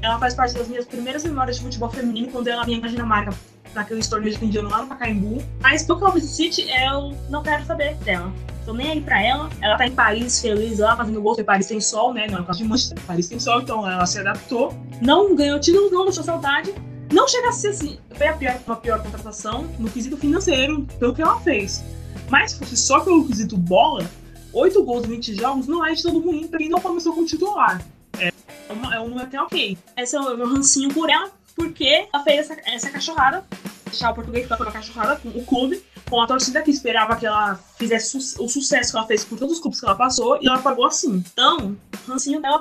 Ela 0.00 0.18
faz 0.20 0.34
parte 0.34 0.54
das 0.54 0.68
minhas 0.68 0.84
primeiras 0.84 1.24
memórias 1.24 1.56
de 1.56 1.62
futebol 1.62 1.90
feminino 1.90 2.28
quando 2.30 2.46
ela 2.46 2.64
vinha 2.64 2.78
pra 2.78 2.88
Dinamarca 2.88 3.34
naqueles 3.74 4.08
torneios 4.08 4.38
de 4.38 4.44
indiano 4.44 4.68
lá 4.68 4.82
no 4.82 4.88
Pacaembu. 4.88 5.42
Mas 5.60 5.86
no 5.86 6.20
City, 6.20 6.66
eu 6.70 7.16
não 7.30 7.42
quero 7.42 7.64
saber 7.64 7.94
dela. 7.96 8.32
Tô 8.64 8.72
nem 8.72 8.92
aí 8.92 9.00
pra 9.00 9.22
ela. 9.22 9.50
Ela 9.60 9.76
tá 9.76 9.86
em 9.86 9.92
Paris, 9.92 10.40
feliz 10.40 10.78
lá, 10.78 10.96
fazendo 10.96 11.20
gol, 11.20 11.32
porque 11.32 11.44
Paris 11.44 11.66
tem 11.66 11.80
sol, 11.80 12.14
né? 12.14 12.26
Não 12.26 12.36
é 12.36 12.38
por 12.38 12.46
causa 12.46 12.62
de 12.62 12.68
Manchester. 12.68 12.98
Paris 13.06 13.28
tem 13.28 13.38
sol, 13.38 13.60
então 13.60 13.88
ela 13.88 14.06
se 14.06 14.18
adaptou. 14.18 14.74
Não 15.02 15.34
ganhou 15.34 15.60
títulos, 15.60 15.92
não 15.92 16.04
deixou 16.04 16.24
saudade. 16.24 16.74
Não 17.12 17.28
chega 17.28 17.48
a 17.48 17.52
ser 17.52 17.68
assim. 17.68 17.98
Foi 18.14 18.26
a 18.26 18.32
pior, 18.32 18.58
uma 18.66 18.76
pior 18.76 19.02
contratação 19.02 19.64
no 19.78 19.90
quesito 19.90 20.16
financeiro, 20.16 20.86
pelo 20.98 21.14
que 21.14 21.20
ela 21.20 21.38
fez. 21.40 21.84
Mas 22.30 22.52
se 22.52 22.58
fosse 22.58 22.76
só 22.76 23.00
pelo 23.00 23.26
quesito 23.26 23.56
bola, 23.56 24.08
8 24.52 24.82
gols 24.82 25.04
em 25.04 25.10
20 25.10 25.34
jogos 25.34 25.66
não 25.66 25.84
é 25.84 25.92
de 25.92 26.02
todo 26.02 26.20
ruim 26.20 26.46
pra 26.46 26.58
quem 26.58 26.68
não 26.68 26.80
começou 26.80 27.14
com 27.14 27.24
titular. 27.24 27.84
É, 28.18 28.32
uma, 28.72 28.94
é 28.94 29.00
um 29.00 29.08
número 29.08 29.26
até 29.26 29.40
ok. 29.40 29.76
Esse 29.96 30.16
é 30.16 30.20
o 30.20 30.36
meu 30.36 30.48
rancinho 30.48 30.92
por 30.94 31.10
ela, 31.10 31.30
porque 31.54 32.06
ela 32.12 32.22
fez 32.24 32.50
essa, 32.50 32.60
essa 32.64 32.90
cachorrada. 32.90 33.44
Deixar 33.86 34.10
o 34.10 34.14
português 34.14 34.46
pra 34.46 34.56
uma 34.56 34.72
cachorrada 34.72 35.16
com 35.16 35.28
o 35.28 35.44
clube, 35.44 35.80
com 36.10 36.20
a 36.20 36.26
torcida 36.26 36.62
que 36.62 36.70
esperava 36.70 37.14
que 37.14 37.26
ela 37.26 37.54
fizesse 37.78 38.16
o 38.16 38.48
sucesso 38.48 38.90
que 38.90 38.98
ela 38.98 39.06
fez 39.06 39.24
por 39.24 39.38
todos 39.38 39.54
os 39.54 39.60
clubes 39.60 39.78
que 39.78 39.86
ela 39.86 39.94
passou, 39.94 40.38
e 40.42 40.48
ela 40.48 40.58
pagou 40.58 40.84
assim. 40.84 41.22
Então, 41.32 41.76
rancinho 42.08 42.40
dela 42.40 42.60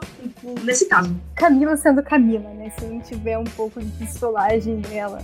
nesse 0.64 0.86
caso. 0.86 1.16
Camila 1.36 1.76
sendo 1.76 2.04
Camila, 2.04 2.50
né? 2.50 2.72
Se 2.78 2.86
a 2.86 2.88
gente 2.88 3.08
tiver 3.08 3.38
um 3.38 3.44
pouco 3.46 3.82
de 3.82 3.90
pistolagem 3.94 4.80
dela 4.82 5.20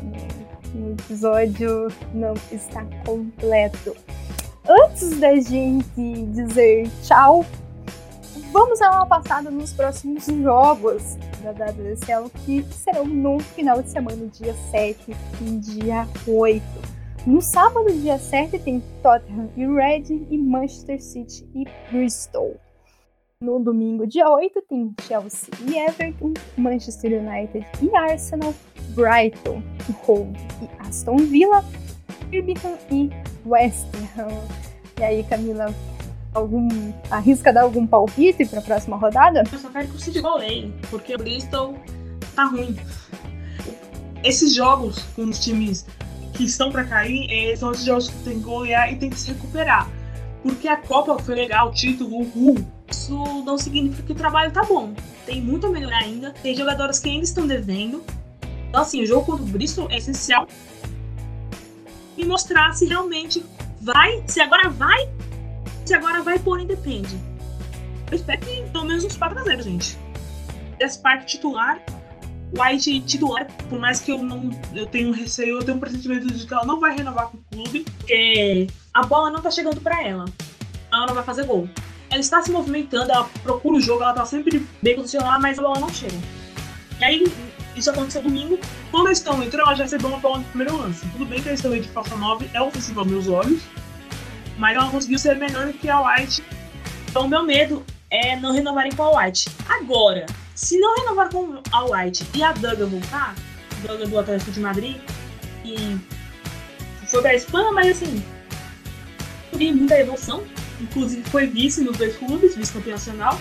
no, 0.74 0.80
no 0.80 0.91
episódio, 0.93 1.89
não 2.13 2.34
está 2.51 2.84
completo 3.05 3.95
antes 4.70 5.20
da 5.20 5.36
gente 5.36 6.26
dizer 6.28 6.89
tchau, 7.03 7.45
vamos 8.52 8.80
dar 8.80 8.91
uma 8.91 9.06
passada 9.06 9.50
nos 9.50 9.74
próximos 9.74 10.26
jogos 10.26 11.18
da 11.43 11.52
WSL 11.52 12.30
que 12.45 12.64
serão 12.74 13.06
no 13.06 13.39
final 13.39 13.82
de 13.82 13.89
semana, 13.89 14.28
dia 14.28 14.54
7 14.72 15.16
e 15.41 15.58
dia 15.58 16.08
8. 16.28 16.64
No 17.28 17.41
sábado, 17.41 17.91
dia 17.91 18.18
7, 18.18 18.58
tem 18.60 18.82
Tottenham 19.04 19.50
e 19.56 19.66
Reading 19.66 20.28
e 20.30 20.38
Manchester 20.38 21.02
City 21.02 21.47
e 21.54 21.66
Bristol. 21.91 22.56
No 23.41 23.60
domingo, 23.60 24.08
dia 24.08 24.30
8, 24.30 24.62
tem 24.64 24.93
Chelsea 25.02 25.50
e 25.68 25.78
Everton, 25.78 26.34
Manchester 26.58 27.22
United 27.22 27.66
e 27.82 27.95
Arsenal, 27.95 28.54
Brighton, 28.89 29.62
Hove 30.08 30.34
e 30.62 30.88
Aston 30.88 31.18
Villa, 31.18 31.64
Birmingham 32.28 32.78
e 32.91 33.10
West 33.45 33.88
Ham. 34.18 34.28
E 35.00 35.04
aí, 35.04 35.24
Camila, 35.24 35.74
algum 36.40 36.92
arrisca 37.10 37.54
dar 37.54 37.64
algum 37.64 37.86
palpite 37.86 38.46
para 38.46 38.60
a 38.60 38.62
próxima 38.62 38.98
rodada? 38.98 39.44
Eu 39.52 39.60
só 39.60 39.70
quero 39.70 39.88
que 39.88 39.96
o 39.96 40.00
City 40.00 40.22
porque 40.90 41.16
o 41.16 41.18
Bristol 41.18 41.76
tá 42.36 42.46
ruim. 42.46 42.76
Esses 44.24 44.54
jogos 44.54 45.00
com 45.16 45.24
os 45.24 45.40
times 45.40 45.86
que 46.34 46.44
estão 46.44 46.72
para 46.72 46.84
cair 46.84 47.28
eh, 47.30 47.56
são 47.56 47.72
esses 47.72 47.86
jogos 47.86 48.10
que 48.10 48.18
tem 48.24 48.40
que 48.40 48.46
golear 48.46 48.92
e 48.92 48.98
tem 48.98 49.10
que 49.10 49.20
se 49.20 49.32
recuperar. 49.32 49.90
Porque 50.42 50.68
a 50.68 50.78
Copa 50.78 51.18
foi 51.20 51.36
legal, 51.36 51.70
o 51.70 51.72
título, 51.72 52.22
o 52.22 52.56
Isso 52.90 53.44
não 53.44 53.58
significa 53.58 54.04
que 54.04 54.12
o 54.12 54.16
trabalho 54.16 54.52
tá 54.52 54.64
bom. 54.64 54.94
Tem 55.26 55.42
muito 55.42 55.68
a 55.68 55.70
melhorar 55.70 56.00
ainda. 56.00 56.34
Tem 56.42 56.56
jogadores 56.56 57.00
que 57.00 57.10
ainda 57.10 57.24
estão 57.24 57.46
devendo. 57.46 58.04
Então, 58.70 58.82
assim, 58.82 59.02
o 59.02 59.06
jogo 59.06 59.26
contra 59.26 59.44
o 59.44 59.48
Bristol 59.48 59.88
é 59.90 59.98
essencial 59.98 60.48
e 62.20 62.26
mostrar 62.26 62.74
se 62.74 62.86
realmente 62.86 63.44
vai, 63.82 64.24
se 64.28 64.42
agora 64.42 64.70
vai, 64.70 65.10
se 65.90 65.96
agora 65.96 66.22
vai 66.22 66.38
pôr 66.38 66.60
independe. 66.60 67.20
Eu 68.12 68.16
espero 68.16 68.40
que 68.42 68.62
pelo 68.70 68.86
menos 68.86 69.04
uns 69.04 69.18
4 69.18 69.40
a 69.40 69.44
0 69.44 69.64
gente. 69.64 69.98
Dessa 70.78 71.00
parte 71.00 71.38
titular, 71.38 71.82
White 72.56 73.02
titular, 73.02 73.48
por 73.68 73.80
mais 73.80 74.00
que 74.00 74.12
eu 74.12 74.20
não 74.20 74.52
eu 74.76 74.86
tenho 74.86 75.12
receio, 75.12 75.58
eu 75.58 75.64
tenho 75.64 75.78
um 75.78 75.80
pressentimento 75.80 76.28
de 76.28 76.46
que 76.46 76.54
ela 76.54 76.64
não 76.64 76.80
vai 76.80 76.96
renovar 76.96 77.30
com 77.30 77.38
o 77.38 77.42
clube, 77.52 77.86
porque 77.98 78.68
a 78.94 79.02
bola 79.04 79.32
não 79.32 79.42
tá 79.42 79.50
chegando 79.50 79.82
para 79.82 80.00
ela. 80.08 80.26
Ela 80.94 81.08
não 81.08 81.16
vai 81.16 81.24
fazer 81.24 81.46
gol. 81.46 81.68
Ela 82.12 82.22
está 82.22 82.40
se 82.44 82.52
movimentando, 82.52 83.12
ela 83.12 83.28
procura 83.42 83.78
o 83.78 83.82
jogo, 83.82 84.04
ela 84.04 84.14
tá 84.14 84.26
sempre 84.26 84.64
bem 84.84 84.96
posicionada, 84.96 85.40
mas 85.40 85.58
a 85.58 85.64
bola 85.64 85.80
não 85.80 85.90
chega. 85.90 86.18
E 87.00 87.04
aí, 87.04 87.34
isso 87.76 87.90
aconteceu 87.90 88.22
domingo. 88.22 88.60
Quando 88.92 89.08
eles 89.08 89.18
estão 89.18 89.42
entrando, 89.42 89.66
ela 89.66 89.76
já 89.76 89.84
recebeu 89.86 90.10
uma 90.10 90.20
bola 90.20 90.38
no 90.38 90.44
primeiro 90.46 90.78
lance. 90.78 91.04
Tudo 91.14 91.26
bem 91.26 91.42
que 91.42 91.50
eles 91.50 91.60
estão 91.60 91.72
de 91.72 91.88
falsa 91.88 92.16
9, 92.16 92.48
é 92.54 92.62
ofensivo 92.62 93.00
aos 93.00 93.10
meus 93.10 93.28
olhos, 93.28 93.64
mas 94.60 94.76
ela 94.76 94.91
conseguiu 94.91 95.18
ser 95.18 95.36
melhor 95.38 95.74
que 95.74 95.89
a 95.89 95.99
White. 96.01 96.43
Então, 97.10 97.28
meu 97.28 97.43
medo 97.43 97.84
é 98.12 98.36
não 98.36 98.51
renovarem 98.51 98.91
com 98.91 99.03
a 99.03 99.18
White. 99.18 99.49
Agora, 99.68 100.28
se 100.53 100.80
não 100.80 100.95
renovar 100.97 101.32
com 101.32 101.62
a 101.72 101.86
White 101.86 102.28
e 102.36 102.43
a 102.43 102.51
Duggan 102.51 102.86
voltar, 102.86 103.36
Duggan 103.82 104.07
do 104.07 104.20
Atlético 104.20 104.51
de 104.51 104.60
Madrid, 104.60 104.97
e 105.66 105.97
foi 107.07 107.22
pra 107.22 107.34
Espanha, 107.34 107.72
mas 107.72 107.97
assim, 107.97 108.24
vi 109.53 109.72
muita 109.72 109.99
evolução. 109.99 110.43
Inclusive, 110.80 111.24
foi 111.30 111.47
vice 111.47 111.82
nos 111.82 111.97
dois 111.97 112.16
clubes, 112.16 112.55
vice-campeão 112.55 112.93
nacional 112.93 113.39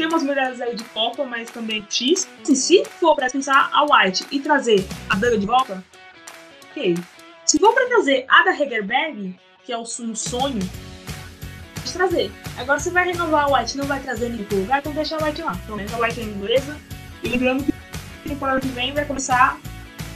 tem 0.00 0.06
umas 0.06 0.22
medalhas 0.22 0.58
aí 0.62 0.74
de 0.74 0.84
Copa, 0.84 1.26
mas 1.26 1.50
também 1.50 1.86
X. 1.90 2.26
Assim, 2.40 2.54
se 2.54 2.84
for 2.86 3.14
pra 3.14 3.28
pensar 3.28 3.68
a 3.70 3.84
White 3.84 4.26
e 4.30 4.40
trazer 4.40 4.86
a 5.10 5.14
Dana 5.14 5.36
de 5.36 5.44
volta, 5.44 5.84
ok. 6.70 6.96
Se 7.44 7.58
for 7.58 7.74
pra 7.74 7.84
trazer 7.84 8.24
a 8.26 8.44
da 8.44 8.58
Hegerberg, 8.58 9.38
que 9.70 9.74
é 9.74 9.78
o 9.78 9.82
um 9.82 10.16
sonho, 10.16 10.58
trazer. 11.92 12.32
Agora, 12.56 12.80
se 12.80 12.90
vai 12.90 13.06
renovar 13.06 13.44
a 13.44 13.56
White 13.56 13.76
não 13.76 13.84
vai 13.84 14.00
trazer 14.00 14.28
ninguém 14.28 14.62
lugar, 14.62 14.80
então 14.80 14.92
deixa 14.92 15.16
a 15.16 15.24
White 15.24 15.42
lá. 15.42 15.54
Pelo 15.64 15.76
menos 15.76 15.94
a 15.94 15.98
White 15.98 16.18
é 16.18 16.24
inglesa. 16.24 16.76
E 17.22 17.28
lembrando 17.28 17.62
que 17.62 18.28
temporada 18.28 18.60
que 18.60 18.66
vem 18.66 18.92
vai 18.92 19.04
começar. 19.04 19.60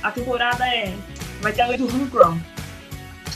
A 0.03 0.11
temporada 0.11 0.67
é. 0.67 0.93
Vai 1.41 1.53
ter 1.53 1.63
a 1.63 1.69
lei 1.69 1.79
do 1.79 1.87
homegrown. 1.87 2.37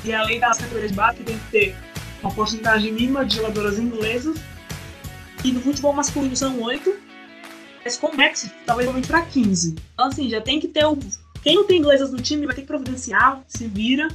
E 0.04 0.12
a 0.12 0.24
lei 0.24 0.40
das 0.40 0.58
categorias 0.58 0.90
que 0.90 1.22
tem 1.22 1.38
que 1.38 1.50
ter 1.52 1.76
uma 2.20 2.32
porcentagem 2.32 2.92
mínima 2.92 3.24
de 3.24 3.36
jogadoras 3.36 3.78
inglesas 3.78 4.40
e 5.44 5.52
no 5.52 5.60
futebol 5.60 5.92
masculino 5.92 6.34
são 6.34 6.60
8, 6.60 6.96
mas 7.84 7.96
com 7.96 8.08
o 8.08 8.16
Max 8.16 8.50
talvez 8.66 8.88
aumente 8.88 9.06
para 9.06 9.22
15. 9.22 9.76
Então, 9.94 10.06
assim, 10.06 10.28
já 10.28 10.40
tem 10.40 10.58
que 10.58 10.66
ter 10.66 10.84
o. 10.84 10.98
Quem 11.44 11.54
não 11.54 11.64
tem 11.64 11.78
inglesas 11.78 12.10
no 12.10 12.20
time 12.20 12.44
vai 12.44 12.56
ter 12.56 12.62
que 12.62 12.66
providenciar, 12.66 13.40
se 13.46 13.68
vira. 13.68 14.08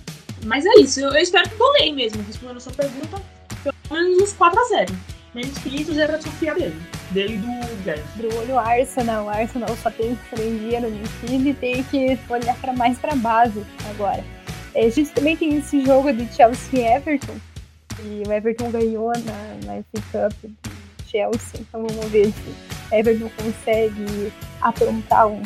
Mas 0.45 0.65
é 0.65 0.73
isso, 0.79 0.99
eu, 0.99 1.15
espero 1.15 1.49
que 1.49 1.55
goleie 1.55 1.93
mesmo, 1.93 2.21
respondendo 2.23 2.57
a 2.57 2.59
sua 2.59 2.73
pergunta, 2.73 3.21
pelo 3.63 3.75
menos 3.91 4.23
uns 4.23 4.33
4x0. 4.33 4.93
Menos 5.33 5.57
que 5.57 5.81
isso, 5.81 5.93
já 5.95 6.03
era 6.03 6.17
desconfiar 6.17 6.55
dele. 6.55 6.79
Dele 7.11 7.35
e 7.35 7.37
do 7.37 7.83
Gareth. 7.83 8.03
Do 8.15 8.37
olho 8.37 8.59
Arsenal, 8.59 9.25
o 9.25 9.29
Arsenal 9.29 9.75
só 9.81 9.89
tem 9.89 10.13
estrangeiro 10.13 10.91
no 10.91 11.03
time 11.19 11.49
e 11.49 11.53
tem 11.53 11.83
que 11.83 12.19
olhar 12.29 12.55
para 12.57 12.73
mais 12.73 12.99
para 12.99 13.15
base 13.15 13.65
agora. 13.89 14.23
É, 14.75 14.85
a 14.85 14.89
gente 14.89 15.11
também 15.11 15.35
tem 15.35 15.57
esse 15.57 15.83
jogo 15.83 16.11
de 16.13 16.31
Chelsea 16.33 16.79
e 16.79 16.83
Everton, 16.83 17.35
e 18.03 18.23
o 18.27 18.31
Everton 18.31 18.69
ganhou 18.69 19.11
na, 19.11 19.73
na 19.73 19.83
FA 19.83 20.29
Cup 20.29 20.51
Chelsea. 21.07 21.61
Então 21.61 21.85
vamos 21.87 22.05
ver 22.11 22.27
se 22.27 22.95
Everton 22.95 23.29
consegue 23.37 24.33
aprontar 24.61 25.27
um 25.27 25.41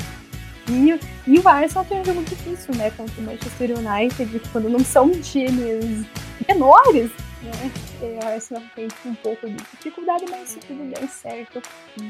pouquinho. 0.67 0.99
E 1.25 1.39
o 1.39 1.47
Arsenal 1.47 1.85
tem 1.85 2.01
um 2.01 2.05
jogo 2.05 2.23
difícil, 2.23 2.75
né? 2.75 2.91
Contra 2.91 3.19
o 3.21 3.23
Manchester 3.23 3.71
United, 3.77 4.41
quando 4.51 4.69
não 4.69 4.79
são 4.79 5.09
times 5.21 6.05
menores, 6.47 7.09
né? 7.41 7.71
O 8.01 8.25
Arsenal 8.25 8.63
tem 8.75 8.87
um 9.05 9.15
pouco 9.15 9.47
de 9.47 9.55
dificuldade, 9.55 10.25
mas 10.29 10.49
se 10.49 10.59
tudo 10.59 10.83
der 10.91 11.07
certo, 11.07 11.61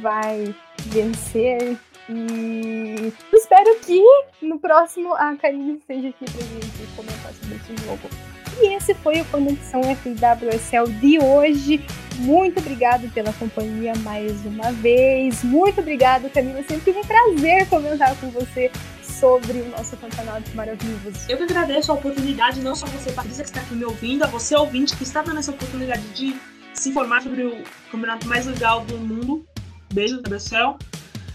vai 0.01 0.53
vencer. 0.87 1.77
E 2.09 3.13
espero 3.33 3.79
que 3.81 4.01
no 4.41 4.59
próximo 4.59 5.13
a 5.13 5.35
Karine 5.35 5.77
esteja 5.77 6.09
aqui 6.09 6.25
pra 6.25 6.41
gente 6.41 6.95
comentar 6.95 7.33
sobre 7.33 7.55
esse 7.55 7.85
jogo. 7.85 8.36
E 8.59 8.75
esse 8.75 8.93
foi 8.95 9.21
o 9.21 9.25
Conexão 9.25 9.81
FWSL 9.83 10.91
de 10.99 11.19
hoje. 11.19 11.85
Muito 12.17 12.59
obrigado 12.59 13.07
pela 13.13 13.31
companhia 13.33 13.93
mais 13.97 14.43
uma 14.45 14.71
vez. 14.71 15.43
Muito 15.43 15.79
obrigado, 15.81 16.29
Camila. 16.31 16.63
Sempre 16.63 16.91
um 16.91 17.03
prazer 17.03 17.67
comentar 17.69 18.15
com 18.15 18.29
você 18.31 18.71
sobre 19.01 19.59
o 19.59 19.69
nosso 19.69 19.95
campeonato 19.97 20.55
maravilhoso. 20.55 21.25
Eu 21.29 21.37
que 21.37 21.43
agradeço 21.43 21.91
a 21.91 21.95
oportunidade, 21.95 22.61
não 22.61 22.75
só 22.75 22.87
você, 22.87 23.11
Patrícia, 23.11 23.43
que 23.43 23.49
está 23.49 23.61
aqui 23.61 23.75
me 23.75 23.85
ouvindo, 23.85 24.23
a 24.23 24.27
você, 24.27 24.55
ouvinte, 24.55 24.95
que 24.95 25.03
está 25.03 25.21
dando 25.21 25.39
essa 25.39 25.51
oportunidade 25.51 26.01
de 26.09 26.35
se 26.73 26.89
informar 26.89 27.21
sobre 27.21 27.43
o 27.43 27.63
campeonato 27.91 28.27
mais 28.27 28.45
legal 28.45 28.83
do 28.85 28.97
mundo. 28.97 29.45
Beijo, 29.93 30.19
WSL. 30.19 30.77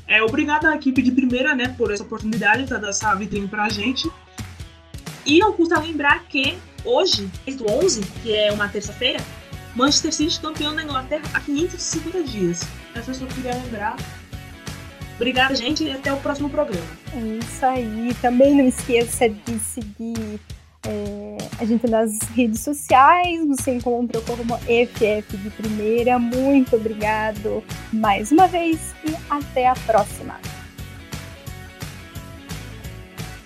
É, 0.06 0.22
obrigado 0.22 0.66
à 0.66 0.74
equipe 0.74 1.02
de 1.02 1.12
primeira, 1.12 1.54
né, 1.54 1.74
por 1.76 1.92
essa 1.92 2.02
oportunidade, 2.02 2.66
tá 2.66 2.76
dando 2.76 2.88
essa 2.88 3.14
vitrine 3.14 3.48
pra 3.48 3.68
gente. 3.68 4.10
E 5.24 5.38
não 5.38 5.52
custa 5.52 5.78
lembrar 5.78 6.24
que 6.24 6.58
hoje, 6.85 7.30
desde 7.45 7.62
o 7.62 7.70
11, 7.70 8.03
que 8.22 8.35
é 8.35 8.53
uma 8.53 8.68
terça-feira, 8.68 9.20
Manchester 9.74 10.12
City 10.12 10.41
campeão 10.41 10.74
da 10.74 10.83
Inglaterra 10.83 11.24
há 11.33 11.41
550 11.41 12.22
dias. 12.24 12.62
Eu 12.95 13.14
só 13.14 13.26
queria 13.26 13.55
lembrar. 13.55 13.97
Obrigada, 15.16 15.55
gente, 15.55 15.85
e 15.85 15.91
até 15.91 16.12
o 16.12 16.16
próximo 16.18 16.51
programa. 16.51 16.87
É 17.14 17.39
isso 17.39 17.64
aí. 17.64 18.14
Também 18.20 18.55
não 18.55 18.66
esqueça 18.66 19.28
de 19.28 19.59
seguir 19.59 20.41
é, 20.87 21.37
a 21.59 21.64
gente 21.64 21.87
nas 21.89 22.18
redes 22.35 22.61
sociais. 22.61 23.47
Você 23.47 23.72
encontra 23.72 24.20
como 24.22 24.59
FF 24.59 25.37
de 25.37 25.51
Primeira. 25.51 26.18
Muito 26.18 26.76
obrigado 26.76 27.62
mais 27.93 28.33
uma 28.33 28.49
vez 28.49 28.95
e 29.05 29.14
até 29.30 29.68
a 29.68 29.74
próxima. 29.74 30.41